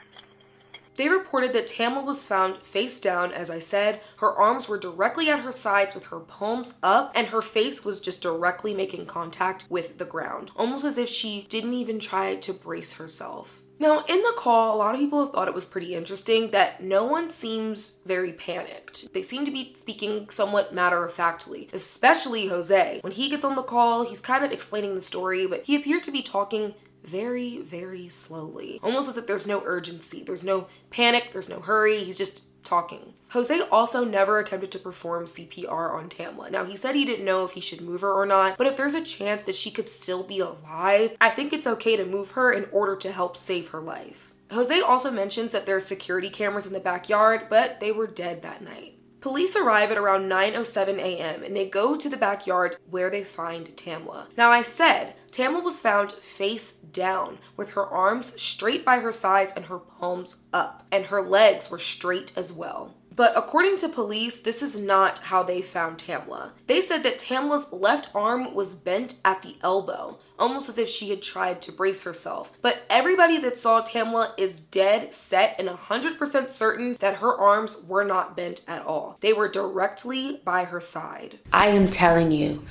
They 0.97 1.09
reported 1.09 1.53
that 1.53 1.69
Tamla 1.69 2.05
was 2.05 2.27
found 2.27 2.63
face 2.63 3.01
down, 3.01 3.33
as 3.33 3.51
I 3.51 3.59
said. 3.59 4.01
Her 4.19 4.31
arms 4.31 4.69
were 4.69 4.79
directly 4.79 5.29
at 5.29 5.41
her 5.41 5.53
sides 5.53 5.95
with 5.95 6.05
her 6.05 6.21
palms 6.21 6.75
up, 6.83 7.13
and 7.15 7.29
her 7.29 7.43
face 7.43 7.85
was 7.85 8.01
just 8.01 8.21
directly 8.21 8.75
making 8.75 9.07
contact 9.07 9.65
with 9.69 9.99
the 9.99 10.05
ground, 10.05 10.51
almost 10.57 10.85
as 10.85 10.99
if 10.99 11.09
she 11.09 11.47
didn't 11.49 11.75
even 11.75 11.99
try 11.99 12.37
to 12.37 12.53
brace 12.53 12.95
herself. 12.95 13.61
Now, 13.79 14.05
in 14.05 14.23
the 14.23 14.35
call, 14.37 14.75
a 14.75 14.79
lot 14.79 14.95
of 14.95 15.01
people 15.01 15.25
have 15.25 15.33
thought 15.33 15.49
it 15.49 15.55
was 15.55 15.65
pretty 15.65 15.95
interesting 15.95 16.53
that 16.53 16.83
no 16.83 17.05
one 17.05 17.33
seems 17.33 17.97
very 18.07 18.33
panicked. 18.33 19.13
They 19.13 19.23
seem 19.23 19.45
to 19.47 19.51
be 19.51 19.75
speaking 19.77 20.31
somewhat 20.31 20.73
matter 20.73 21.05
of 21.05 21.13
factly, 21.13 21.69
especially 21.73 22.47
Jose. 22.47 23.01
When 23.03 23.13
he 23.13 23.29
gets 23.29 23.45
on 23.45 23.57
the 23.57 23.63
call, 23.65 24.05
he's 24.05 24.21
kind 24.21 24.45
of 24.45 24.53
explaining 24.53 24.95
the 24.95 25.01
story, 25.01 25.49
but 25.49 25.65
he 25.65 25.75
appears 25.75 26.03
to 26.03 26.13
be 26.13 26.23
talking 26.23 26.75
very, 27.05 27.59
very 27.59 28.09
slowly. 28.09 28.81
Almost 28.83 29.09
as 29.09 29.17
if 29.17 29.27
there's 29.27 29.47
no 29.47 29.63
urgency, 29.65 30.23
there's 30.23 30.45
no 30.45 30.69
panic, 30.91 31.31
there's 31.33 31.49
no 31.49 31.61
hurry, 31.61 32.05
he's 32.05 32.19
just 32.19 32.43
talking. 32.65 33.15
Jose 33.29 33.61
also 33.71 34.05
never 34.05 34.39
attempted 34.39 34.73
to 34.73 34.79
perform 34.79 35.27
CPR 35.27 35.93
on 35.93 36.09
Tamla. 36.09 36.51
Now, 36.51 36.65
he 36.65 36.77
said 36.77 36.95
he 36.95 37.05
didn't 37.05 37.25
know 37.25 37.45
if 37.45 37.53
he 37.53 37.61
should 37.61 37.81
move 37.81 38.01
her 38.01 38.13
or 38.13 38.27
not, 38.27 38.57
but 38.57 38.67
if 38.67 38.77
there's 38.77 38.95
a 38.95 39.03
chance 39.03 39.45
that 39.45 39.55
she 39.55 39.71
could 39.71 39.89
still 39.89 40.23
be 40.23 40.41
alive, 40.41 41.17
I 41.21 41.31
think 41.31 41.53
it's 41.53 41.67
okay 41.67 41.97
to 41.97 42.07
move 42.07 42.33
her 42.33 42.53
in 42.53 42.67
order 42.73 42.97
to 42.97 43.13
help 43.13 43.37
save 43.37 43.69
her 43.69 43.81
life. 43.81 44.33
Jose 44.51 44.81
also 44.81 45.11
mentions 45.11 45.53
that 45.53 45.67
there's 45.67 45.85
security 45.85 46.31
cameras 46.31 46.67
in 46.67 46.73
the 46.73 46.81
backyard, 46.81 47.49
but 47.51 47.81
they 47.81 47.91
were 47.91 48.07
dead 48.07 48.43
that 48.43 48.63
night. 48.63 48.99
Police 49.21 49.57
arrive 49.57 49.91
at 49.91 49.97
around 49.97 50.29
9:07 50.29 50.99
a.m. 50.99 51.43
and 51.43 51.57
they 51.57 51.67
go 51.67 51.97
to 51.97 52.09
the 52.11 52.17
backyard 52.17 52.77
where 52.91 53.09
they 53.09 53.25
find 53.25 53.75
Tamla. 53.75 54.27
Now 54.37 54.51
I 54.51 54.61
said 54.61 55.15
Tamla 55.35 55.65
was 55.65 55.81
found 55.81 56.13
face 56.13 56.75
down 56.93 57.39
with 57.57 57.71
her 57.71 57.85
arms 57.85 58.41
straight 58.41 58.85
by 58.85 59.01
her 59.01 59.11
sides 59.11 59.53
and 59.57 59.65
her 59.65 59.81
palms 59.81 60.37
up, 60.53 60.87
and 60.93 61.07
her 61.07 61.23
legs 61.23 61.73
were 61.73 61.81
straight 61.81 62.33
as 62.37 62.53
well. 62.53 62.95
But 63.17 63.37
according 63.37 63.79
to 63.79 63.89
police, 63.89 64.41
this 64.41 64.63
is 64.63 64.79
not 64.79 65.19
how 65.21 65.43
they 65.43 65.61
found 65.61 65.99
Tamla. 65.99 66.53
They 66.69 66.81
said 66.81 67.03
that 67.03 67.19
Tamla's 67.19 67.73
left 67.73 68.15
arm 68.15 68.55
was 68.55 68.75
bent 68.75 69.17
at 69.25 69.43
the 69.43 69.57
elbow, 69.61 70.19
almost 70.39 70.69
as 70.69 70.79
if 70.79 70.89
she 70.89 71.11
had 71.11 71.23
tried 71.23 71.61
to 71.63 71.73
brace 71.73 72.05
herself. 72.05 72.53
But 72.63 72.83
everybody 72.89 73.39
that 73.39 73.59
saw 73.59 73.83
Tamla 73.83 74.33
is 74.39 74.61
dead 74.61 75.15
set 75.15 75.57
and 75.59 75.69
100% 75.69 76.51
certain 76.51 76.97
that 77.01 77.17
her 77.17 77.37
arms 77.37 77.77
were 77.87 78.05
not 78.05 78.37
bent 78.37 78.63
at 78.69 78.85
all. 78.87 79.19
They 79.21 79.33
were 79.33 79.49
directly 79.49 80.41
by 80.45 80.65
her 80.65 80.81
side. 80.81 81.41
I 81.53 81.69
am 81.69 81.89
telling 81.89 82.31
you, 82.31 82.65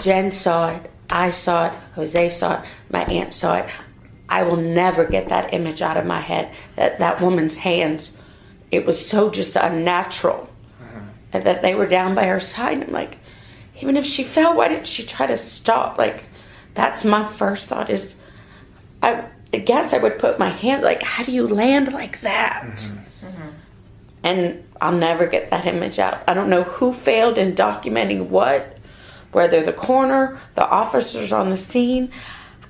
Jen 0.00 0.30
saw 0.30 0.68
it, 0.70 0.90
I 1.10 1.30
saw 1.30 1.66
it, 1.66 1.72
Jose 1.94 2.28
saw 2.28 2.60
it, 2.60 2.66
my 2.90 3.04
aunt 3.04 3.32
saw 3.32 3.56
it. 3.56 3.70
I 4.28 4.42
will 4.42 4.56
never 4.56 5.06
get 5.06 5.30
that 5.30 5.54
image 5.54 5.80
out 5.80 5.96
of 5.96 6.04
my 6.04 6.20
head 6.20 6.54
that 6.76 6.98
that 6.98 7.20
woman's 7.20 7.56
hands, 7.56 8.12
it 8.70 8.84
was 8.84 9.06
so 9.06 9.30
just 9.30 9.56
unnatural. 9.56 10.50
Uh-huh. 10.80 11.00
And 11.32 11.44
that 11.44 11.62
they 11.62 11.74
were 11.74 11.86
down 11.86 12.14
by 12.14 12.26
her 12.26 12.40
side. 12.40 12.82
I'm 12.82 12.92
like, 12.92 13.18
even 13.80 13.96
if 13.96 14.04
she 14.04 14.24
fell, 14.24 14.56
why 14.56 14.68
didn't 14.68 14.86
she 14.86 15.02
try 15.02 15.26
to 15.26 15.36
stop? 15.36 15.98
Like, 15.98 16.24
that's 16.74 17.04
my 17.04 17.26
first 17.26 17.68
thought 17.68 17.90
is, 17.90 18.16
I, 19.02 19.24
I 19.52 19.58
guess 19.58 19.94
I 19.94 19.98
would 19.98 20.18
put 20.18 20.38
my 20.38 20.50
hand, 20.50 20.82
like, 20.82 21.02
how 21.02 21.24
do 21.24 21.32
you 21.32 21.46
land 21.46 21.92
like 21.92 22.20
that? 22.20 22.66
Mm-hmm. 22.66 23.26
Mm-hmm. 23.26 23.48
And 24.24 24.64
I'll 24.80 24.96
never 24.96 25.26
get 25.26 25.50
that 25.50 25.66
image 25.66 25.98
out. 25.98 26.22
I 26.28 26.34
don't 26.34 26.50
know 26.50 26.64
who 26.64 26.92
failed 26.92 27.38
in 27.38 27.54
documenting 27.54 28.28
what, 28.28 28.77
whether 29.32 29.62
the 29.62 29.72
coroner, 29.72 30.40
the 30.54 30.68
officers 30.68 31.32
on 31.32 31.50
the 31.50 31.56
scene. 31.56 32.10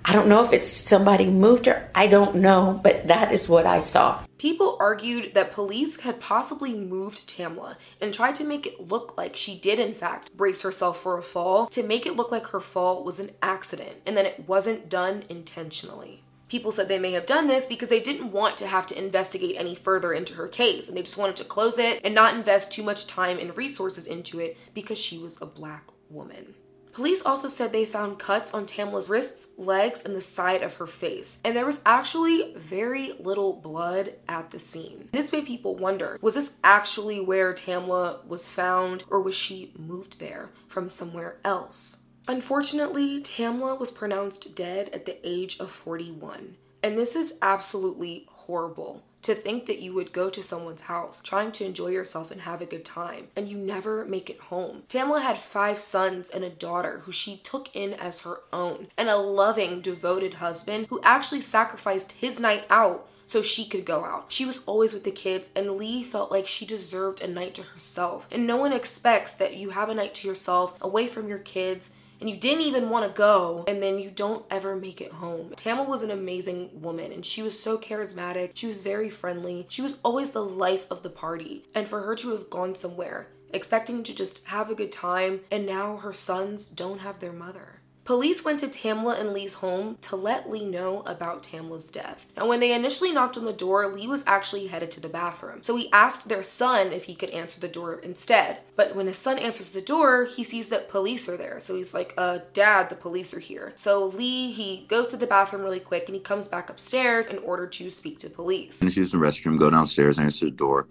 I 0.04 0.12
don't 0.12 0.28
know 0.28 0.42
if 0.42 0.52
it's 0.52 0.68
somebody 0.68 1.26
moved 1.26 1.66
her. 1.66 1.90
I 1.94 2.06
don't 2.06 2.36
know, 2.36 2.80
but 2.82 3.08
that 3.08 3.30
is 3.30 3.48
what 3.48 3.66
I 3.66 3.80
saw. 3.80 4.22
People 4.38 4.76
argued 4.80 5.34
that 5.34 5.52
police 5.52 6.00
had 6.00 6.20
possibly 6.20 6.72
moved 6.72 7.28
Tamla 7.28 7.76
and 8.00 8.14
tried 8.14 8.36
to 8.36 8.44
make 8.44 8.66
it 8.66 8.88
look 8.88 9.18
like 9.18 9.36
she 9.36 9.58
did, 9.58 9.78
in 9.78 9.94
fact, 9.94 10.34
brace 10.36 10.62
herself 10.62 11.02
for 11.02 11.18
a 11.18 11.22
fall 11.22 11.66
to 11.66 11.82
make 11.82 12.06
it 12.06 12.16
look 12.16 12.30
like 12.30 12.46
her 12.46 12.60
fall 12.60 13.04
was 13.04 13.18
an 13.18 13.32
accident 13.42 13.96
and 14.06 14.16
that 14.16 14.26
it 14.26 14.48
wasn't 14.48 14.88
done 14.88 15.24
intentionally. 15.28 16.22
People 16.48 16.72
said 16.72 16.88
they 16.88 16.98
may 16.98 17.12
have 17.12 17.26
done 17.26 17.46
this 17.46 17.66
because 17.66 17.90
they 17.90 18.00
didn't 18.00 18.32
want 18.32 18.56
to 18.56 18.66
have 18.66 18.86
to 18.86 18.98
investigate 18.98 19.56
any 19.58 19.74
further 19.74 20.14
into 20.14 20.34
her 20.34 20.48
case 20.48 20.88
and 20.88 20.96
they 20.96 21.02
just 21.02 21.18
wanted 21.18 21.36
to 21.36 21.44
close 21.44 21.78
it 21.78 22.00
and 22.02 22.14
not 22.14 22.34
invest 22.34 22.72
too 22.72 22.82
much 22.82 23.06
time 23.06 23.38
and 23.38 23.54
resources 23.56 24.06
into 24.06 24.38
it 24.38 24.56
because 24.72 24.96
she 24.96 25.18
was 25.18 25.42
a 25.42 25.46
black 25.46 25.84
woman. 26.10 26.54
Police 26.98 27.22
also 27.22 27.46
said 27.46 27.72
they 27.72 27.84
found 27.84 28.18
cuts 28.18 28.52
on 28.52 28.66
Tamla's 28.66 29.08
wrists, 29.08 29.46
legs, 29.56 30.02
and 30.04 30.16
the 30.16 30.20
side 30.20 30.64
of 30.64 30.74
her 30.74 30.86
face, 30.88 31.38
and 31.44 31.56
there 31.56 31.64
was 31.64 31.80
actually 31.86 32.54
very 32.56 33.12
little 33.20 33.52
blood 33.52 34.14
at 34.28 34.50
the 34.50 34.58
scene. 34.58 35.08
This 35.12 35.30
made 35.30 35.46
people 35.46 35.76
wonder 35.76 36.18
was 36.20 36.34
this 36.34 36.54
actually 36.64 37.20
where 37.20 37.54
Tamla 37.54 38.26
was 38.26 38.48
found, 38.48 39.04
or 39.10 39.22
was 39.22 39.36
she 39.36 39.72
moved 39.78 40.18
there 40.18 40.50
from 40.66 40.90
somewhere 40.90 41.36
else? 41.44 41.98
Unfortunately, 42.26 43.22
Tamla 43.22 43.78
was 43.78 43.92
pronounced 43.92 44.56
dead 44.56 44.90
at 44.92 45.06
the 45.06 45.18
age 45.22 45.60
of 45.60 45.70
41, 45.70 46.56
and 46.82 46.98
this 46.98 47.14
is 47.14 47.38
absolutely 47.40 48.26
horrible. 48.28 49.04
To 49.22 49.34
think 49.34 49.66
that 49.66 49.80
you 49.80 49.92
would 49.94 50.12
go 50.12 50.30
to 50.30 50.42
someone's 50.42 50.82
house 50.82 51.20
trying 51.22 51.52
to 51.52 51.64
enjoy 51.64 51.88
yourself 51.88 52.30
and 52.30 52.42
have 52.42 52.62
a 52.62 52.66
good 52.66 52.84
time, 52.84 53.28
and 53.36 53.48
you 53.48 53.58
never 53.58 54.04
make 54.04 54.30
it 54.30 54.40
home. 54.40 54.84
Tamla 54.88 55.22
had 55.22 55.38
five 55.38 55.80
sons 55.80 56.30
and 56.30 56.44
a 56.44 56.50
daughter 56.50 57.00
who 57.04 57.12
she 57.12 57.36
took 57.38 57.74
in 57.74 57.92
as 57.94 58.20
her 58.20 58.40
own, 58.52 58.88
and 58.96 59.08
a 59.08 59.16
loving, 59.16 59.80
devoted 59.80 60.34
husband 60.34 60.86
who 60.88 61.00
actually 61.02 61.42
sacrificed 61.42 62.12
his 62.12 62.38
night 62.38 62.64
out 62.70 63.08
so 63.26 63.42
she 63.42 63.66
could 63.66 63.84
go 63.84 64.04
out. 64.04 64.26
She 64.28 64.46
was 64.46 64.62
always 64.64 64.94
with 64.94 65.04
the 65.04 65.10
kids, 65.10 65.50
and 65.54 65.72
Lee 65.72 66.02
felt 66.02 66.30
like 66.30 66.46
she 66.46 66.64
deserved 66.64 67.20
a 67.20 67.28
night 67.28 67.54
to 67.56 67.62
herself. 67.62 68.26
And 68.32 68.46
no 68.46 68.56
one 68.56 68.72
expects 68.72 69.34
that 69.34 69.56
you 69.56 69.70
have 69.70 69.90
a 69.90 69.94
night 69.94 70.14
to 70.14 70.28
yourself 70.28 70.74
away 70.80 71.08
from 71.08 71.28
your 71.28 71.38
kids 71.38 71.90
and 72.20 72.28
you 72.28 72.36
didn't 72.36 72.64
even 72.64 72.90
want 72.90 73.06
to 73.06 73.16
go 73.16 73.64
and 73.68 73.82
then 73.82 73.98
you 73.98 74.10
don't 74.10 74.44
ever 74.50 74.76
make 74.76 75.00
it 75.00 75.12
home. 75.12 75.50
Tamla 75.56 75.86
was 75.86 76.02
an 76.02 76.10
amazing 76.10 76.70
woman 76.74 77.12
and 77.12 77.24
she 77.24 77.42
was 77.42 77.58
so 77.58 77.78
charismatic. 77.78 78.52
She 78.54 78.66
was 78.66 78.82
very 78.82 79.10
friendly. 79.10 79.66
She 79.68 79.82
was 79.82 79.98
always 80.02 80.30
the 80.30 80.44
life 80.44 80.86
of 80.90 81.02
the 81.02 81.10
party. 81.10 81.64
And 81.74 81.88
for 81.88 82.02
her 82.02 82.14
to 82.16 82.30
have 82.30 82.50
gone 82.50 82.74
somewhere 82.74 83.28
expecting 83.52 84.02
to 84.04 84.14
just 84.14 84.44
have 84.44 84.70
a 84.70 84.74
good 84.74 84.92
time 84.92 85.40
and 85.50 85.66
now 85.66 85.96
her 85.96 86.12
sons 86.12 86.66
don't 86.66 87.00
have 87.00 87.20
their 87.20 87.32
mother. 87.32 87.77
Police 88.08 88.42
went 88.42 88.58
to 88.60 88.68
Tamla 88.68 89.20
and 89.20 89.34
Lee's 89.34 89.52
home 89.52 89.98
to 90.00 90.16
let 90.16 90.48
Lee 90.48 90.64
know 90.64 91.02
about 91.04 91.42
Tamla's 91.42 91.88
death. 91.88 92.24
Now, 92.38 92.48
when 92.48 92.58
they 92.58 92.72
initially 92.72 93.12
knocked 93.12 93.36
on 93.36 93.44
the 93.44 93.52
door, 93.52 93.86
Lee 93.86 94.06
was 94.06 94.24
actually 94.26 94.68
headed 94.68 94.90
to 94.92 95.00
the 95.00 95.10
bathroom. 95.10 95.60
So 95.60 95.76
he 95.76 95.92
asked 95.92 96.26
their 96.26 96.42
son 96.42 96.90
if 96.90 97.04
he 97.04 97.14
could 97.14 97.28
answer 97.28 97.60
the 97.60 97.68
door 97.68 97.96
instead. 97.96 98.60
But 98.76 98.96
when 98.96 99.08
his 99.08 99.18
son 99.18 99.38
answers 99.38 99.72
the 99.72 99.82
door, 99.82 100.24
he 100.24 100.42
sees 100.42 100.70
that 100.70 100.88
police 100.88 101.28
are 101.28 101.36
there. 101.36 101.60
So 101.60 101.74
he's 101.74 101.92
like, 101.92 102.14
uh, 102.16 102.38
Dad, 102.54 102.88
the 102.88 102.94
police 102.94 103.34
are 103.34 103.40
here. 103.40 103.72
So 103.74 104.06
Lee, 104.06 104.52
he 104.52 104.86
goes 104.88 105.10
to 105.10 105.18
the 105.18 105.26
bathroom 105.26 105.60
really 105.60 105.78
quick 105.78 106.04
and 106.06 106.14
he 106.14 106.22
comes 106.22 106.48
back 106.48 106.70
upstairs 106.70 107.26
in 107.26 107.36
order 107.40 107.66
to 107.66 107.90
speak 107.90 108.20
to 108.20 108.30
police. 108.30 108.78
Finish 108.78 108.96
using 108.96 109.20
the 109.20 109.26
restroom, 109.26 109.58
go 109.58 109.68
downstairs, 109.68 110.18
answer 110.18 110.46
the 110.46 110.50
door, 110.50 110.88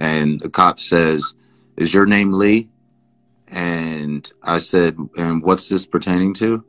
and 0.00 0.38
the 0.40 0.50
cop 0.50 0.80
says, 0.80 1.32
"Is 1.78 1.94
your 1.94 2.04
name 2.04 2.34
Lee?" 2.34 2.68
And 3.48 4.30
I 4.42 4.58
said, 4.58 4.96
"And 5.16 5.42
what's 5.42 5.68
this 5.68 5.86
pertaining 5.86 6.34
to?" 6.34 6.64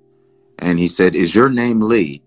And 0.57 0.79
he 0.79 0.87
said, 0.87 1.15
"Is 1.15 1.35
your 1.35 1.49
name 1.49 1.81
Lee?" 1.81 2.23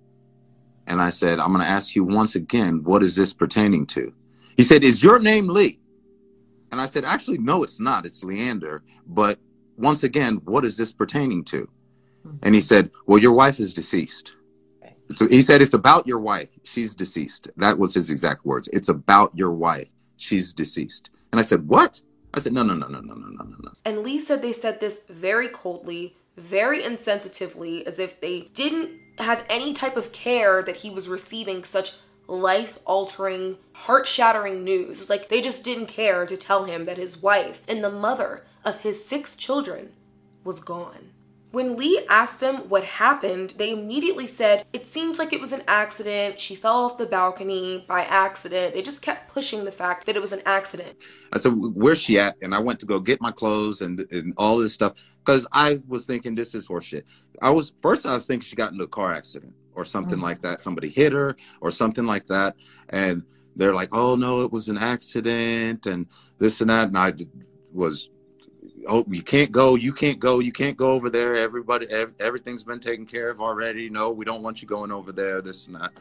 And 0.86 1.00
I 1.00 1.10
said, 1.10 1.38
"I'm 1.38 1.52
going 1.52 1.64
to 1.64 1.70
ask 1.70 1.94
you 1.94 2.04
once 2.04 2.34
again, 2.34 2.82
what 2.82 3.02
is 3.02 3.16
this 3.16 3.32
pertaining 3.32 3.86
to?" 3.86 4.12
He 4.56 4.62
said, 4.62 4.84
"Is 4.84 5.02
your 5.02 5.18
name 5.18 5.48
Lee?" 5.48 5.78
And 6.70 6.80
I 6.80 6.86
said, 6.86 7.04
"Actually, 7.04 7.38
no, 7.38 7.62
it's 7.62 7.80
not. 7.80 8.06
It's 8.06 8.22
Leander. 8.22 8.82
But 9.06 9.38
once 9.76 10.02
again, 10.02 10.40
what 10.44 10.64
is 10.64 10.76
this 10.76 10.92
pertaining 10.92 11.44
to?" 11.44 11.68
Mm-hmm. 12.26 12.36
And 12.42 12.54
he 12.54 12.60
said, 12.60 12.90
"Well, 13.06 13.18
your 13.18 13.32
wife 13.32 13.58
is 13.58 13.72
deceased." 13.72 14.34
So 15.14 15.28
he 15.28 15.42
said, 15.42 15.62
It's 15.62 15.74
about 15.74 16.06
your 16.06 16.18
wife. 16.18 16.48
She's 16.64 16.94
deceased. 16.94 17.48
That 17.56 17.78
was 17.78 17.94
his 17.94 18.10
exact 18.10 18.44
words. 18.44 18.68
It's 18.72 18.88
about 18.88 19.32
your 19.34 19.52
wife. 19.52 19.90
She's 20.16 20.52
deceased. 20.52 21.10
And 21.30 21.40
I 21.40 21.42
said, 21.42 21.68
What? 21.68 22.00
I 22.34 22.40
said, 22.40 22.52
No, 22.52 22.62
no, 22.62 22.74
no, 22.74 22.86
no, 22.86 23.00
no, 23.00 23.14
no, 23.14 23.28
no, 23.30 23.44
no. 23.44 23.72
And 23.84 23.98
Lee 23.98 24.20
said 24.20 24.42
they 24.42 24.52
said 24.52 24.80
this 24.80 25.02
very 25.08 25.48
coldly, 25.48 26.16
very 26.36 26.82
insensitively, 26.82 27.84
as 27.84 27.98
if 27.98 28.20
they 28.20 28.50
didn't 28.54 28.90
have 29.18 29.44
any 29.48 29.74
type 29.74 29.96
of 29.96 30.12
care 30.12 30.62
that 30.62 30.78
he 30.78 30.90
was 30.90 31.08
receiving 31.08 31.64
such 31.64 31.92
life 32.26 32.78
altering, 32.86 33.58
heart 33.72 34.06
shattering 34.06 34.64
news. 34.64 34.98
It 34.98 35.02
was 35.02 35.10
like 35.10 35.28
they 35.28 35.42
just 35.42 35.64
didn't 35.64 35.86
care 35.86 36.24
to 36.26 36.36
tell 36.36 36.64
him 36.64 36.86
that 36.86 36.96
his 36.96 37.20
wife 37.20 37.62
and 37.68 37.84
the 37.84 37.90
mother 37.90 38.44
of 38.64 38.78
his 38.78 39.04
six 39.04 39.36
children 39.36 39.92
was 40.44 40.60
gone. 40.60 41.10
When 41.52 41.76
Lee 41.76 42.06
asked 42.08 42.40
them 42.40 42.70
what 42.70 42.82
happened, 42.82 43.52
they 43.58 43.72
immediately 43.72 44.26
said, 44.26 44.64
It 44.72 44.86
seems 44.86 45.18
like 45.18 45.34
it 45.34 45.40
was 45.40 45.52
an 45.52 45.62
accident. 45.68 46.40
She 46.40 46.54
fell 46.54 46.78
off 46.78 46.96
the 46.96 47.04
balcony 47.04 47.84
by 47.86 48.04
accident. 48.04 48.72
They 48.72 48.80
just 48.80 49.02
kept 49.02 49.30
pushing 49.30 49.64
the 49.64 49.70
fact 49.70 50.06
that 50.06 50.16
it 50.16 50.22
was 50.22 50.32
an 50.32 50.40
accident. 50.46 50.96
I 51.30 51.38
said, 51.38 51.52
Where's 51.54 52.00
she 52.00 52.18
at? 52.18 52.36
And 52.40 52.54
I 52.54 52.58
went 52.58 52.80
to 52.80 52.86
go 52.86 52.98
get 52.98 53.20
my 53.20 53.30
clothes 53.30 53.82
and, 53.82 54.00
and 54.10 54.32
all 54.38 54.56
this 54.56 54.72
stuff 54.72 54.94
because 55.18 55.46
I 55.52 55.80
was 55.86 56.06
thinking 56.06 56.34
this 56.34 56.54
is 56.54 56.66
horseshit. 56.66 57.02
I 57.42 57.50
was, 57.50 57.74
first, 57.82 58.06
I 58.06 58.14
was 58.14 58.26
thinking 58.26 58.46
she 58.46 58.56
got 58.56 58.72
into 58.72 58.84
a 58.84 58.88
car 58.88 59.12
accident 59.12 59.52
or 59.74 59.84
something 59.84 60.14
mm-hmm. 60.14 60.22
like 60.22 60.40
that. 60.40 60.62
Somebody 60.62 60.88
hit 60.88 61.12
her 61.12 61.36
or 61.60 61.70
something 61.70 62.06
like 62.06 62.26
that. 62.28 62.56
And 62.88 63.24
they're 63.56 63.74
like, 63.74 63.90
Oh, 63.94 64.16
no, 64.16 64.40
it 64.40 64.50
was 64.50 64.70
an 64.70 64.78
accident 64.78 65.84
and 65.84 66.06
this 66.38 66.62
and 66.62 66.70
that. 66.70 66.88
And 66.88 66.96
I 66.96 67.12
was 67.74 68.08
oh 68.88 69.04
you 69.08 69.22
can't 69.22 69.52
go 69.52 69.74
you 69.74 69.92
can't 69.92 70.18
go 70.18 70.38
you 70.38 70.52
can't 70.52 70.76
go 70.76 70.92
over 70.92 71.10
there. 71.10 71.36
Everybody 71.36 71.86
ev- 71.90 72.14
everything's 72.20 72.64
been 72.64 72.80
taken 72.80 73.06
care 73.06 73.30
of 73.30 73.40
already. 73.40 73.88
No 73.88 74.10
we 74.10 74.24
don't 74.24 74.42
want 74.42 74.62
you 74.62 74.68
going 74.68 74.92
over 74.92 75.12
there 75.12 75.40
this 75.40 75.66
and 75.66 75.76
that. 75.76 75.92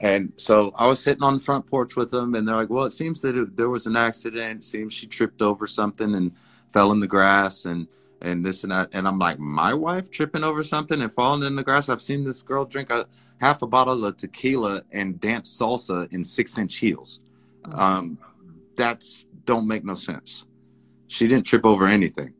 And 0.00 0.32
so 0.36 0.72
i 0.76 0.86
was 0.86 1.00
sitting 1.00 1.22
on 1.22 1.34
the 1.34 1.40
front 1.40 1.66
porch 1.66 1.94
with 1.96 2.10
them 2.10 2.34
and 2.34 2.46
they're 2.46 2.56
like 2.56 2.70
well 2.70 2.84
it 2.84 2.92
seems 2.92 3.22
that 3.22 3.36
it, 3.36 3.56
there 3.56 3.68
was 3.68 3.86
an 3.86 3.96
accident 3.96 4.60
it 4.60 4.64
seems 4.64 4.92
she 4.92 5.06
tripped 5.06 5.42
over 5.42 5.66
something 5.66 6.14
and 6.14 6.32
fell 6.72 6.92
in 6.92 7.00
the 7.00 7.06
grass 7.06 7.64
and 7.66 7.86
and 8.20 8.44
this 8.44 8.62
and 8.64 8.72
that. 8.72 8.88
And 8.92 9.06
i'm 9.06 9.18
like 9.18 9.38
my 9.38 9.74
wife 9.74 10.10
tripping 10.10 10.44
over 10.44 10.62
something 10.64 11.00
and 11.00 11.14
falling 11.14 11.44
in 11.44 11.56
the 11.56 11.62
grass? 11.62 11.88
I've 11.88 12.02
seen 12.02 12.24
this 12.24 12.42
girl 12.42 12.64
drink 12.64 12.90
a 12.90 13.06
half 13.40 13.62
a 13.62 13.66
bottle 13.66 14.04
of 14.04 14.16
tequila 14.16 14.82
and 14.92 15.20
dance 15.20 15.56
salsa 15.56 16.12
in 16.12 16.24
six 16.24 16.58
inch 16.58 16.76
heels. 16.76 17.20
Um 17.72 18.18
that's 18.76 19.26
don't 19.44 19.66
make 19.66 19.84
no 19.84 19.94
sense 19.94 20.46
she 21.12 21.28
didn't 21.28 21.46
trip 21.46 21.64
over 21.64 21.86
anything. 21.86 22.34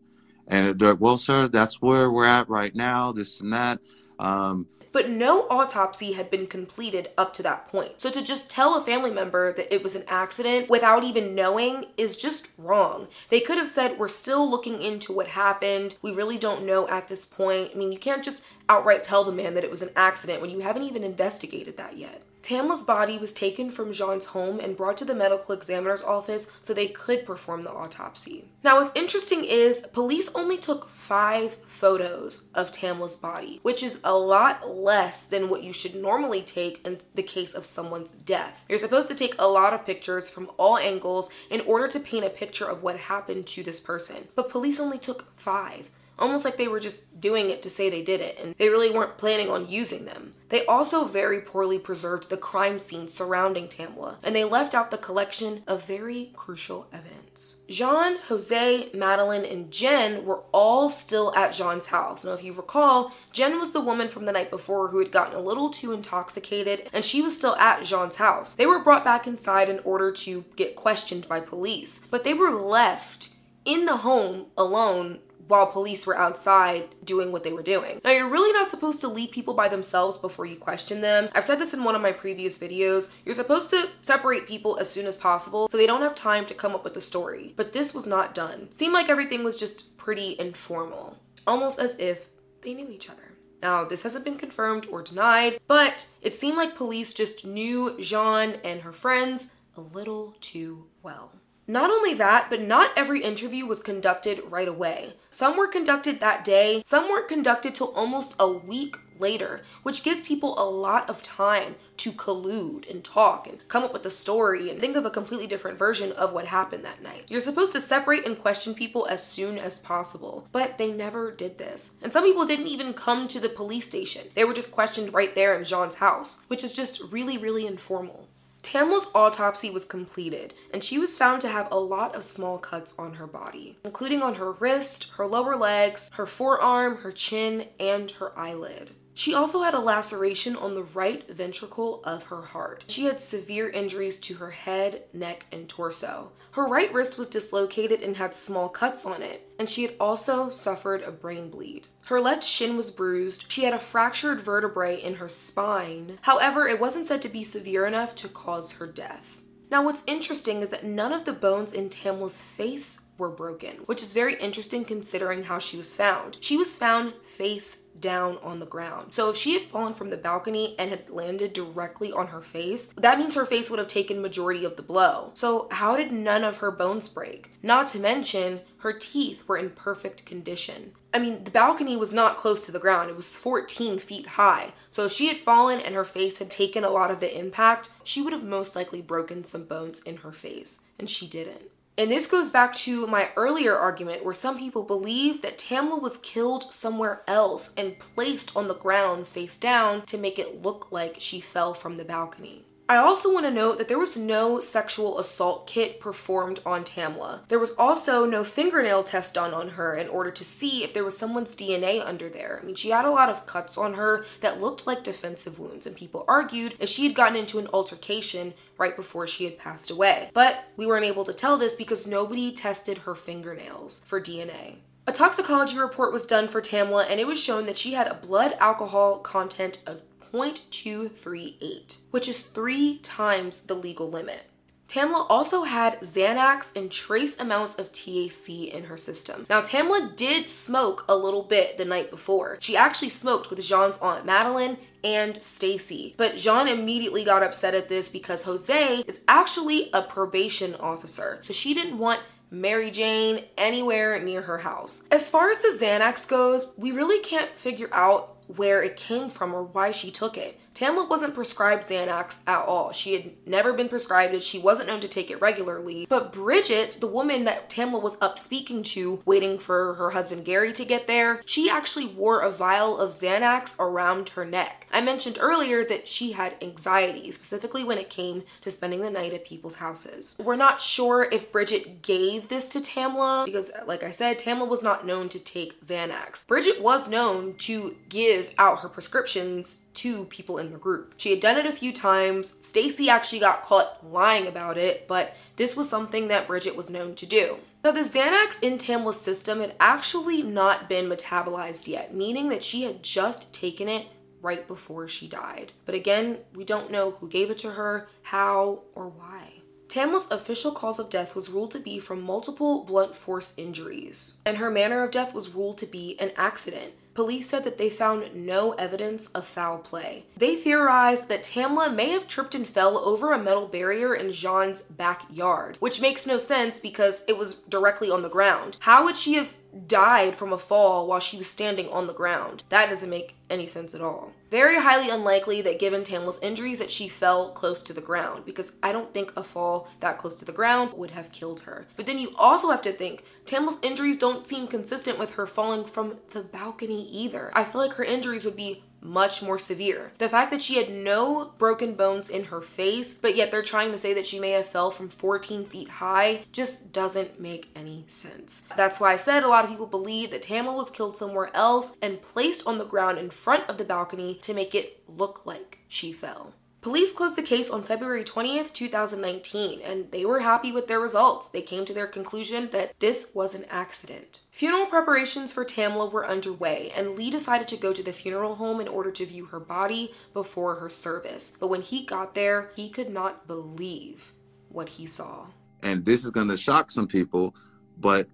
And 0.48 0.78
they're 0.78 0.92
like, 0.92 1.00
well, 1.00 1.18
sir, 1.18 1.48
that's 1.48 1.80
where 1.80 2.10
we're 2.10 2.26
at 2.26 2.48
right 2.48 2.74
now, 2.74 3.12
this 3.12 3.40
and 3.40 3.52
that. 3.52 3.78
Um, 4.18 4.66
but 4.92 5.08
no 5.08 5.46
autopsy 5.48 6.12
had 6.12 6.30
been 6.30 6.46
completed 6.46 7.10
up 7.16 7.32
to 7.34 7.42
that 7.42 7.68
point. 7.68 8.00
So 8.00 8.10
to 8.10 8.20
just 8.20 8.50
tell 8.50 8.76
a 8.76 8.84
family 8.84 9.10
member 9.10 9.52
that 9.54 9.74
it 9.74 9.82
was 9.82 9.94
an 9.94 10.04
accident 10.06 10.68
without 10.68 11.02
even 11.02 11.34
knowing 11.34 11.86
is 11.96 12.16
just 12.16 12.46
wrong. 12.58 13.08
They 13.30 13.40
could 13.40 13.56
have 13.56 13.70
said, 13.70 13.98
We're 13.98 14.08
still 14.08 14.48
looking 14.48 14.82
into 14.82 15.12
what 15.12 15.28
happened. 15.28 15.96
We 16.02 16.12
really 16.12 16.36
don't 16.36 16.66
know 16.66 16.86
at 16.88 17.08
this 17.08 17.24
point. 17.24 17.70
I 17.74 17.78
mean, 17.78 17.90
you 17.90 17.98
can't 17.98 18.22
just 18.22 18.42
outright 18.68 19.02
tell 19.02 19.24
the 19.24 19.32
man 19.32 19.54
that 19.54 19.64
it 19.64 19.70
was 19.70 19.82
an 19.82 19.90
accident 19.96 20.42
when 20.42 20.50
you 20.50 20.60
haven't 20.60 20.82
even 20.82 21.04
investigated 21.04 21.78
that 21.78 21.96
yet. 21.96 22.22
Tamla's 22.42 22.82
body 22.82 23.18
was 23.18 23.32
taken 23.32 23.70
from 23.70 23.92
Jean's 23.92 24.26
home 24.26 24.58
and 24.58 24.76
brought 24.76 24.96
to 24.98 25.04
the 25.04 25.14
medical 25.14 25.54
examiner's 25.54 26.02
office 26.02 26.48
so 26.60 26.74
they 26.74 26.88
could 26.88 27.24
perform 27.24 27.62
the 27.62 27.70
autopsy. 27.70 28.44
Now, 28.64 28.80
what's 28.80 28.90
interesting 28.96 29.44
is 29.44 29.80
police 29.92 30.28
only 30.34 30.58
took 30.58 30.88
five 30.88 31.54
photos 31.64 32.48
of 32.54 32.72
Tamla's 32.72 33.16
body, 33.16 33.60
which 33.62 33.82
is 33.82 34.00
a 34.02 34.14
lot 34.14 34.68
less 34.68 35.24
than 35.24 35.48
what 35.48 35.62
you 35.62 35.72
should 35.72 35.94
normally 35.94 36.42
take 36.42 36.84
in 36.84 37.00
the 37.14 37.22
case 37.22 37.54
of 37.54 37.66
someone's 37.66 38.12
death. 38.12 38.64
You're 38.68 38.78
supposed 38.78 39.08
to 39.08 39.14
take 39.14 39.34
a 39.38 39.48
lot 39.48 39.72
of 39.72 39.86
pictures 39.86 40.28
from 40.28 40.50
all 40.56 40.78
angles 40.78 41.28
in 41.50 41.60
order 41.62 41.88
to 41.88 42.00
paint 42.00 42.24
a 42.24 42.30
picture 42.30 42.66
of 42.66 42.82
what 42.82 42.96
happened 42.96 43.46
to 43.48 43.62
this 43.62 43.80
person, 43.80 44.28
but 44.34 44.50
police 44.50 44.80
only 44.80 44.98
took 44.98 45.36
five 45.38 45.90
almost 46.18 46.44
like 46.44 46.56
they 46.56 46.68
were 46.68 46.80
just 46.80 47.20
doing 47.20 47.50
it 47.50 47.62
to 47.62 47.70
say 47.70 47.88
they 47.88 48.02
did 48.02 48.20
it, 48.20 48.38
and 48.38 48.54
they 48.58 48.68
really 48.68 48.90
weren't 48.90 49.18
planning 49.18 49.48
on 49.48 49.68
using 49.68 50.04
them. 50.04 50.34
They 50.48 50.66
also 50.66 51.04
very 51.06 51.40
poorly 51.40 51.78
preserved 51.78 52.28
the 52.28 52.36
crime 52.36 52.78
scene 52.78 53.08
surrounding 53.08 53.68
Tamla, 53.68 54.16
and 54.22 54.36
they 54.36 54.44
left 54.44 54.74
out 54.74 54.90
the 54.90 54.98
collection 54.98 55.62
of 55.66 55.86
very 55.86 56.30
crucial 56.36 56.88
evidence. 56.92 57.56
Jean, 57.68 58.18
Jose, 58.28 58.90
Madeline, 58.92 59.46
and 59.46 59.70
Jen 59.70 60.26
were 60.26 60.42
all 60.52 60.90
still 60.90 61.34
at 61.34 61.54
Jean's 61.54 61.86
house. 61.86 62.24
Now, 62.24 62.32
if 62.32 62.44
you 62.44 62.52
recall, 62.52 63.12
Jen 63.32 63.58
was 63.58 63.72
the 63.72 63.80
woman 63.80 64.08
from 64.08 64.26
the 64.26 64.32
night 64.32 64.50
before 64.50 64.88
who 64.88 64.98
had 64.98 65.10
gotten 65.10 65.34
a 65.34 65.40
little 65.40 65.70
too 65.70 65.92
intoxicated, 65.92 66.90
and 66.92 67.02
she 67.02 67.22
was 67.22 67.34
still 67.34 67.56
at 67.56 67.84
Jean's 67.84 68.16
house. 68.16 68.54
They 68.54 68.66
were 68.66 68.84
brought 68.84 69.04
back 69.04 69.26
inside 69.26 69.70
in 69.70 69.78
order 69.80 70.12
to 70.12 70.44
get 70.56 70.76
questioned 70.76 71.26
by 71.28 71.40
police, 71.40 72.00
but 72.10 72.24
they 72.24 72.34
were 72.34 72.60
left 72.60 73.30
in 73.64 73.86
the 73.86 73.98
home 73.98 74.46
alone 74.56 75.20
while 75.52 75.66
police 75.66 76.06
were 76.06 76.16
outside 76.16 76.94
doing 77.04 77.30
what 77.30 77.44
they 77.44 77.52
were 77.52 77.62
doing. 77.62 78.00
Now, 78.02 78.10
you're 78.10 78.26
really 78.26 78.54
not 78.54 78.70
supposed 78.70 79.02
to 79.02 79.08
leave 79.08 79.32
people 79.32 79.52
by 79.52 79.68
themselves 79.68 80.16
before 80.16 80.46
you 80.46 80.56
question 80.56 81.02
them. 81.02 81.28
I've 81.34 81.44
said 81.44 81.60
this 81.60 81.74
in 81.74 81.84
one 81.84 81.94
of 81.94 82.00
my 82.00 82.10
previous 82.10 82.58
videos. 82.58 83.10
You're 83.26 83.34
supposed 83.34 83.68
to 83.68 83.90
separate 84.00 84.48
people 84.48 84.78
as 84.78 84.88
soon 84.88 85.06
as 85.06 85.18
possible 85.18 85.68
so 85.68 85.76
they 85.76 85.86
don't 85.86 86.00
have 86.00 86.14
time 86.14 86.46
to 86.46 86.54
come 86.54 86.74
up 86.74 86.84
with 86.84 86.96
a 86.96 87.02
story. 87.02 87.52
But 87.54 87.74
this 87.74 87.92
was 87.92 88.06
not 88.06 88.34
done. 88.34 88.68
It 88.72 88.78
seemed 88.78 88.94
like 88.94 89.10
everything 89.10 89.44
was 89.44 89.54
just 89.54 89.94
pretty 89.98 90.36
informal, 90.38 91.18
almost 91.46 91.78
as 91.78 91.98
if 91.98 92.28
they 92.62 92.72
knew 92.72 92.88
each 92.88 93.10
other. 93.10 93.34
Now, 93.60 93.84
this 93.84 94.04
hasn't 94.04 94.24
been 94.24 94.38
confirmed 94.38 94.86
or 94.90 95.02
denied, 95.02 95.60
but 95.68 96.06
it 96.22 96.40
seemed 96.40 96.56
like 96.56 96.76
police 96.76 97.12
just 97.12 97.44
knew 97.44 98.00
Jean 98.00 98.56
and 98.64 98.80
her 98.80 98.92
friends 98.94 99.52
a 99.76 99.82
little 99.82 100.34
too 100.40 100.86
well. 101.02 101.32
Not 101.66 101.90
only 101.90 102.12
that, 102.14 102.50
but 102.50 102.60
not 102.60 102.90
every 102.96 103.22
interview 103.22 103.66
was 103.66 103.80
conducted 103.80 104.42
right 104.50 104.66
away. 104.66 105.12
Some 105.30 105.56
were 105.56 105.68
conducted 105.68 106.18
that 106.18 106.44
day, 106.44 106.82
some 106.84 107.08
weren't 107.08 107.28
conducted 107.28 107.74
till 107.74 107.92
almost 107.94 108.34
a 108.38 108.50
week 108.50 108.96
later, 109.20 109.62
which 109.84 110.02
gives 110.02 110.20
people 110.20 110.58
a 110.58 110.68
lot 110.68 111.08
of 111.08 111.22
time 111.22 111.76
to 111.98 112.10
collude 112.10 112.90
and 112.90 113.04
talk 113.04 113.46
and 113.46 113.66
come 113.68 113.84
up 113.84 113.92
with 113.92 114.04
a 114.04 114.10
story 114.10 114.68
and 114.68 114.80
think 114.80 114.96
of 114.96 115.04
a 115.06 115.10
completely 115.10 115.46
different 115.46 115.78
version 115.78 116.10
of 116.12 116.32
what 116.32 116.46
happened 116.46 116.84
that 116.84 117.00
night. 117.00 117.26
You're 117.28 117.40
supposed 117.40 117.70
to 117.72 117.80
separate 117.80 118.26
and 118.26 118.36
question 118.36 118.74
people 118.74 119.06
as 119.06 119.24
soon 119.24 119.56
as 119.56 119.78
possible, 119.78 120.48
but 120.50 120.78
they 120.78 120.90
never 120.90 121.30
did 121.30 121.58
this. 121.58 121.90
And 122.02 122.12
some 122.12 122.24
people 122.24 122.44
didn't 122.44 122.66
even 122.66 122.92
come 122.92 123.28
to 123.28 123.38
the 123.38 123.48
police 123.48 123.86
station. 123.86 124.26
They 124.34 124.44
were 124.44 124.52
just 124.52 124.72
questioned 124.72 125.14
right 125.14 125.32
there 125.34 125.56
in 125.56 125.64
Jean's 125.64 125.94
house, 125.94 126.40
which 126.48 126.64
is 126.64 126.72
just 126.72 127.00
really, 127.12 127.38
really 127.38 127.66
informal. 127.68 128.28
Tamla's 128.62 129.08
autopsy 129.14 129.70
was 129.70 129.84
completed, 129.84 130.54
and 130.72 130.82
she 130.82 130.98
was 130.98 131.16
found 131.16 131.40
to 131.42 131.48
have 131.48 131.68
a 131.70 131.78
lot 131.78 132.14
of 132.14 132.24
small 132.24 132.58
cuts 132.58 132.94
on 132.98 133.14
her 133.14 133.26
body, 133.26 133.78
including 133.84 134.22
on 134.22 134.36
her 134.36 134.52
wrist, 134.52 135.10
her 135.16 135.26
lower 135.26 135.56
legs, 135.56 136.10
her 136.14 136.26
forearm, 136.26 136.98
her 136.98 137.12
chin, 137.12 137.68
and 137.80 138.12
her 138.12 138.36
eyelid. 138.38 138.90
She 139.14 139.34
also 139.34 139.62
had 139.62 139.74
a 139.74 139.80
laceration 139.80 140.56
on 140.56 140.74
the 140.74 140.84
right 140.84 141.28
ventricle 141.28 142.02
of 142.04 142.24
her 142.24 142.40
heart. 142.42 142.84
She 142.88 143.04
had 143.04 143.20
severe 143.20 143.68
injuries 143.68 144.18
to 144.20 144.34
her 144.36 144.52
head, 144.52 145.02
neck, 145.12 145.44
and 145.52 145.68
torso. 145.68 146.32
Her 146.52 146.66
right 146.66 146.92
wrist 146.92 147.18
was 147.18 147.28
dislocated 147.28 148.00
and 148.02 148.16
had 148.16 148.34
small 148.34 148.68
cuts 148.68 149.04
on 149.04 149.22
it, 149.22 149.50
and 149.58 149.68
she 149.68 149.82
had 149.82 149.94
also 150.00 150.50
suffered 150.50 151.02
a 151.02 151.10
brain 151.10 151.50
bleed. 151.50 151.86
Her 152.06 152.20
left 152.20 152.44
shin 152.44 152.76
was 152.76 152.90
bruised. 152.90 153.44
She 153.48 153.64
had 153.64 153.72
a 153.72 153.78
fractured 153.78 154.40
vertebrae 154.40 155.00
in 155.00 155.14
her 155.14 155.28
spine. 155.28 156.18
However, 156.22 156.66
it 156.66 156.80
wasn't 156.80 157.06
said 157.06 157.22
to 157.22 157.28
be 157.28 157.44
severe 157.44 157.86
enough 157.86 158.14
to 158.16 158.28
cause 158.28 158.72
her 158.72 158.86
death. 158.86 159.40
Now, 159.70 159.84
what's 159.84 160.02
interesting 160.06 160.62
is 160.62 160.70
that 160.70 160.84
none 160.84 161.12
of 161.12 161.24
the 161.24 161.32
bones 161.32 161.72
in 161.72 161.88
Tamla's 161.88 162.42
face 162.42 163.00
were 163.18 163.30
broken, 163.30 163.76
which 163.86 164.02
is 164.02 164.12
very 164.12 164.38
interesting 164.40 164.84
considering 164.84 165.44
how 165.44 165.58
she 165.58 165.76
was 165.76 165.94
found. 165.94 166.36
She 166.40 166.56
was 166.56 166.76
found 166.76 167.14
face 167.36 167.76
down 168.00 168.38
on 168.42 168.58
the 168.58 168.66
ground. 168.66 169.12
So 169.12 169.30
if 169.30 169.36
she 169.36 169.52
had 169.54 169.70
fallen 169.70 169.94
from 169.94 170.10
the 170.10 170.16
balcony 170.16 170.74
and 170.78 170.90
had 170.90 171.10
landed 171.10 171.52
directly 171.52 172.12
on 172.12 172.28
her 172.28 172.40
face, 172.40 172.88
that 172.96 173.18
means 173.18 173.34
her 173.34 173.46
face 173.46 173.70
would 173.70 173.78
have 173.78 173.88
taken 173.88 174.20
majority 174.20 174.64
of 174.64 174.76
the 174.76 174.82
blow. 174.82 175.30
So 175.34 175.68
how 175.70 175.96
did 175.96 176.12
none 176.12 176.44
of 176.44 176.58
her 176.58 176.70
bones 176.70 177.08
break? 177.08 177.50
Not 177.62 177.86
to 177.88 177.98
mention, 177.98 178.60
her 178.78 178.92
teeth 178.92 179.46
were 179.46 179.56
in 179.56 179.70
perfect 179.70 180.26
condition. 180.26 180.92
I 181.14 181.18
mean, 181.18 181.44
the 181.44 181.50
balcony 181.50 181.96
was 181.96 182.12
not 182.12 182.38
close 182.38 182.64
to 182.66 182.72
the 182.72 182.78
ground. 182.78 183.10
It 183.10 183.16
was 183.16 183.36
14 183.36 183.98
feet 183.98 184.26
high. 184.26 184.72
So 184.88 185.04
if 185.04 185.12
she 185.12 185.28
had 185.28 185.38
fallen 185.38 185.78
and 185.78 185.94
her 185.94 186.04
face 186.04 186.38
had 186.38 186.50
taken 186.50 186.84
a 186.84 186.90
lot 186.90 187.10
of 187.10 187.20
the 187.20 187.38
impact, 187.38 187.90
she 188.02 188.22
would 188.22 188.32
have 188.32 188.44
most 188.44 188.74
likely 188.74 189.02
broken 189.02 189.44
some 189.44 189.64
bones 189.64 190.00
in 190.00 190.18
her 190.18 190.32
face. 190.32 190.80
And 190.98 191.10
she 191.10 191.26
didn't. 191.26 191.71
And 191.98 192.10
this 192.10 192.26
goes 192.26 192.50
back 192.50 192.74
to 192.76 193.06
my 193.06 193.30
earlier 193.36 193.76
argument 193.76 194.24
where 194.24 194.32
some 194.32 194.58
people 194.58 194.82
believe 194.82 195.42
that 195.42 195.58
Tamla 195.58 196.00
was 196.00 196.16
killed 196.18 196.72
somewhere 196.72 197.22
else 197.28 197.70
and 197.76 197.98
placed 197.98 198.56
on 198.56 198.68
the 198.68 198.74
ground 198.74 199.28
face 199.28 199.58
down 199.58 200.06
to 200.06 200.16
make 200.16 200.38
it 200.38 200.62
look 200.62 200.90
like 200.90 201.16
she 201.18 201.40
fell 201.40 201.74
from 201.74 201.98
the 201.98 202.04
balcony. 202.04 202.64
I 202.92 202.98
also 202.98 203.32
want 203.32 203.46
to 203.46 203.50
note 203.50 203.78
that 203.78 203.88
there 203.88 203.98
was 203.98 204.18
no 204.18 204.60
sexual 204.60 205.18
assault 205.18 205.66
kit 205.66 205.98
performed 205.98 206.60
on 206.66 206.84
Tamla. 206.84 207.40
There 207.48 207.58
was 207.58 207.70
also 207.78 208.26
no 208.26 208.44
fingernail 208.44 209.02
test 209.02 209.32
done 209.32 209.54
on 209.54 209.70
her 209.70 209.94
in 209.94 210.08
order 210.08 210.30
to 210.30 210.44
see 210.44 210.84
if 210.84 210.92
there 210.92 211.02
was 211.02 211.16
someone's 211.16 211.54
DNA 211.54 212.06
under 212.06 212.28
there. 212.28 212.60
I 212.60 212.66
mean, 212.66 212.74
she 212.74 212.90
had 212.90 213.06
a 213.06 213.10
lot 213.10 213.30
of 213.30 213.46
cuts 213.46 213.78
on 213.78 213.94
her 213.94 214.26
that 214.42 214.60
looked 214.60 214.86
like 214.86 215.04
defensive 215.04 215.58
wounds, 215.58 215.86
and 215.86 215.96
people 215.96 216.26
argued 216.28 216.76
if 216.80 216.90
she 216.90 217.04
had 217.04 217.14
gotten 217.14 217.36
into 217.36 217.58
an 217.58 217.68
altercation 217.72 218.52
right 218.76 218.94
before 218.94 219.26
she 219.26 219.44
had 219.44 219.56
passed 219.56 219.90
away. 219.90 220.28
But 220.34 220.62
we 220.76 220.86
weren't 220.86 221.06
able 221.06 221.24
to 221.24 221.32
tell 221.32 221.56
this 221.56 221.74
because 221.74 222.06
nobody 222.06 222.52
tested 222.52 222.98
her 222.98 223.14
fingernails 223.14 224.04
for 224.06 224.20
DNA. 224.20 224.80
A 225.04 225.12
toxicology 225.12 225.78
report 225.78 226.12
was 226.12 226.26
done 226.26 226.46
for 226.46 226.60
Tamla, 226.60 227.10
and 227.10 227.18
it 227.18 227.26
was 227.26 227.40
shown 227.40 227.64
that 227.66 227.78
she 227.78 227.94
had 227.94 228.06
a 228.06 228.14
blood 228.14 228.54
alcohol 228.60 229.18
content 229.18 229.82
of 229.86 230.02
0.238, 230.32 231.96
which 232.10 232.28
is 232.28 232.40
three 232.40 232.98
times 232.98 233.60
the 233.60 233.74
legal 233.74 234.10
limit. 234.10 234.46
Tamla 234.92 235.24
also 235.30 235.62
had 235.62 236.00
Xanax 236.00 236.66
and 236.76 236.92
trace 236.92 237.34
amounts 237.38 237.76
of 237.76 237.92
THC 237.92 238.70
in 238.70 238.84
her 238.84 238.98
system. 238.98 239.46
Now, 239.48 239.62
Tamla 239.62 240.14
did 240.14 240.50
smoke 240.50 241.06
a 241.08 241.16
little 241.16 241.44
bit 241.44 241.78
the 241.78 241.86
night 241.86 242.10
before. 242.10 242.58
She 242.60 242.76
actually 242.76 243.08
smoked 243.08 243.48
with 243.48 243.62
Jean's 243.62 243.96
aunt 243.98 244.26
Madeline 244.26 244.76
and 245.02 245.42
Stacy. 245.42 246.14
But 246.18 246.36
Jean 246.36 246.68
immediately 246.68 247.24
got 247.24 247.42
upset 247.42 247.74
at 247.74 247.88
this 247.88 248.10
because 248.10 248.42
Jose 248.42 249.02
is 249.06 249.20
actually 249.26 249.88
a 249.94 250.02
probation 250.02 250.74
officer. 250.74 251.38
So 251.40 251.54
she 251.54 251.72
didn't 251.72 251.98
want 251.98 252.20
Mary 252.50 252.90
Jane 252.90 253.46
anywhere 253.56 254.22
near 254.22 254.42
her 254.42 254.58
house. 254.58 255.04
As 255.10 255.30
far 255.30 255.50
as 255.50 255.58
the 255.60 255.74
Xanax 255.80 256.28
goes, 256.28 256.74
we 256.76 256.92
really 256.92 257.24
can't 257.24 257.56
figure 257.56 257.88
out 257.92 258.31
where 258.56 258.82
it 258.82 258.96
came 258.96 259.28
from 259.28 259.54
or 259.54 259.62
why 259.62 259.90
she 259.90 260.10
took 260.10 260.36
it. 260.36 260.58
Tamla 260.74 261.08
wasn't 261.08 261.34
prescribed 261.34 261.88
Xanax 261.88 262.40
at 262.46 262.64
all. 262.64 262.92
She 262.92 263.14
had 263.14 263.32
never 263.46 263.72
been 263.72 263.88
prescribed 263.88 264.34
it. 264.34 264.42
She 264.42 264.58
wasn't 264.58 264.88
known 264.88 265.00
to 265.00 265.08
take 265.08 265.30
it 265.30 265.40
regularly. 265.40 266.06
But 266.08 266.32
Bridget, 266.32 266.98
the 267.00 267.06
woman 267.06 267.44
that 267.44 267.68
Tamla 267.68 268.00
was 268.00 268.16
up 268.20 268.38
speaking 268.38 268.82
to, 268.84 269.22
waiting 269.24 269.58
for 269.58 269.94
her 269.94 270.10
husband 270.10 270.44
Gary 270.44 270.72
to 270.72 270.84
get 270.84 271.06
there, 271.06 271.42
she 271.44 271.68
actually 271.68 272.06
wore 272.06 272.40
a 272.40 272.50
vial 272.50 272.98
of 272.98 273.12
Xanax 273.12 273.78
around 273.78 274.30
her 274.30 274.44
neck. 274.44 274.86
I 274.92 275.00
mentioned 275.00 275.38
earlier 275.40 275.84
that 275.84 276.08
she 276.08 276.32
had 276.32 276.56
anxiety, 276.62 277.30
specifically 277.32 277.84
when 277.84 277.98
it 277.98 278.10
came 278.10 278.44
to 278.62 278.70
spending 278.70 279.00
the 279.00 279.10
night 279.10 279.32
at 279.32 279.44
people's 279.44 279.76
houses. 279.76 280.36
We're 280.38 280.56
not 280.56 280.80
sure 280.80 281.28
if 281.30 281.52
Bridget 281.52 282.02
gave 282.02 282.48
this 282.48 282.68
to 282.70 282.80
Tamla 282.80 283.44
because, 283.44 283.70
like 283.86 284.02
I 284.02 284.10
said, 284.10 284.38
Tamla 284.38 284.68
was 284.68 284.82
not 284.82 285.06
known 285.06 285.28
to 285.30 285.38
take 285.38 285.80
Xanax. 285.84 286.46
Bridget 286.46 286.80
was 286.80 287.08
known 287.08 287.54
to 287.54 287.96
give 288.08 288.50
out 288.58 288.80
her 288.80 288.88
prescriptions 288.88 289.78
to 289.94 290.24
people 290.26 290.58
in 290.58 290.72
the 290.72 290.78
group. 290.78 291.14
She 291.16 291.30
had 291.30 291.40
done 291.40 291.58
it 291.58 291.66
a 291.66 291.72
few 291.72 291.92
times. 291.92 292.54
Stacy 292.62 293.08
actually 293.08 293.40
got 293.40 293.62
caught 293.62 294.04
lying 294.10 294.46
about 294.46 294.78
it, 294.78 295.06
but 295.08 295.34
this 295.56 295.76
was 295.76 295.88
something 295.88 296.28
that 296.28 296.46
Bridget 296.46 296.76
was 296.76 296.90
known 296.90 297.14
to 297.16 297.26
do. 297.26 297.56
So 297.84 297.92
the 297.92 298.00
Xanax 298.00 298.62
in 298.62 298.78
Tamla's 298.78 299.20
system 299.20 299.60
had 299.60 299.74
actually 299.80 300.42
not 300.42 300.88
been 300.88 301.08
metabolized 301.08 301.88
yet, 301.88 302.14
meaning 302.14 302.48
that 302.48 302.64
she 302.64 302.82
had 302.82 303.02
just 303.02 303.52
taken 303.52 303.88
it 303.88 304.06
right 304.40 304.66
before 304.66 305.08
she 305.08 305.28
died. 305.28 305.72
But 305.84 305.94
again, 305.94 306.38
we 306.54 306.64
don't 306.64 306.90
know 306.90 307.12
who 307.12 307.28
gave 307.28 307.50
it 307.50 307.58
to 307.58 307.70
her, 307.70 308.08
how, 308.22 308.82
or 308.94 309.08
why. 309.08 309.62
Tamla's 309.88 310.26
official 310.30 310.72
cause 310.72 310.98
of 310.98 311.10
death 311.10 311.34
was 311.34 311.50
ruled 311.50 311.70
to 311.72 311.78
be 311.78 311.98
from 311.98 312.22
multiple 312.22 312.82
blunt 312.84 313.14
force 313.14 313.52
injuries, 313.58 314.38
and 314.46 314.56
her 314.56 314.70
manner 314.70 315.02
of 315.02 315.10
death 315.10 315.34
was 315.34 315.54
ruled 315.54 315.76
to 315.78 315.86
be 315.86 316.16
an 316.18 316.32
accident. 316.36 316.94
Police 317.14 317.48
said 317.48 317.64
that 317.64 317.78
they 317.78 317.90
found 317.90 318.34
no 318.34 318.72
evidence 318.72 319.28
of 319.28 319.46
foul 319.46 319.78
play. 319.78 320.24
They 320.36 320.56
theorized 320.56 321.28
that 321.28 321.44
Tamla 321.44 321.94
may 321.94 322.10
have 322.10 322.26
tripped 322.26 322.54
and 322.54 322.68
fell 322.68 322.98
over 322.98 323.32
a 323.32 323.42
metal 323.42 323.66
barrier 323.66 324.14
in 324.14 324.32
Jean's 324.32 324.82
backyard, 324.82 325.76
which 325.78 326.00
makes 326.00 326.26
no 326.26 326.38
sense 326.38 326.80
because 326.80 327.22
it 327.28 327.36
was 327.36 327.54
directly 327.54 328.10
on 328.10 328.22
the 328.22 328.28
ground. 328.28 328.76
How 328.80 329.04
would 329.04 329.16
she 329.16 329.34
have 329.34 329.54
died 329.86 330.36
from 330.36 330.52
a 330.52 330.58
fall 330.58 331.06
while 331.06 331.20
she 331.20 331.36
was 331.36 331.48
standing 331.48 331.88
on 331.88 332.06
the 332.06 332.12
ground. 332.12 332.62
That 332.68 332.90
doesn't 332.90 333.08
make 333.08 333.34
any 333.48 333.66
sense 333.66 333.94
at 333.94 334.00
all. 334.00 334.32
Very 334.50 334.78
highly 334.78 335.08
unlikely 335.08 335.62
that 335.62 335.78
given 335.78 336.04
Tamla's 336.04 336.38
injuries 336.42 336.78
that 336.78 336.90
she 336.90 337.08
fell 337.08 337.50
close 337.50 337.82
to 337.82 337.92
the 337.92 338.00
ground 338.00 338.44
because 338.44 338.72
I 338.82 338.92
don't 338.92 339.12
think 339.14 339.32
a 339.36 339.42
fall 339.44 339.88
that 340.00 340.18
close 340.18 340.38
to 340.38 340.44
the 340.44 340.52
ground 340.52 340.92
would 340.94 341.10
have 341.12 341.32
killed 341.32 341.62
her. 341.62 341.86
But 341.96 342.06
then 342.06 342.18
you 342.18 342.34
also 342.36 342.70
have 342.70 342.82
to 342.82 342.92
think 342.92 343.24
Tamla's 343.46 343.78
injuries 343.82 344.18
don't 344.18 344.46
seem 344.46 344.66
consistent 344.66 345.18
with 345.18 345.30
her 345.32 345.46
falling 345.46 345.84
from 345.84 346.18
the 346.32 346.42
balcony 346.42 347.08
either. 347.10 347.50
I 347.54 347.64
feel 347.64 347.80
like 347.80 347.94
her 347.94 348.04
injuries 348.04 348.44
would 348.44 348.56
be 348.56 348.84
much 349.02 349.42
more 349.42 349.58
severe. 349.58 350.12
The 350.18 350.28
fact 350.28 350.50
that 350.50 350.62
she 350.62 350.76
had 350.76 350.90
no 350.90 351.52
broken 351.58 351.94
bones 351.94 352.30
in 352.30 352.44
her 352.44 352.60
face, 352.60 353.12
but 353.14 353.36
yet 353.36 353.50
they're 353.50 353.62
trying 353.62 353.90
to 353.92 353.98
say 353.98 354.14
that 354.14 354.26
she 354.26 354.38
may 354.38 354.52
have 354.52 354.68
fell 354.68 354.90
from 354.90 355.08
14 355.08 355.66
feet 355.66 355.88
high 355.88 356.44
just 356.52 356.92
doesn't 356.92 357.40
make 357.40 357.70
any 357.74 358.06
sense. 358.08 358.62
That's 358.76 359.00
why 359.00 359.12
I 359.12 359.16
said 359.16 359.42
a 359.42 359.48
lot 359.48 359.64
of 359.64 359.70
people 359.70 359.86
believe 359.86 360.30
that 360.30 360.42
Tamla 360.42 360.74
was 360.74 360.90
killed 360.90 361.16
somewhere 361.16 361.50
else 361.54 361.96
and 362.00 362.22
placed 362.22 362.66
on 362.66 362.78
the 362.78 362.84
ground 362.84 363.18
in 363.18 363.30
front 363.30 363.68
of 363.68 363.78
the 363.78 363.84
balcony 363.84 364.38
to 364.42 364.54
make 364.54 364.74
it 364.74 365.02
look 365.08 365.44
like 365.44 365.78
she 365.88 366.12
fell. 366.12 366.54
Police 366.82 367.12
closed 367.12 367.36
the 367.36 367.42
case 367.42 367.70
on 367.70 367.84
February 367.84 368.24
20th, 368.24 368.72
2019, 368.72 369.80
and 369.82 370.10
they 370.10 370.24
were 370.24 370.40
happy 370.40 370.72
with 370.72 370.88
their 370.88 370.98
results. 370.98 371.46
They 371.52 371.62
came 371.62 371.84
to 371.84 371.94
their 371.94 372.08
conclusion 372.08 372.70
that 372.72 372.98
this 372.98 373.28
was 373.32 373.54
an 373.54 373.66
accident. 373.70 374.40
Funeral 374.50 374.86
preparations 374.86 375.52
for 375.52 375.64
Tamla 375.64 376.10
were 376.10 376.28
underway, 376.28 376.92
and 376.96 377.10
Lee 377.10 377.30
decided 377.30 377.68
to 377.68 377.76
go 377.76 377.92
to 377.92 378.02
the 378.02 378.12
funeral 378.12 378.56
home 378.56 378.80
in 378.80 378.88
order 378.88 379.12
to 379.12 379.24
view 379.24 379.44
her 379.46 379.60
body 379.60 380.12
before 380.32 380.74
her 380.74 380.90
service. 380.90 381.52
But 381.60 381.68
when 381.68 381.82
he 381.82 382.04
got 382.04 382.34
there, 382.34 382.72
he 382.74 382.90
could 382.90 383.10
not 383.10 383.46
believe 383.46 384.32
what 384.68 384.88
he 384.88 385.06
saw. 385.06 385.46
And 385.84 386.04
this 386.04 386.24
is 386.24 386.32
going 386.32 386.48
to 386.48 386.56
shock 386.56 386.90
some 386.90 387.06
people, 387.06 387.54
but 387.96 388.28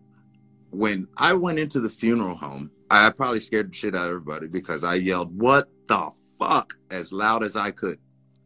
when 0.71 1.07
I 1.19 1.35
went 1.35 1.59
into 1.59 1.81
the 1.81 1.91
funeral 1.91 2.35
home, 2.35 2.71
I 2.91 3.11
probably 3.11 3.41
scared 3.41 3.73
the 3.73 3.75
shit 3.75 3.95
out 3.95 4.07
of 4.07 4.13
everybody 4.13 4.47
because 4.47 4.85
I 4.85 4.95
yelled, 4.95 5.39
What 5.39 5.69
the 5.87 6.13
fuck, 6.39 6.79
as 6.91 7.13
loud 7.13 7.45
as 7.45 7.55
I 7.55 7.73
could. 7.73 7.99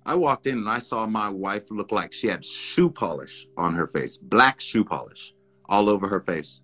I 0.04 0.14
walked 0.16 0.46
in 0.46 0.58
and 0.58 0.68
I 0.68 0.78
saw 0.78 1.06
my 1.06 1.28
wife 1.28 1.70
look 1.70 1.92
like 1.92 2.12
she 2.12 2.26
had 2.26 2.44
shoe 2.44 2.90
polish 2.90 3.46
on 3.56 3.74
her 3.74 3.86
face, 3.86 4.16
black 4.16 4.60
shoe 4.60 4.84
polish 4.84 5.32
all 5.66 5.88
over 5.88 6.08
her 6.08 6.20
face. 6.20 6.60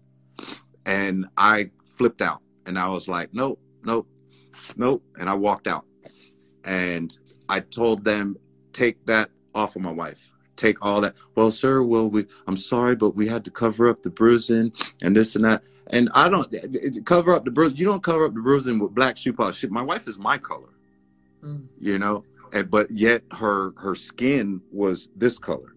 And 0.84 1.26
I 1.36 1.70
flipped 1.96 2.22
out 2.22 2.42
and 2.66 2.78
I 2.78 2.88
was 2.88 3.06
like, 3.06 3.32
nope, 3.32 3.60
nope, 3.84 4.08
nope. 4.76 5.02
And 5.18 5.30
I 5.30 5.34
walked 5.34 5.68
out. 5.68 5.84
And 6.64 7.16
I 7.48 7.60
told 7.60 8.04
them, 8.04 8.36
take 8.72 9.04
that 9.06 9.30
off 9.54 9.76
of 9.76 9.82
my 9.82 9.92
wife. 9.92 10.32
Take 10.56 10.84
all 10.84 11.00
that. 11.02 11.16
Well, 11.36 11.52
sir, 11.52 11.82
well, 11.82 12.10
we, 12.10 12.26
I'm 12.48 12.56
sorry, 12.56 12.96
but 12.96 13.14
we 13.14 13.28
had 13.28 13.44
to 13.44 13.50
cover 13.52 13.88
up 13.88 14.02
the 14.02 14.10
bruising 14.10 14.72
and 15.00 15.16
this 15.16 15.36
and 15.36 15.44
that. 15.44 15.62
And 15.90 16.10
I 16.14 16.28
don't 16.28 16.52
eh, 16.52 16.58
eh, 16.64 16.78
eh, 16.84 17.00
cover 17.04 17.32
up 17.32 17.44
the 17.44 17.52
bruise. 17.52 17.78
You 17.78 17.86
don't 17.86 18.02
cover 18.02 18.26
up 18.26 18.34
the 18.34 18.40
bruising 18.40 18.80
with 18.80 18.94
black 18.94 19.16
shoe 19.16 19.32
polish. 19.32 19.64
My 19.70 19.80
wife 19.80 20.08
is 20.08 20.18
my 20.18 20.36
color, 20.36 20.74
mm. 21.42 21.64
you 21.78 21.98
know 21.98 22.24
and, 22.52 22.70
but 22.70 22.90
yet 22.90 23.22
her 23.32 23.72
her 23.76 23.94
skin 23.94 24.60
was 24.70 25.08
this 25.16 25.38
color. 25.38 25.74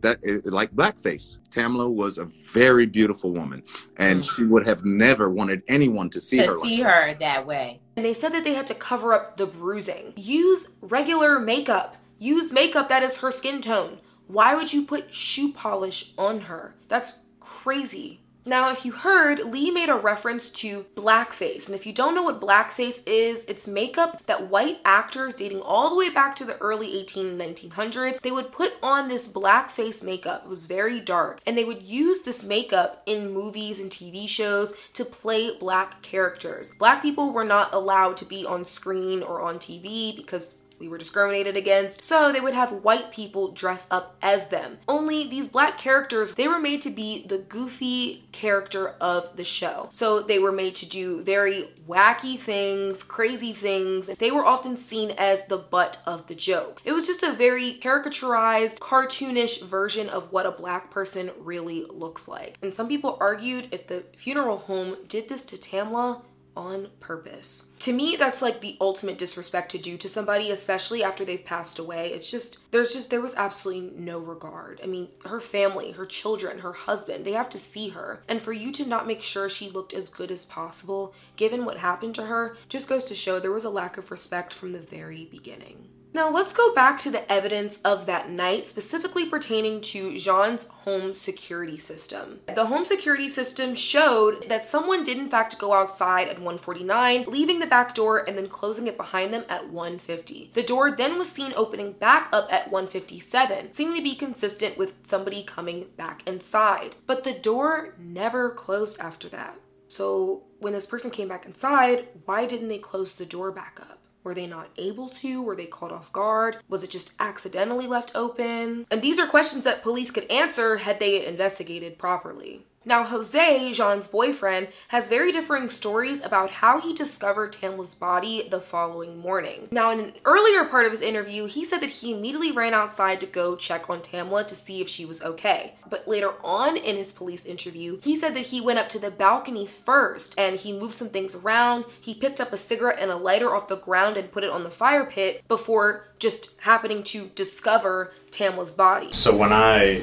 That 0.00 0.18
like 0.44 0.74
blackface. 0.74 1.38
Tamla 1.50 1.88
was 1.88 2.18
a 2.18 2.24
very 2.24 2.86
beautiful 2.86 3.30
woman. 3.30 3.62
And 3.98 4.22
mm. 4.22 4.36
she 4.36 4.44
would 4.44 4.66
have 4.66 4.84
never 4.84 5.30
wanted 5.30 5.62
anyone 5.68 6.10
to 6.10 6.20
see 6.20 6.38
to 6.38 6.46
her 6.46 6.58
see 6.60 6.82
like 6.82 6.92
her 6.92 7.14
that 7.20 7.46
way. 7.46 7.80
And 7.96 8.04
they 8.04 8.14
said 8.14 8.32
that 8.32 8.42
they 8.42 8.54
had 8.54 8.66
to 8.68 8.74
cover 8.74 9.12
up 9.12 9.36
the 9.36 9.46
bruising. 9.46 10.12
Use 10.16 10.70
regular 10.80 11.38
makeup. 11.38 11.98
Use 12.18 12.50
makeup 12.50 12.88
that 12.88 13.02
is 13.02 13.18
her 13.18 13.30
skin 13.30 13.62
tone. 13.62 13.98
Why 14.26 14.54
would 14.54 14.72
you 14.72 14.84
put 14.84 15.14
shoe 15.14 15.52
polish 15.52 16.14
on 16.18 16.42
her? 16.42 16.74
That's 16.88 17.12
crazy 17.38 18.21
now, 18.44 18.70
if 18.70 18.84
you 18.84 18.92
heard, 18.92 19.38
Lee 19.40 19.70
made 19.70 19.88
a 19.88 19.94
reference 19.94 20.50
to 20.50 20.86
blackface. 20.96 21.66
And 21.66 21.74
if 21.76 21.86
you 21.86 21.92
don't 21.92 22.14
know 22.14 22.24
what 22.24 22.40
blackface 22.40 23.00
is, 23.06 23.44
it's 23.46 23.68
makeup 23.68 24.22
that 24.26 24.48
white 24.48 24.80
actors 24.84 25.36
dating 25.36 25.60
all 25.60 25.90
the 25.90 25.96
way 25.96 26.10
back 26.10 26.34
to 26.36 26.44
the 26.44 26.58
early 26.58 26.98
18 27.00 27.38
1900s, 27.38 28.20
they 28.20 28.32
would 28.32 28.50
put 28.50 28.74
on 28.82 29.08
this 29.08 29.28
blackface 29.28 30.02
makeup. 30.02 30.42
It 30.44 30.48
was 30.48 30.66
very 30.66 30.98
dark. 30.98 31.40
And 31.46 31.56
they 31.56 31.64
would 31.64 31.82
use 31.82 32.22
this 32.22 32.42
makeup 32.42 33.02
in 33.06 33.32
movies 33.32 33.78
and 33.78 33.90
TV 33.90 34.28
shows 34.28 34.72
to 34.94 35.04
play 35.04 35.56
black 35.56 36.02
characters. 36.02 36.72
Black 36.78 37.00
people 37.00 37.32
were 37.32 37.44
not 37.44 37.72
allowed 37.72 38.16
to 38.18 38.24
be 38.24 38.44
on 38.44 38.64
screen 38.64 39.22
or 39.22 39.40
on 39.40 39.58
TV 39.58 40.14
because 40.16 40.56
we 40.82 40.88
were 40.88 40.98
discriminated 40.98 41.56
against, 41.56 42.02
so 42.02 42.32
they 42.32 42.40
would 42.40 42.54
have 42.54 42.72
white 42.72 43.12
people 43.12 43.52
dress 43.52 43.86
up 43.88 44.16
as 44.20 44.48
them. 44.48 44.78
Only 44.88 45.28
these 45.28 45.46
black 45.46 45.78
characters, 45.78 46.34
they 46.34 46.48
were 46.48 46.58
made 46.58 46.82
to 46.82 46.90
be 46.90 47.24
the 47.24 47.38
goofy 47.38 48.24
character 48.32 48.88
of 49.00 49.36
the 49.36 49.44
show. 49.44 49.90
So 49.92 50.20
they 50.20 50.40
were 50.40 50.50
made 50.50 50.74
to 50.76 50.86
do 50.86 51.22
very 51.22 51.70
wacky 51.88 52.36
things, 52.36 53.04
crazy 53.04 53.52
things. 53.52 54.10
They 54.18 54.32
were 54.32 54.44
often 54.44 54.76
seen 54.76 55.12
as 55.12 55.46
the 55.46 55.56
butt 55.56 56.02
of 56.04 56.26
the 56.26 56.34
joke. 56.34 56.82
It 56.84 56.92
was 56.92 57.06
just 57.06 57.22
a 57.22 57.32
very 57.32 57.78
caricaturized, 57.80 58.80
cartoonish 58.80 59.62
version 59.62 60.08
of 60.08 60.32
what 60.32 60.46
a 60.46 60.50
black 60.50 60.90
person 60.90 61.30
really 61.38 61.84
looks 61.84 62.26
like. 62.26 62.58
And 62.60 62.74
some 62.74 62.88
people 62.88 63.16
argued 63.20 63.68
if 63.70 63.86
the 63.86 64.02
funeral 64.16 64.58
home 64.58 64.96
did 65.06 65.28
this 65.28 65.44
to 65.46 65.56
Tamla, 65.56 66.22
on 66.56 66.88
purpose. 67.00 67.66
To 67.80 67.92
me, 67.92 68.16
that's 68.16 68.42
like 68.42 68.60
the 68.60 68.76
ultimate 68.80 69.18
disrespect 69.18 69.72
to 69.72 69.78
do 69.78 69.96
to 69.98 70.08
somebody, 70.08 70.50
especially 70.50 71.02
after 71.02 71.24
they've 71.24 71.44
passed 71.44 71.78
away. 71.78 72.12
It's 72.12 72.30
just, 72.30 72.58
there's 72.70 72.92
just, 72.92 73.10
there 73.10 73.20
was 73.20 73.34
absolutely 73.34 73.92
no 73.98 74.18
regard. 74.18 74.80
I 74.82 74.86
mean, 74.86 75.08
her 75.24 75.40
family, 75.40 75.92
her 75.92 76.06
children, 76.06 76.58
her 76.58 76.72
husband, 76.72 77.24
they 77.24 77.32
have 77.32 77.48
to 77.50 77.58
see 77.58 77.90
her. 77.90 78.22
And 78.28 78.40
for 78.40 78.52
you 78.52 78.72
to 78.72 78.86
not 78.86 79.06
make 79.06 79.22
sure 79.22 79.48
she 79.48 79.70
looked 79.70 79.94
as 79.94 80.08
good 80.08 80.30
as 80.30 80.46
possible, 80.46 81.14
given 81.36 81.64
what 81.64 81.78
happened 81.78 82.14
to 82.16 82.26
her, 82.26 82.56
just 82.68 82.88
goes 82.88 83.04
to 83.04 83.14
show 83.14 83.38
there 83.38 83.50
was 83.50 83.64
a 83.64 83.70
lack 83.70 83.96
of 83.96 84.10
respect 84.10 84.52
from 84.52 84.72
the 84.72 84.80
very 84.80 85.28
beginning. 85.30 85.88
Now, 86.14 86.30
let's 86.30 86.52
go 86.52 86.74
back 86.74 86.98
to 87.00 87.10
the 87.10 87.30
evidence 87.32 87.78
of 87.82 88.04
that 88.04 88.28
night, 88.28 88.66
specifically 88.66 89.24
pertaining 89.24 89.80
to 89.80 90.18
Jean's 90.18 90.66
home 90.66 91.14
security 91.14 91.78
system. 91.78 92.40
The 92.54 92.66
home 92.66 92.84
security 92.84 93.30
system 93.30 93.74
showed 93.74 94.46
that 94.50 94.68
someone 94.68 95.04
did, 95.04 95.16
in 95.16 95.30
fact, 95.30 95.58
go 95.58 95.72
outside 95.72 96.28
at 96.28 96.36
149, 96.36 97.24
leaving 97.28 97.60
the 97.60 97.66
back 97.66 97.94
door 97.94 98.18
and 98.28 98.36
then 98.36 98.48
closing 98.48 98.86
it 98.86 98.98
behind 98.98 99.32
them 99.32 99.44
at 99.48 99.70
150. 99.70 100.50
The 100.52 100.62
door 100.62 100.90
then 100.90 101.16
was 101.16 101.30
seen 101.30 101.54
opening 101.56 101.92
back 101.92 102.28
up 102.30 102.52
at 102.52 102.70
157, 102.70 103.72
seeming 103.72 103.96
to 103.96 104.02
be 104.02 104.14
consistent 104.14 104.76
with 104.76 104.98
somebody 105.04 105.42
coming 105.42 105.86
back 105.96 106.22
inside. 106.26 106.94
But 107.06 107.24
the 107.24 107.32
door 107.32 107.94
never 107.98 108.50
closed 108.50 109.00
after 109.00 109.30
that. 109.30 109.58
So, 109.88 110.42
when 110.58 110.74
this 110.74 110.86
person 110.86 111.10
came 111.10 111.28
back 111.28 111.46
inside, 111.46 112.08
why 112.26 112.44
didn't 112.44 112.68
they 112.68 112.78
close 112.78 113.14
the 113.14 113.26
door 113.26 113.50
back 113.50 113.78
up? 113.80 114.01
Were 114.24 114.34
they 114.34 114.46
not 114.46 114.70
able 114.76 115.08
to? 115.08 115.42
Were 115.42 115.56
they 115.56 115.66
caught 115.66 115.92
off 115.92 116.12
guard? 116.12 116.58
Was 116.68 116.82
it 116.82 116.90
just 116.90 117.12
accidentally 117.18 117.86
left 117.86 118.12
open? 118.14 118.86
And 118.90 119.02
these 119.02 119.18
are 119.18 119.26
questions 119.26 119.64
that 119.64 119.82
police 119.82 120.10
could 120.10 120.30
answer 120.30 120.78
had 120.78 121.00
they 121.00 121.26
investigated 121.26 121.98
properly. 121.98 122.64
Now, 122.84 123.04
Jose, 123.04 123.72
Jean's 123.72 124.08
boyfriend, 124.08 124.68
has 124.88 125.08
very 125.08 125.30
differing 125.30 125.68
stories 125.68 126.20
about 126.20 126.50
how 126.50 126.80
he 126.80 126.92
discovered 126.92 127.52
Tamla's 127.52 127.94
body 127.94 128.48
the 128.48 128.60
following 128.60 129.18
morning. 129.18 129.68
Now, 129.70 129.90
in 129.90 130.00
an 130.00 130.12
earlier 130.24 130.64
part 130.64 130.86
of 130.86 130.92
his 130.92 131.00
interview, 131.00 131.46
he 131.46 131.64
said 131.64 131.80
that 131.80 131.90
he 131.90 132.12
immediately 132.12 132.50
ran 132.50 132.74
outside 132.74 133.20
to 133.20 133.26
go 133.26 133.54
check 133.54 133.88
on 133.88 134.00
Tamla 134.00 134.46
to 134.48 134.54
see 134.54 134.80
if 134.80 134.88
she 134.88 135.04
was 135.04 135.22
okay. 135.22 135.74
But 135.88 136.08
later 136.08 136.32
on 136.42 136.76
in 136.76 136.96
his 136.96 137.12
police 137.12 137.44
interview, 137.44 138.00
he 138.02 138.16
said 138.16 138.34
that 138.34 138.46
he 138.46 138.60
went 138.60 138.78
up 138.78 138.88
to 138.90 138.98
the 138.98 139.10
balcony 139.10 139.66
first 139.66 140.34
and 140.36 140.56
he 140.56 140.72
moved 140.72 140.94
some 140.94 141.10
things 141.10 141.34
around. 141.34 141.84
He 142.00 142.14
picked 142.14 142.40
up 142.40 142.52
a 142.52 142.56
cigarette 142.56 142.98
and 142.98 143.10
a 143.10 143.16
lighter 143.16 143.54
off 143.54 143.68
the 143.68 143.76
ground 143.76 144.16
and 144.16 144.32
put 144.32 144.44
it 144.44 144.50
on 144.50 144.64
the 144.64 144.70
fire 144.70 145.04
pit 145.04 145.46
before 145.46 146.08
just 146.18 146.50
happening 146.60 147.02
to 147.04 147.26
discover 147.34 148.12
Tamla's 148.30 148.72
body. 148.72 149.12
So 149.12 149.36
when 149.36 149.52
I 149.52 150.02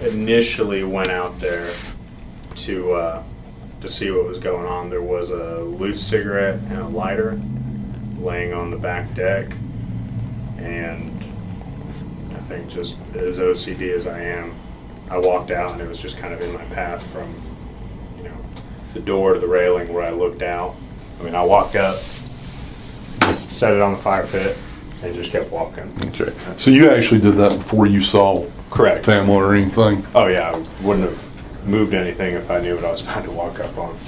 initially 0.00 0.84
went 0.84 1.10
out 1.10 1.38
there 1.38 1.72
to 2.54 2.92
uh, 2.92 3.22
to 3.80 3.88
see 3.88 4.10
what 4.10 4.26
was 4.26 4.38
going 4.38 4.66
on, 4.66 4.90
there 4.90 5.02
was 5.02 5.30
a 5.30 5.60
loose 5.60 6.02
cigarette 6.02 6.58
and 6.70 6.78
a 6.78 6.88
lighter 6.88 7.38
laying 8.18 8.52
on 8.52 8.70
the 8.70 8.76
back 8.76 9.12
deck, 9.14 9.52
and 10.58 11.10
I 12.34 12.40
think 12.48 12.68
just 12.68 12.98
as 13.14 13.38
OCD 13.38 13.94
as 13.94 14.06
I 14.06 14.20
am, 14.20 14.54
I 15.10 15.18
walked 15.18 15.50
out 15.50 15.72
and 15.72 15.80
it 15.80 15.88
was 15.88 16.00
just 16.00 16.18
kind 16.18 16.34
of 16.34 16.40
in 16.40 16.52
my 16.52 16.64
path 16.66 17.06
from 17.12 17.32
you 18.16 18.24
know 18.24 18.36
the 18.94 19.00
door 19.00 19.34
to 19.34 19.40
the 19.40 19.46
railing 19.46 19.92
where 19.92 20.04
I 20.04 20.10
looked 20.10 20.42
out. 20.42 20.74
I 21.20 21.22
mean, 21.22 21.34
I 21.34 21.44
walked 21.44 21.76
up, 21.76 21.96
set 23.32 23.72
it 23.72 23.80
on 23.80 23.92
the 23.92 23.98
fire 23.98 24.26
pit, 24.26 24.56
and 25.02 25.14
just 25.14 25.30
kept 25.30 25.50
walking. 25.50 25.92
Okay. 26.06 26.32
So 26.58 26.70
you 26.70 26.90
actually 26.90 27.20
did 27.20 27.36
that 27.36 27.56
before 27.56 27.86
you 27.86 28.00
saw 28.00 28.44
Correct. 28.70 29.06
Tamla 29.06 29.28
or 29.28 29.54
anything? 29.54 30.06
Oh 30.14 30.26
yeah, 30.26 30.52
I 30.54 30.84
wouldn't 30.84 31.08
have 31.08 31.66
moved 31.66 31.94
anything 31.94 32.34
if 32.34 32.50
I 32.50 32.60
knew 32.60 32.74
what 32.74 32.84
I 32.84 32.90
was 32.90 33.02
about 33.02 33.24
to 33.24 33.30
walk 33.30 33.60
up 33.60 33.76
on. 33.78 33.98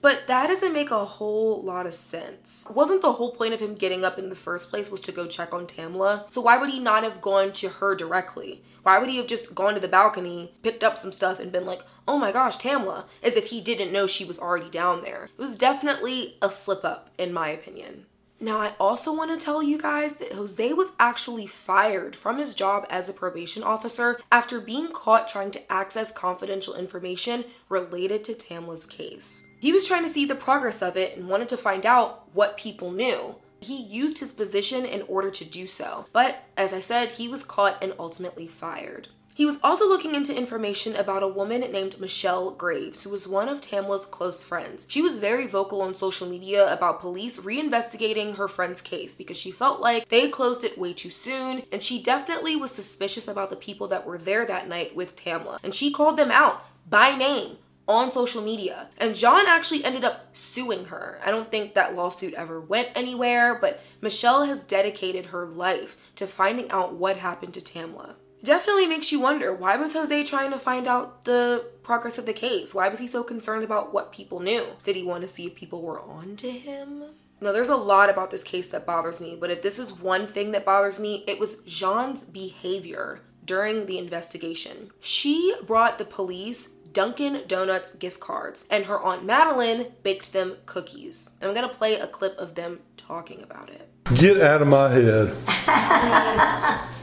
But 0.00 0.28
that 0.28 0.46
doesn't 0.46 0.72
make 0.72 0.90
a 0.90 1.04
whole 1.04 1.60
lot 1.62 1.86
of 1.86 1.92
sense. 1.92 2.66
Wasn't 2.70 3.02
the 3.02 3.14
whole 3.14 3.32
point 3.32 3.52
of 3.52 3.60
him 3.60 3.74
getting 3.74 4.04
up 4.04 4.18
in 4.18 4.28
the 4.28 4.36
first 4.36 4.70
place 4.70 4.90
was 4.90 5.00
to 5.02 5.12
go 5.12 5.26
check 5.26 5.52
on 5.52 5.66
Tamla? 5.66 6.32
So 6.32 6.40
why 6.40 6.56
would 6.56 6.70
he 6.70 6.78
not 6.78 7.02
have 7.02 7.20
gone 7.20 7.52
to 7.54 7.68
her 7.68 7.96
directly? 7.96 8.62
Why 8.84 8.98
would 8.98 9.08
he 9.08 9.16
have 9.16 9.26
just 9.26 9.54
gone 9.54 9.74
to 9.74 9.80
the 9.80 9.88
balcony, 9.88 10.54
picked 10.62 10.84
up 10.84 10.96
some 10.96 11.12
stuff, 11.12 11.40
and 11.40 11.50
been 11.50 11.66
like, 11.66 11.82
oh 12.06 12.16
my 12.16 12.30
gosh, 12.30 12.56
Tamla, 12.58 13.04
as 13.22 13.36
if 13.36 13.48
he 13.48 13.60
didn't 13.60 13.92
know 13.92 14.06
she 14.06 14.24
was 14.24 14.38
already 14.38 14.70
down 14.70 15.02
there? 15.02 15.28
It 15.36 15.42
was 15.42 15.56
definitely 15.56 16.38
a 16.40 16.50
slip 16.52 16.84
up, 16.84 17.10
in 17.18 17.32
my 17.32 17.48
opinion. 17.48 18.06
Now, 18.40 18.58
I 18.60 18.74
also 18.78 19.12
want 19.12 19.32
to 19.32 19.44
tell 19.44 19.62
you 19.62 19.78
guys 19.78 20.14
that 20.14 20.32
Jose 20.32 20.72
was 20.72 20.92
actually 21.00 21.46
fired 21.46 22.14
from 22.14 22.38
his 22.38 22.54
job 22.54 22.86
as 22.88 23.08
a 23.08 23.12
probation 23.12 23.64
officer 23.64 24.20
after 24.30 24.60
being 24.60 24.92
caught 24.92 25.28
trying 25.28 25.50
to 25.52 25.72
access 25.72 26.12
confidential 26.12 26.74
information 26.74 27.44
related 27.68 28.22
to 28.24 28.34
Tamla's 28.34 28.86
case. 28.86 29.44
He 29.58 29.72
was 29.72 29.86
trying 29.86 30.04
to 30.04 30.08
see 30.08 30.24
the 30.24 30.36
progress 30.36 30.82
of 30.82 30.96
it 30.96 31.16
and 31.16 31.28
wanted 31.28 31.48
to 31.48 31.56
find 31.56 31.84
out 31.84 32.28
what 32.32 32.56
people 32.56 32.92
knew. 32.92 33.34
He 33.60 33.82
used 33.82 34.18
his 34.18 34.32
position 34.32 34.84
in 34.84 35.02
order 35.02 35.32
to 35.32 35.44
do 35.44 35.66
so, 35.66 36.06
but 36.12 36.44
as 36.56 36.72
I 36.72 36.78
said, 36.78 37.10
he 37.10 37.26
was 37.26 37.42
caught 37.42 37.82
and 37.82 37.92
ultimately 37.98 38.46
fired. 38.46 39.08
He 39.38 39.46
was 39.46 39.60
also 39.62 39.88
looking 39.88 40.16
into 40.16 40.36
information 40.36 40.96
about 40.96 41.22
a 41.22 41.28
woman 41.28 41.60
named 41.60 42.00
Michelle 42.00 42.50
Graves, 42.50 43.04
who 43.04 43.10
was 43.10 43.28
one 43.28 43.48
of 43.48 43.60
Tamla's 43.60 44.04
close 44.04 44.42
friends. 44.42 44.84
She 44.88 45.00
was 45.00 45.18
very 45.18 45.46
vocal 45.46 45.80
on 45.80 45.94
social 45.94 46.28
media 46.28 46.72
about 46.72 47.00
police 47.00 47.38
reinvestigating 47.38 48.34
her 48.34 48.48
friend's 48.48 48.80
case 48.80 49.14
because 49.14 49.36
she 49.36 49.52
felt 49.52 49.80
like 49.80 50.08
they 50.08 50.28
closed 50.28 50.64
it 50.64 50.76
way 50.76 50.92
too 50.92 51.10
soon, 51.10 51.62
and 51.70 51.84
she 51.84 52.02
definitely 52.02 52.56
was 52.56 52.72
suspicious 52.72 53.28
about 53.28 53.50
the 53.50 53.54
people 53.54 53.86
that 53.86 54.04
were 54.04 54.18
there 54.18 54.44
that 54.44 54.68
night 54.68 54.96
with 54.96 55.14
Tamla. 55.14 55.60
And 55.62 55.72
she 55.72 55.92
called 55.92 56.16
them 56.16 56.32
out 56.32 56.64
by 56.90 57.14
name 57.14 57.58
on 57.86 58.10
social 58.10 58.42
media. 58.42 58.88
And 58.96 59.14
John 59.14 59.46
actually 59.46 59.84
ended 59.84 60.02
up 60.02 60.34
suing 60.36 60.86
her. 60.86 61.20
I 61.24 61.30
don't 61.30 61.48
think 61.48 61.74
that 61.74 61.94
lawsuit 61.94 62.34
ever 62.34 62.60
went 62.60 62.88
anywhere, 62.96 63.54
but 63.54 63.80
Michelle 64.00 64.46
has 64.46 64.64
dedicated 64.64 65.26
her 65.26 65.46
life 65.46 65.96
to 66.16 66.26
finding 66.26 66.68
out 66.72 66.94
what 66.94 67.18
happened 67.18 67.54
to 67.54 67.60
Tamla 67.60 68.16
definitely 68.42 68.86
makes 68.86 69.12
you 69.12 69.20
wonder 69.20 69.52
why 69.52 69.76
was 69.76 69.94
Jose 69.94 70.24
trying 70.24 70.50
to 70.50 70.58
find 70.58 70.86
out 70.86 71.24
the 71.24 71.64
progress 71.82 72.18
of 72.18 72.26
the 72.26 72.32
case? 72.32 72.74
Why 72.74 72.88
was 72.88 73.00
he 73.00 73.06
so 73.06 73.22
concerned 73.22 73.64
about 73.64 73.92
what 73.92 74.12
people 74.12 74.40
knew? 74.40 74.66
Did 74.82 74.96
he 74.96 75.04
want 75.04 75.22
to 75.22 75.28
see 75.28 75.46
if 75.46 75.54
people 75.54 75.82
were 75.82 76.00
on 76.00 76.36
to 76.36 76.50
him? 76.50 77.04
Now, 77.40 77.52
there's 77.52 77.68
a 77.68 77.76
lot 77.76 78.10
about 78.10 78.30
this 78.30 78.42
case 78.42 78.68
that 78.68 78.84
bothers 78.84 79.20
me, 79.20 79.36
but 79.38 79.50
if 79.50 79.62
this 79.62 79.78
is 79.78 79.92
one 79.92 80.26
thing 80.26 80.50
that 80.52 80.64
bothers 80.64 80.98
me, 80.98 81.24
it 81.28 81.38
was 81.38 81.60
Jean's 81.66 82.22
behavior 82.22 83.20
during 83.44 83.86
the 83.86 83.98
investigation. 83.98 84.90
She 85.00 85.54
brought 85.64 85.98
the 85.98 86.04
police 86.04 86.68
Dunkin' 86.92 87.44
Donuts 87.46 87.92
gift 87.92 88.18
cards, 88.18 88.66
and 88.70 88.86
her 88.86 88.98
Aunt 89.00 89.24
Madeline 89.24 89.92
baked 90.02 90.32
them 90.32 90.56
cookies. 90.66 91.30
I'm 91.40 91.54
gonna 91.54 91.68
play 91.68 91.94
a 91.94 92.08
clip 92.08 92.36
of 92.38 92.54
them 92.54 92.80
talking 92.96 93.42
about 93.42 93.70
it. 93.70 93.88
Get 94.14 94.40
out 94.40 94.62
of 94.62 94.68
my 94.68 94.88
head. 94.88 95.28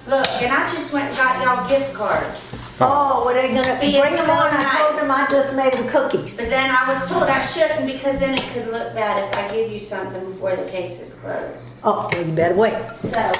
Look, 0.07 0.27
and 0.41 0.51
I 0.51 0.67
just 0.73 0.91
went 0.91 1.05
and 1.05 1.15
got 1.15 1.43
y'all 1.43 1.69
gift 1.69 1.93
cards. 1.93 2.59
Oh, 2.81 3.21
oh 3.21 3.25
were 3.25 3.33
they 3.35 3.53
gonna 3.53 3.77
Being 3.79 4.01
bring 4.01 4.15
them 4.15 4.25
so 4.25 4.31
on? 4.31 4.55
I 4.55 4.59
told 4.59 4.95
nice. 4.95 5.01
them 5.01 5.11
I 5.11 5.27
just 5.29 5.55
made 5.55 5.73
them 5.73 5.87
cookies. 5.87 6.35
But 6.35 6.49
then 6.49 6.71
I 6.71 6.91
was 6.91 7.07
told 7.07 7.23
I 7.23 7.37
shouldn't 7.37 7.85
because 7.85 8.17
then 8.17 8.33
it 8.33 8.41
could 8.53 8.69
look 8.71 8.95
bad 8.95 9.23
if 9.23 9.37
I 9.37 9.53
give 9.55 9.71
you 9.71 9.77
something 9.77 10.25
before 10.25 10.55
the 10.55 10.65
case 10.65 10.99
is 10.99 11.13
closed. 11.13 11.75
Oh, 11.83 12.09
well, 12.11 12.25
you 12.25 12.33
better 12.33 12.55
wait. 12.55 12.89
So, 12.89 13.31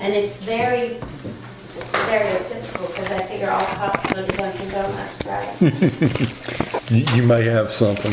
and 0.00 0.12
it's 0.12 0.44
very 0.44 0.98
it's 0.98 1.92
stereotypical 1.92 2.86
because 2.88 3.10
I 3.12 3.22
figure 3.22 3.50
all 3.50 3.64
cops 3.64 4.12
go 4.12 4.26
to 4.26 4.36
Dunkin' 4.36 4.68
Donuts, 4.70 5.24
right? 5.24 5.56
You, 6.90 7.04
you 7.14 7.22
may 7.22 7.44
have 7.44 7.70
something. 7.70 8.12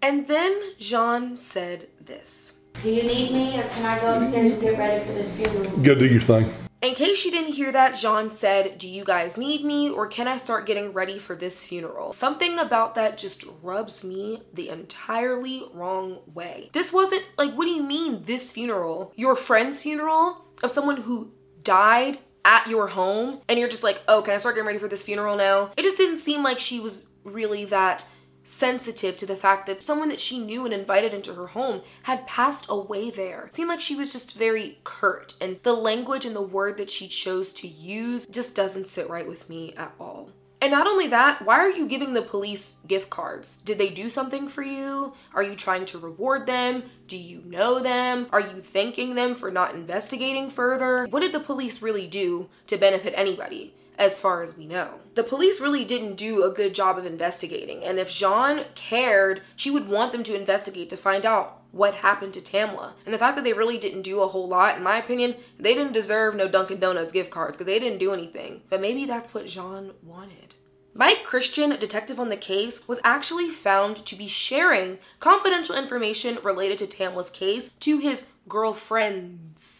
And 0.00 0.26
then 0.26 0.58
Jean 0.78 1.36
said 1.36 1.88
this. 2.00 2.54
Do 2.82 2.90
you 2.90 3.02
need 3.02 3.32
me 3.32 3.58
or 3.58 3.64
can 3.68 3.84
I 3.86 3.98
go 4.00 4.18
upstairs 4.18 4.52
and 4.52 4.60
get 4.60 4.78
ready 4.78 5.04
for 5.04 5.12
this 5.12 5.34
funeral? 5.34 5.64
Go 5.78 5.94
do 5.94 6.06
your 6.06 6.20
thing. 6.20 6.48
In 6.82 6.94
case 6.94 7.24
you 7.24 7.30
didn't 7.30 7.54
hear 7.54 7.72
that, 7.72 7.96
Jean 7.96 8.30
said, 8.30 8.78
Do 8.78 8.86
you 8.86 9.02
guys 9.02 9.36
need 9.36 9.64
me 9.64 9.88
or 9.90 10.06
can 10.06 10.28
I 10.28 10.36
start 10.36 10.66
getting 10.66 10.92
ready 10.92 11.18
for 11.18 11.34
this 11.34 11.64
funeral? 11.64 12.12
Something 12.12 12.58
about 12.58 12.94
that 12.94 13.18
just 13.18 13.44
rubs 13.62 14.04
me 14.04 14.42
the 14.52 14.68
entirely 14.68 15.64
wrong 15.72 16.18
way. 16.32 16.70
This 16.74 16.92
wasn't 16.92 17.24
like, 17.38 17.54
what 17.54 17.64
do 17.64 17.70
you 17.70 17.82
mean, 17.82 18.24
this 18.24 18.52
funeral? 18.52 19.12
Your 19.16 19.36
friend's 19.36 19.82
funeral 19.82 20.44
of 20.62 20.70
someone 20.70 20.98
who 20.98 21.32
died 21.62 22.18
at 22.44 22.68
your 22.68 22.86
home 22.88 23.40
and 23.48 23.58
you're 23.58 23.68
just 23.68 23.82
like, 23.82 24.00
oh, 24.06 24.22
can 24.22 24.34
I 24.34 24.38
start 24.38 24.54
getting 24.54 24.66
ready 24.66 24.78
for 24.78 24.88
this 24.88 25.02
funeral 25.02 25.36
now? 25.36 25.72
It 25.76 25.82
just 25.82 25.96
didn't 25.96 26.20
seem 26.20 26.42
like 26.42 26.60
she 26.60 26.78
was 26.78 27.06
really 27.24 27.64
that 27.64 28.04
sensitive 28.46 29.16
to 29.16 29.26
the 29.26 29.36
fact 29.36 29.66
that 29.66 29.82
someone 29.82 30.08
that 30.08 30.20
she 30.20 30.38
knew 30.38 30.64
and 30.64 30.72
invited 30.72 31.12
into 31.12 31.34
her 31.34 31.48
home 31.48 31.82
had 32.04 32.26
passed 32.26 32.66
away 32.68 33.10
there. 33.10 33.46
It 33.46 33.56
seemed 33.56 33.68
like 33.68 33.80
she 33.80 33.96
was 33.96 34.12
just 34.12 34.34
very 34.34 34.78
curt, 34.84 35.34
and 35.40 35.58
the 35.62 35.74
language 35.74 36.24
and 36.24 36.34
the 36.34 36.40
word 36.40 36.78
that 36.78 36.90
she 36.90 37.08
chose 37.08 37.52
to 37.54 37.68
use 37.68 38.26
just 38.26 38.54
doesn't 38.54 38.86
sit 38.86 39.10
right 39.10 39.26
with 39.26 39.48
me 39.48 39.74
at 39.76 39.94
all. 40.00 40.30
And 40.60 40.72
not 40.72 40.86
only 40.86 41.06
that, 41.08 41.44
why 41.44 41.58
are 41.58 41.70
you 41.70 41.86
giving 41.86 42.14
the 42.14 42.22
police 42.22 42.76
gift 42.86 43.10
cards? 43.10 43.58
Did 43.58 43.76
they 43.76 43.90
do 43.90 44.08
something 44.08 44.48
for 44.48 44.62
you? 44.62 45.12
Are 45.34 45.42
you 45.42 45.54
trying 45.54 45.84
to 45.86 45.98
reward 45.98 46.46
them? 46.46 46.84
Do 47.08 47.16
you 47.16 47.42
know 47.44 47.78
them? 47.78 48.26
Are 48.32 48.40
you 48.40 48.62
thanking 48.62 49.14
them 49.14 49.34
for 49.34 49.50
not 49.50 49.74
investigating 49.74 50.48
further? 50.48 51.06
What 51.10 51.20
did 51.20 51.32
the 51.32 51.40
police 51.40 51.82
really 51.82 52.06
do 52.06 52.48
to 52.68 52.78
benefit 52.78 53.12
anybody? 53.16 53.74
As 53.98 54.20
far 54.20 54.42
as 54.42 54.56
we 54.56 54.66
know. 54.66 55.00
The 55.14 55.24
police 55.24 55.60
really 55.60 55.84
didn't 55.84 56.16
do 56.16 56.44
a 56.44 56.50
good 56.50 56.74
job 56.74 56.98
of 56.98 57.06
investigating, 57.06 57.82
and 57.84 57.98
if 57.98 58.10
Jean 58.10 58.64
cared, 58.74 59.42
she 59.54 59.70
would 59.70 59.88
want 59.88 60.12
them 60.12 60.22
to 60.24 60.34
investigate 60.34 60.90
to 60.90 60.96
find 60.96 61.24
out 61.24 61.62
what 61.72 61.94
happened 61.94 62.32
to 62.34 62.40
Tamla. 62.40 62.92
And 63.04 63.12
the 63.12 63.18
fact 63.18 63.36
that 63.36 63.44
they 63.44 63.52
really 63.52 63.78
didn't 63.78 64.02
do 64.02 64.20
a 64.20 64.28
whole 64.28 64.48
lot, 64.48 64.76
in 64.76 64.82
my 64.82 64.96
opinion, 64.96 65.36
they 65.58 65.74
didn't 65.74 65.92
deserve 65.92 66.34
no 66.34 66.48
Dunkin' 66.48 66.80
Donuts 66.80 67.12
gift 67.12 67.30
cards 67.30 67.56
because 67.56 67.66
they 67.66 67.78
didn't 67.78 67.98
do 67.98 68.12
anything. 68.12 68.62
But 68.70 68.80
maybe 68.80 69.04
that's 69.04 69.34
what 69.34 69.46
Jean 69.46 69.92
wanted. 70.02 70.54
Mike 70.94 71.24
Christian, 71.24 71.78
detective 71.78 72.18
on 72.18 72.30
the 72.30 72.38
case, 72.38 72.88
was 72.88 73.00
actually 73.04 73.50
found 73.50 74.06
to 74.06 74.16
be 74.16 74.26
sharing 74.26 74.98
confidential 75.20 75.76
information 75.76 76.38
related 76.42 76.78
to 76.78 76.86
Tamla's 76.86 77.28
case 77.28 77.70
to 77.80 77.98
his 77.98 78.28
girlfriends. 78.48 79.75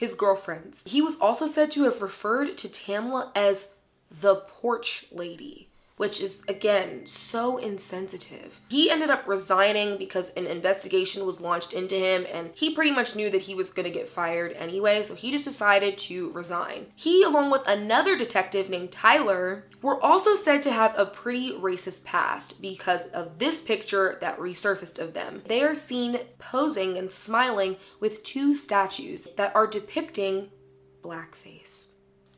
His 0.00 0.14
girlfriends. 0.14 0.82
He 0.86 1.02
was 1.02 1.18
also 1.18 1.46
said 1.46 1.70
to 1.72 1.84
have 1.84 2.00
referred 2.00 2.56
to 2.56 2.68
Tamla 2.70 3.32
as 3.34 3.66
the 4.10 4.36
porch 4.36 5.04
lady 5.12 5.69
which 6.00 6.18
is 6.18 6.42
again 6.48 7.04
so 7.04 7.58
insensitive. 7.58 8.58
He 8.70 8.90
ended 8.90 9.10
up 9.10 9.28
resigning 9.28 9.98
because 9.98 10.30
an 10.30 10.46
investigation 10.46 11.26
was 11.26 11.42
launched 11.42 11.74
into 11.74 11.94
him 11.94 12.24
and 12.32 12.52
he 12.54 12.74
pretty 12.74 12.90
much 12.90 13.14
knew 13.14 13.28
that 13.28 13.42
he 13.42 13.54
was 13.54 13.68
going 13.68 13.84
to 13.84 13.90
get 13.90 14.08
fired 14.08 14.54
anyway, 14.54 15.02
so 15.02 15.14
he 15.14 15.30
just 15.30 15.44
decided 15.44 15.98
to 15.98 16.30
resign. 16.30 16.86
He, 16.96 17.22
along 17.22 17.50
with 17.50 17.60
another 17.66 18.16
detective 18.16 18.70
named 18.70 18.92
Tyler, 18.92 19.66
were 19.82 20.02
also 20.02 20.34
said 20.34 20.62
to 20.62 20.72
have 20.72 20.98
a 20.98 21.04
pretty 21.04 21.50
racist 21.50 22.02
past 22.04 22.62
because 22.62 23.04
of 23.08 23.38
this 23.38 23.60
picture 23.60 24.16
that 24.22 24.38
resurfaced 24.38 24.98
of 24.98 25.12
them. 25.12 25.42
They 25.48 25.62
are 25.62 25.74
seen 25.74 26.18
posing 26.38 26.96
and 26.96 27.12
smiling 27.12 27.76
with 28.00 28.24
two 28.24 28.54
statues 28.54 29.28
that 29.36 29.54
are 29.54 29.66
depicting 29.66 30.48
blackface. 31.02 31.88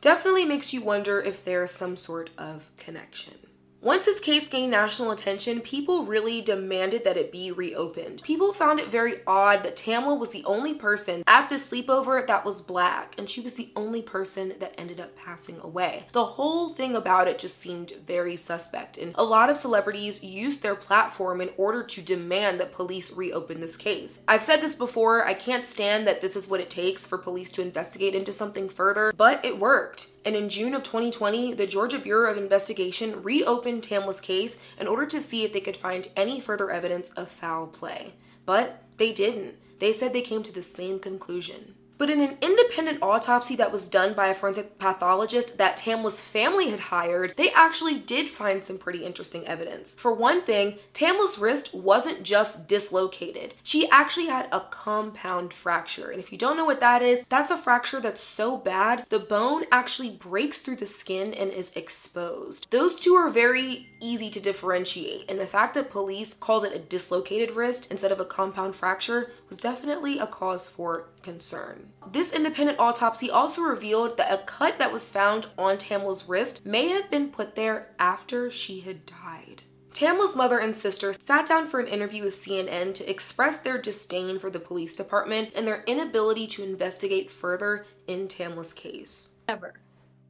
Definitely 0.01 0.47
makes 0.47 0.73
you 0.73 0.83
wonder 0.83 1.21
if 1.21 1.45
there's 1.45 1.71
some 1.71 1.97
sort 1.97 2.31
of 2.37 2.69
connection. 2.77 3.35
Once 3.83 4.05
this 4.05 4.20
case 4.20 4.47
gained 4.47 4.70
national 4.70 5.11
attention, 5.11 5.61
people 5.61 6.07
really 6.07 6.41
demanded 6.41 7.03
that 7.03 7.16
it 7.16 7.33
be 7.33 7.51
reopened. 7.51 8.22
People 8.22 8.53
found 8.53 8.78
it 8.78 8.87
very 8.87 9.16
odd 9.26 9.64
that 9.64 9.74
Tamla 9.74 10.16
was 10.16 10.30
the 10.30 10.45
only 10.45 10.72
person 10.72 11.24
at 11.26 11.51
this 11.51 11.68
sleepover 11.68 12.24
that 12.24 12.45
was 12.45 12.62
black, 12.62 13.12
and 13.18 13.28
she 13.28 13.41
was 13.41 13.55
the 13.55 13.72
only 13.74 14.01
person 14.01 14.55
that 14.61 14.72
ended 14.78 15.01
up 15.01 15.16
passing 15.16 15.59
away. 15.59 16.07
The 16.12 16.24
whole 16.24 16.74
thing 16.74 16.95
about 16.95 17.26
it 17.26 17.41
just 17.41 17.59
seemed 17.59 17.93
very 18.07 18.37
suspect, 18.37 18.99
and 18.99 19.16
a 19.16 19.24
lot 19.24 19.51
of 19.51 19.59
celebrities 19.59 20.22
used 20.22 20.62
their 20.62 20.76
platform 20.76 21.41
in 21.41 21.51
order 21.57 21.83
to 21.83 22.01
demand 22.01 22.61
that 22.61 22.70
police 22.70 23.11
reopen 23.11 23.61
this 23.61 23.76
case. 23.76 24.20
I've 24.28 24.45
said 24.45 24.61
this 24.61 24.76
before, 24.76 25.26
I 25.26 25.35
can't 25.35 25.66
stand 25.66 26.07
that 26.07 26.20
this 26.20 26.37
is 26.37 26.47
what 26.47 26.61
it 26.61 26.70
takes 26.70 27.05
for 27.05 27.18
police 27.18 27.51
to 27.51 27.62
investigate 27.62 28.14
into 28.14 28.33
something 28.33 28.68
further, 28.68 29.12
but 29.16 29.45
it 29.45 29.59
worked. 29.59 30.07
And 30.25 30.37
in 30.37 30.49
June 30.49 30.75
of 30.75 30.83
2020, 30.83 31.55
the 31.55 31.66
Georgia 31.66 31.99
Bureau 31.99 32.31
of 32.31 32.39
Investigation 32.39 33.23
reopened 33.23 33.83
Tamla's 33.83 34.20
case 34.20 34.57
in 34.79 34.87
order 34.87 35.07
to 35.07 35.20
see 35.20 35.45
if 35.45 35.53
they 35.53 35.61
could 35.61 35.77
find 35.77 36.09
any 36.16 36.41
further 36.41 36.70
evidence 36.70 37.11
of 37.11 37.31
foul 37.31 37.66
play. 37.66 38.14
But 38.47 38.85
they 38.99 39.12
didn't. 39.12 39.57
They 39.81 39.93
said 39.93 40.12
they 40.12 40.23
came 40.23 40.43
to 40.45 40.53
the 40.53 40.62
same 40.62 41.01
conclusion. 41.01 41.75
But 42.03 42.11
in 42.11 42.21
an 42.21 42.37
independent 42.43 42.99
autopsy 43.01 43.55
that 43.55 43.71
was 43.71 43.87
done 43.87 44.15
by 44.15 44.27
a 44.27 44.35
forensic 44.35 44.77
pathologist 44.77 45.57
that 45.59 45.77
Tamla's 45.77 46.19
family 46.19 46.69
had 46.69 46.81
hired, 46.81 47.35
they 47.37 47.53
actually 47.53 47.97
did 47.97 48.29
find 48.29 48.65
some 48.65 48.77
pretty 48.77 49.05
interesting 49.05 49.47
evidence. 49.47 49.95
For 49.95 50.13
one 50.13 50.43
thing, 50.43 50.81
Tamla's 50.95 51.39
wrist 51.39 51.73
wasn't 51.73 52.25
just 52.25 52.67
dislocated, 52.67 53.55
she 53.63 53.89
actually 53.89 54.27
had 54.27 54.49
a 54.51 54.63
compound 54.69 55.55
fracture. 55.55 56.11
And 56.11 56.19
if 56.19 56.33
you 56.33 56.39
don't 56.39 56.57
know 56.57 56.65
what 56.65 56.81
that 56.81 57.03
is, 57.03 57.23
that's 57.29 57.53
a 57.53 57.57
fracture 57.57 58.01
that's 58.01 58.21
so 58.21 58.57
bad 58.57 59.07
the 59.09 59.21
bone 59.21 59.63
actually 59.71 60.11
breaks 60.11 60.59
through 60.59 60.79
the 60.79 60.87
skin 60.87 61.33
and 61.33 61.53
is 61.53 61.71
exposed. 61.77 62.67
Those 62.71 62.99
two 62.99 63.15
are 63.15 63.31
very 63.31 63.91
easy 64.01 64.29
to 64.31 64.41
differentiate, 64.41 65.31
and 65.31 65.39
the 65.39 65.47
fact 65.47 65.75
that 65.75 65.89
police 65.89 66.35
called 66.35 66.65
it 66.65 66.75
a 66.75 66.81
dislocated 66.81 67.53
wrist 67.53 67.87
instead 67.93 68.11
of 68.11 68.19
a 68.19 68.25
compound 68.25 68.75
fracture 68.75 69.31
was 69.53 69.59
definitely 69.59 70.19
a 70.19 70.27
cause 70.27 70.67
for 70.67 71.11
concern. 71.23 71.91
This 72.11 72.33
independent 72.33 72.81
autopsy 72.81 73.31
also 73.31 73.61
revealed 73.61 74.17
that 74.17 74.33
a 74.33 74.39
cut 74.39 74.79
that 74.79 74.95
was 74.95 75.11
found 75.11 75.47
on 75.59 75.77
Tamla's 75.77 76.27
wrist 76.27 76.65
may 76.65 76.89
have 76.89 77.11
been 77.11 77.29
put 77.29 77.55
there 77.55 77.91
after 77.99 78.51
she 78.51 78.81
had 78.81 79.05
died. 79.05 79.61
Tamla's 79.93 80.35
mother 80.35 80.59
and 80.59 80.75
sister 80.75 81.13
sat 81.13 81.47
down 81.47 81.69
for 81.69 81.81
an 81.81 81.87
interview 81.87 82.25
with 82.25 82.43
CNN 82.43 82.95
to 82.95 83.11
express 83.11 83.59
their 83.59 83.77
disdain 83.77 84.39
for 84.39 84.49
the 84.49 84.59
police 84.59 84.95
department 84.95 85.51
and 85.55 85.67
their 85.67 85.85
inability 85.87 86.47
to 86.47 86.65
investigate 86.65 87.31
further 87.31 87.85
in 88.07 88.29
Tamla's 88.29 88.73
case. 88.73 89.35
Ever, 89.49 89.75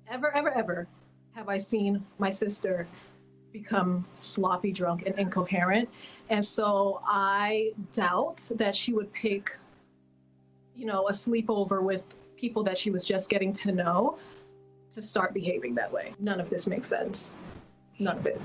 ever, 0.09 0.37
ever, 0.37 0.51
ever 0.51 0.89
have 1.37 1.49
I 1.49 1.59
seen 1.59 2.05
my 2.19 2.29
sister 2.29 2.89
become 3.53 4.05
sloppy 4.15 4.73
drunk 4.73 5.05
and 5.07 5.17
incoherent. 5.17 5.89
And 6.29 6.45
so 6.45 7.01
I 7.05 7.73
doubt 7.93 8.49
that 8.57 8.75
she 8.75 8.93
would 8.93 9.13
pick 9.13 9.57
you 10.75 10.87
know, 10.87 11.09
a 11.09 11.13
sleepover 11.13 11.83
with 11.83 12.05
people 12.37 12.63
that 12.65 12.79
she 12.79 12.91
was 12.91 13.05
just 13.05 13.29
getting 13.29 13.53
to 13.53 13.73
know 13.73 14.19
to 14.93 15.03
start 15.03 15.33
behaving 15.33 15.75
that 15.77 15.93
way. 15.93 16.15
None 16.19 16.41
of 16.41 16.51
this 16.51 16.67
makes 16.67 16.89
sense. 16.89 17.35
None 17.99 18.19
of 18.19 18.27
it. 18.27 18.41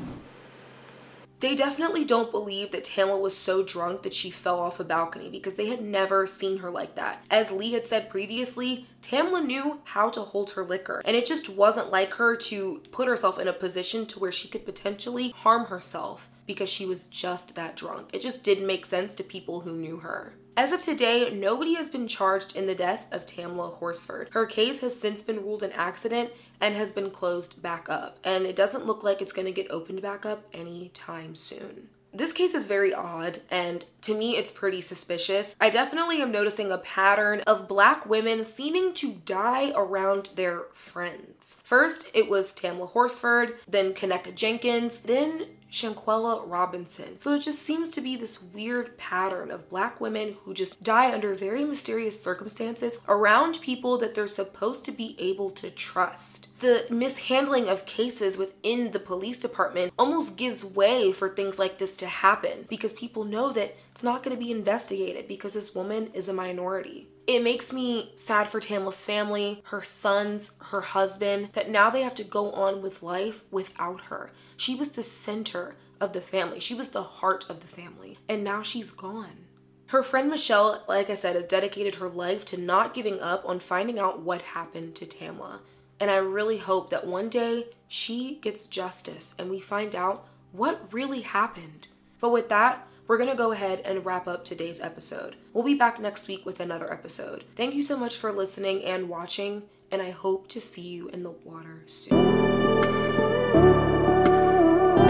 They 1.39 1.55
definitely 1.55 2.03
don't 2.03 2.31
believe 2.31 2.71
that 2.71 2.83
Tamla 2.83 3.19
was 3.19 3.37
so 3.37 3.61
drunk 3.61 4.01
that 4.01 4.13
she 4.13 4.31
fell 4.31 4.59
off 4.59 4.79
a 4.79 4.83
balcony 4.83 5.29
because 5.29 5.53
they 5.53 5.67
had 5.67 5.81
never 5.81 6.25
seen 6.25 6.59
her 6.59 6.71
like 6.71 6.95
that. 6.95 7.23
As 7.29 7.51
Lee 7.51 7.73
had 7.73 7.87
said 7.87 8.09
previously, 8.09 8.87
Tamla 9.03 9.45
knew 9.45 9.79
how 9.83 10.09
to 10.09 10.21
hold 10.21 10.51
her 10.51 10.63
liquor, 10.63 11.01
and 11.05 11.15
it 11.15 11.27
just 11.27 11.47
wasn't 11.47 11.91
like 11.91 12.13
her 12.13 12.35
to 12.35 12.81
put 12.91 13.07
herself 13.07 13.37
in 13.37 13.47
a 13.47 13.53
position 13.53 14.07
to 14.07 14.19
where 14.19 14.31
she 14.31 14.47
could 14.47 14.65
potentially 14.65 15.29
harm 15.29 15.65
herself 15.65 16.31
because 16.47 16.69
she 16.69 16.85
was 16.85 17.05
just 17.05 17.53
that 17.53 17.75
drunk. 17.75 18.09
It 18.13 18.21
just 18.21 18.43
didn't 18.43 18.65
make 18.65 18.85
sense 18.85 19.13
to 19.13 19.23
people 19.23 19.61
who 19.61 19.73
knew 19.73 19.97
her. 19.97 20.33
As 20.55 20.71
of 20.71 20.81
today, 20.81 21.29
nobody 21.29 21.75
has 21.75 21.87
been 21.87 22.07
charged 22.07 22.55
in 22.55 22.65
the 22.65 22.73
death 22.73 23.05
of 23.11 23.27
Tamla 23.27 23.73
Horsford. 23.73 24.29
Her 24.31 24.47
case 24.47 24.79
has 24.79 24.99
since 24.99 25.21
been 25.21 25.43
ruled 25.43 25.61
an 25.61 25.71
accident 25.73 26.31
and 26.59 26.75
has 26.75 26.91
been 26.91 27.11
closed 27.11 27.61
back 27.61 27.87
up, 27.89 28.17
and 28.23 28.45
it 28.47 28.55
doesn't 28.55 28.87
look 28.87 29.03
like 29.03 29.21
it's 29.21 29.33
going 29.33 29.45
to 29.45 29.51
get 29.51 29.69
opened 29.69 30.01
back 30.01 30.25
up 30.25 30.47
anytime 30.53 31.35
soon. 31.35 31.89
This 32.11 32.33
case 32.33 32.55
is 32.55 32.65
very 32.65 32.93
odd, 32.93 33.41
and 33.51 33.85
to 34.01 34.17
me, 34.17 34.37
it's 34.37 34.51
pretty 34.51 34.81
suspicious. 34.81 35.55
I 35.61 35.69
definitely 35.69 36.21
am 36.21 36.31
noticing 36.31 36.71
a 36.71 36.79
pattern 36.79 37.41
of 37.41 37.67
black 37.67 38.07
women 38.07 38.43
seeming 38.43 38.95
to 38.95 39.11
die 39.11 39.71
around 39.75 40.29
their 40.35 40.63
friends. 40.73 41.57
First, 41.63 42.09
it 42.15 42.27
was 42.27 42.53
Tamla 42.53 42.89
Horsford, 42.89 43.59
then 43.67 43.93
Kenneka 43.93 44.33
Jenkins, 44.33 45.01
then 45.01 45.45
Shanquella 45.71 46.43
Robinson. 46.47 47.19
So 47.19 47.33
it 47.33 47.39
just 47.39 47.61
seems 47.61 47.91
to 47.91 48.01
be 48.01 48.15
this 48.15 48.41
weird 48.41 48.97
pattern 48.97 49.51
of 49.51 49.69
black 49.69 49.99
women 49.99 50.37
who 50.43 50.53
just 50.53 50.81
die 50.83 51.13
under 51.13 51.33
very 51.33 51.65
mysterious 51.65 52.21
circumstances 52.21 52.99
around 53.07 53.61
people 53.61 53.97
that 53.97 54.15
they're 54.15 54.27
supposed 54.27 54.85
to 54.85 54.91
be 54.91 55.15
able 55.19 55.51
to 55.51 55.69
trust. 55.69 56.47
The 56.59 56.87
mishandling 56.89 57.69
of 57.69 57.85
cases 57.85 58.35
within 58.35 58.91
the 58.91 58.99
police 58.99 59.37
department 59.37 59.93
almost 59.97 60.37
gives 60.37 60.65
way 60.65 61.11
for 61.11 61.29
things 61.29 61.59
like 61.59 61.77
this 61.77 61.95
to 61.97 62.07
happen 62.07 62.65
because 62.67 62.93
people 62.93 63.25
know 63.25 63.51
that 63.51 63.75
it's 63.91 64.01
not 64.01 64.23
going 64.23 64.35
to 64.35 64.43
be 64.43 64.51
investigated 64.51 65.27
because 65.27 65.53
this 65.53 65.75
woman 65.75 66.09
is 66.15 66.27
a 66.27 66.33
minority. 66.33 67.09
It 67.27 67.43
makes 67.43 67.71
me 67.71 68.11
sad 68.15 68.47
for 68.47 68.59
Tamla's 68.59 69.05
family, 69.05 69.61
her 69.65 69.83
sons, 69.83 70.51
her 70.59 70.81
husband, 70.81 71.49
that 71.53 71.69
now 71.69 71.91
they 71.91 72.01
have 72.01 72.15
to 72.15 72.23
go 72.23 72.51
on 72.53 72.81
with 72.81 73.03
life 73.03 73.43
without 73.51 74.01
her. 74.05 74.31
She 74.55 74.73
was 74.73 74.93
the 74.93 75.03
center 75.03 75.75
of 76.01 76.13
the 76.13 76.21
family, 76.21 76.59
she 76.59 76.73
was 76.73 76.89
the 76.89 77.03
heart 77.03 77.45
of 77.49 77.59
the 77.59 77.67
family, 77.67 78.17
and 78.27 78.43
now 78.43 78.63
she's 78.63 78.91
gone. 78.91 79.45
Her 79.87 80.03
friend 80.03 80.29
Michelle, 80.29 80.83
like 80.87 81.09
I 81.09 81.15
said, 81.15 81.35
has 81.35 81.45
dedicated 81.45 81.95
her 81.95 82.09
life 82.09 82.43
to 82.45 82.57
not 82.57 82.93
giving 82.93 83.21
up 83.21 83.43
on 83.45 83.59
finding 83.59 83.99
out 83.99 84.21
what 84.21 84.41
happened 84.41 84.95
to 84.95 85.05
Tamla. 85.05 85.59
And 85.99 86.11
I 86.11 86.17
really 86.17 86.57
hope 86.57 86.89
that 86.89 87.07
one 87.07 87.29
day 87.29 87.67
she 87.87 88.39
gets 88.41 88.67
justice 88.67 89.33
and 89.39 89.49
we 89.49 89.59
find 89.59 89.95
out 89.95 90.27
what 90.51 90.93
really 90.93 91.21
happened. 91.21 91.87
But 92.19 92.31
with 92.31 92.49
that, 92.49 92.87
we're 93.07 93.17
going 93.17 93.29
to 93.29 93.35
go 93.35 93.51
ahead 93.51 93.81
and 93.85 94.05
wrap 94.05 94.27
up 94.27 94.43
today's 94.43 94.81
episode. 94.81 95.35
We'll 95.53 95.63
be 95.63 95.75
back 95.75 95.99
next 95.99 96.27
week 96.27 96.45
with 96.45 96.59
another 96.59 96.91
episode. 96.91 97.45
Thank 97.55 97.73
you 97.73 97.81
so 97.81 97.97
much 97.97 98.17
for 98.17 98.31
listening 98.31 98.83
and 98.83 99.07
watching, 99.07 99.63
and 99.91 100.01
I 100.01 100.11
hope 100.11 100.49
to 100.49 100.61
see 100.61 100.81
you 100.81 101.07
in 101.09 101.23
the 101.23 101.31
water 101.31 101.83
soon. 101.87 102.86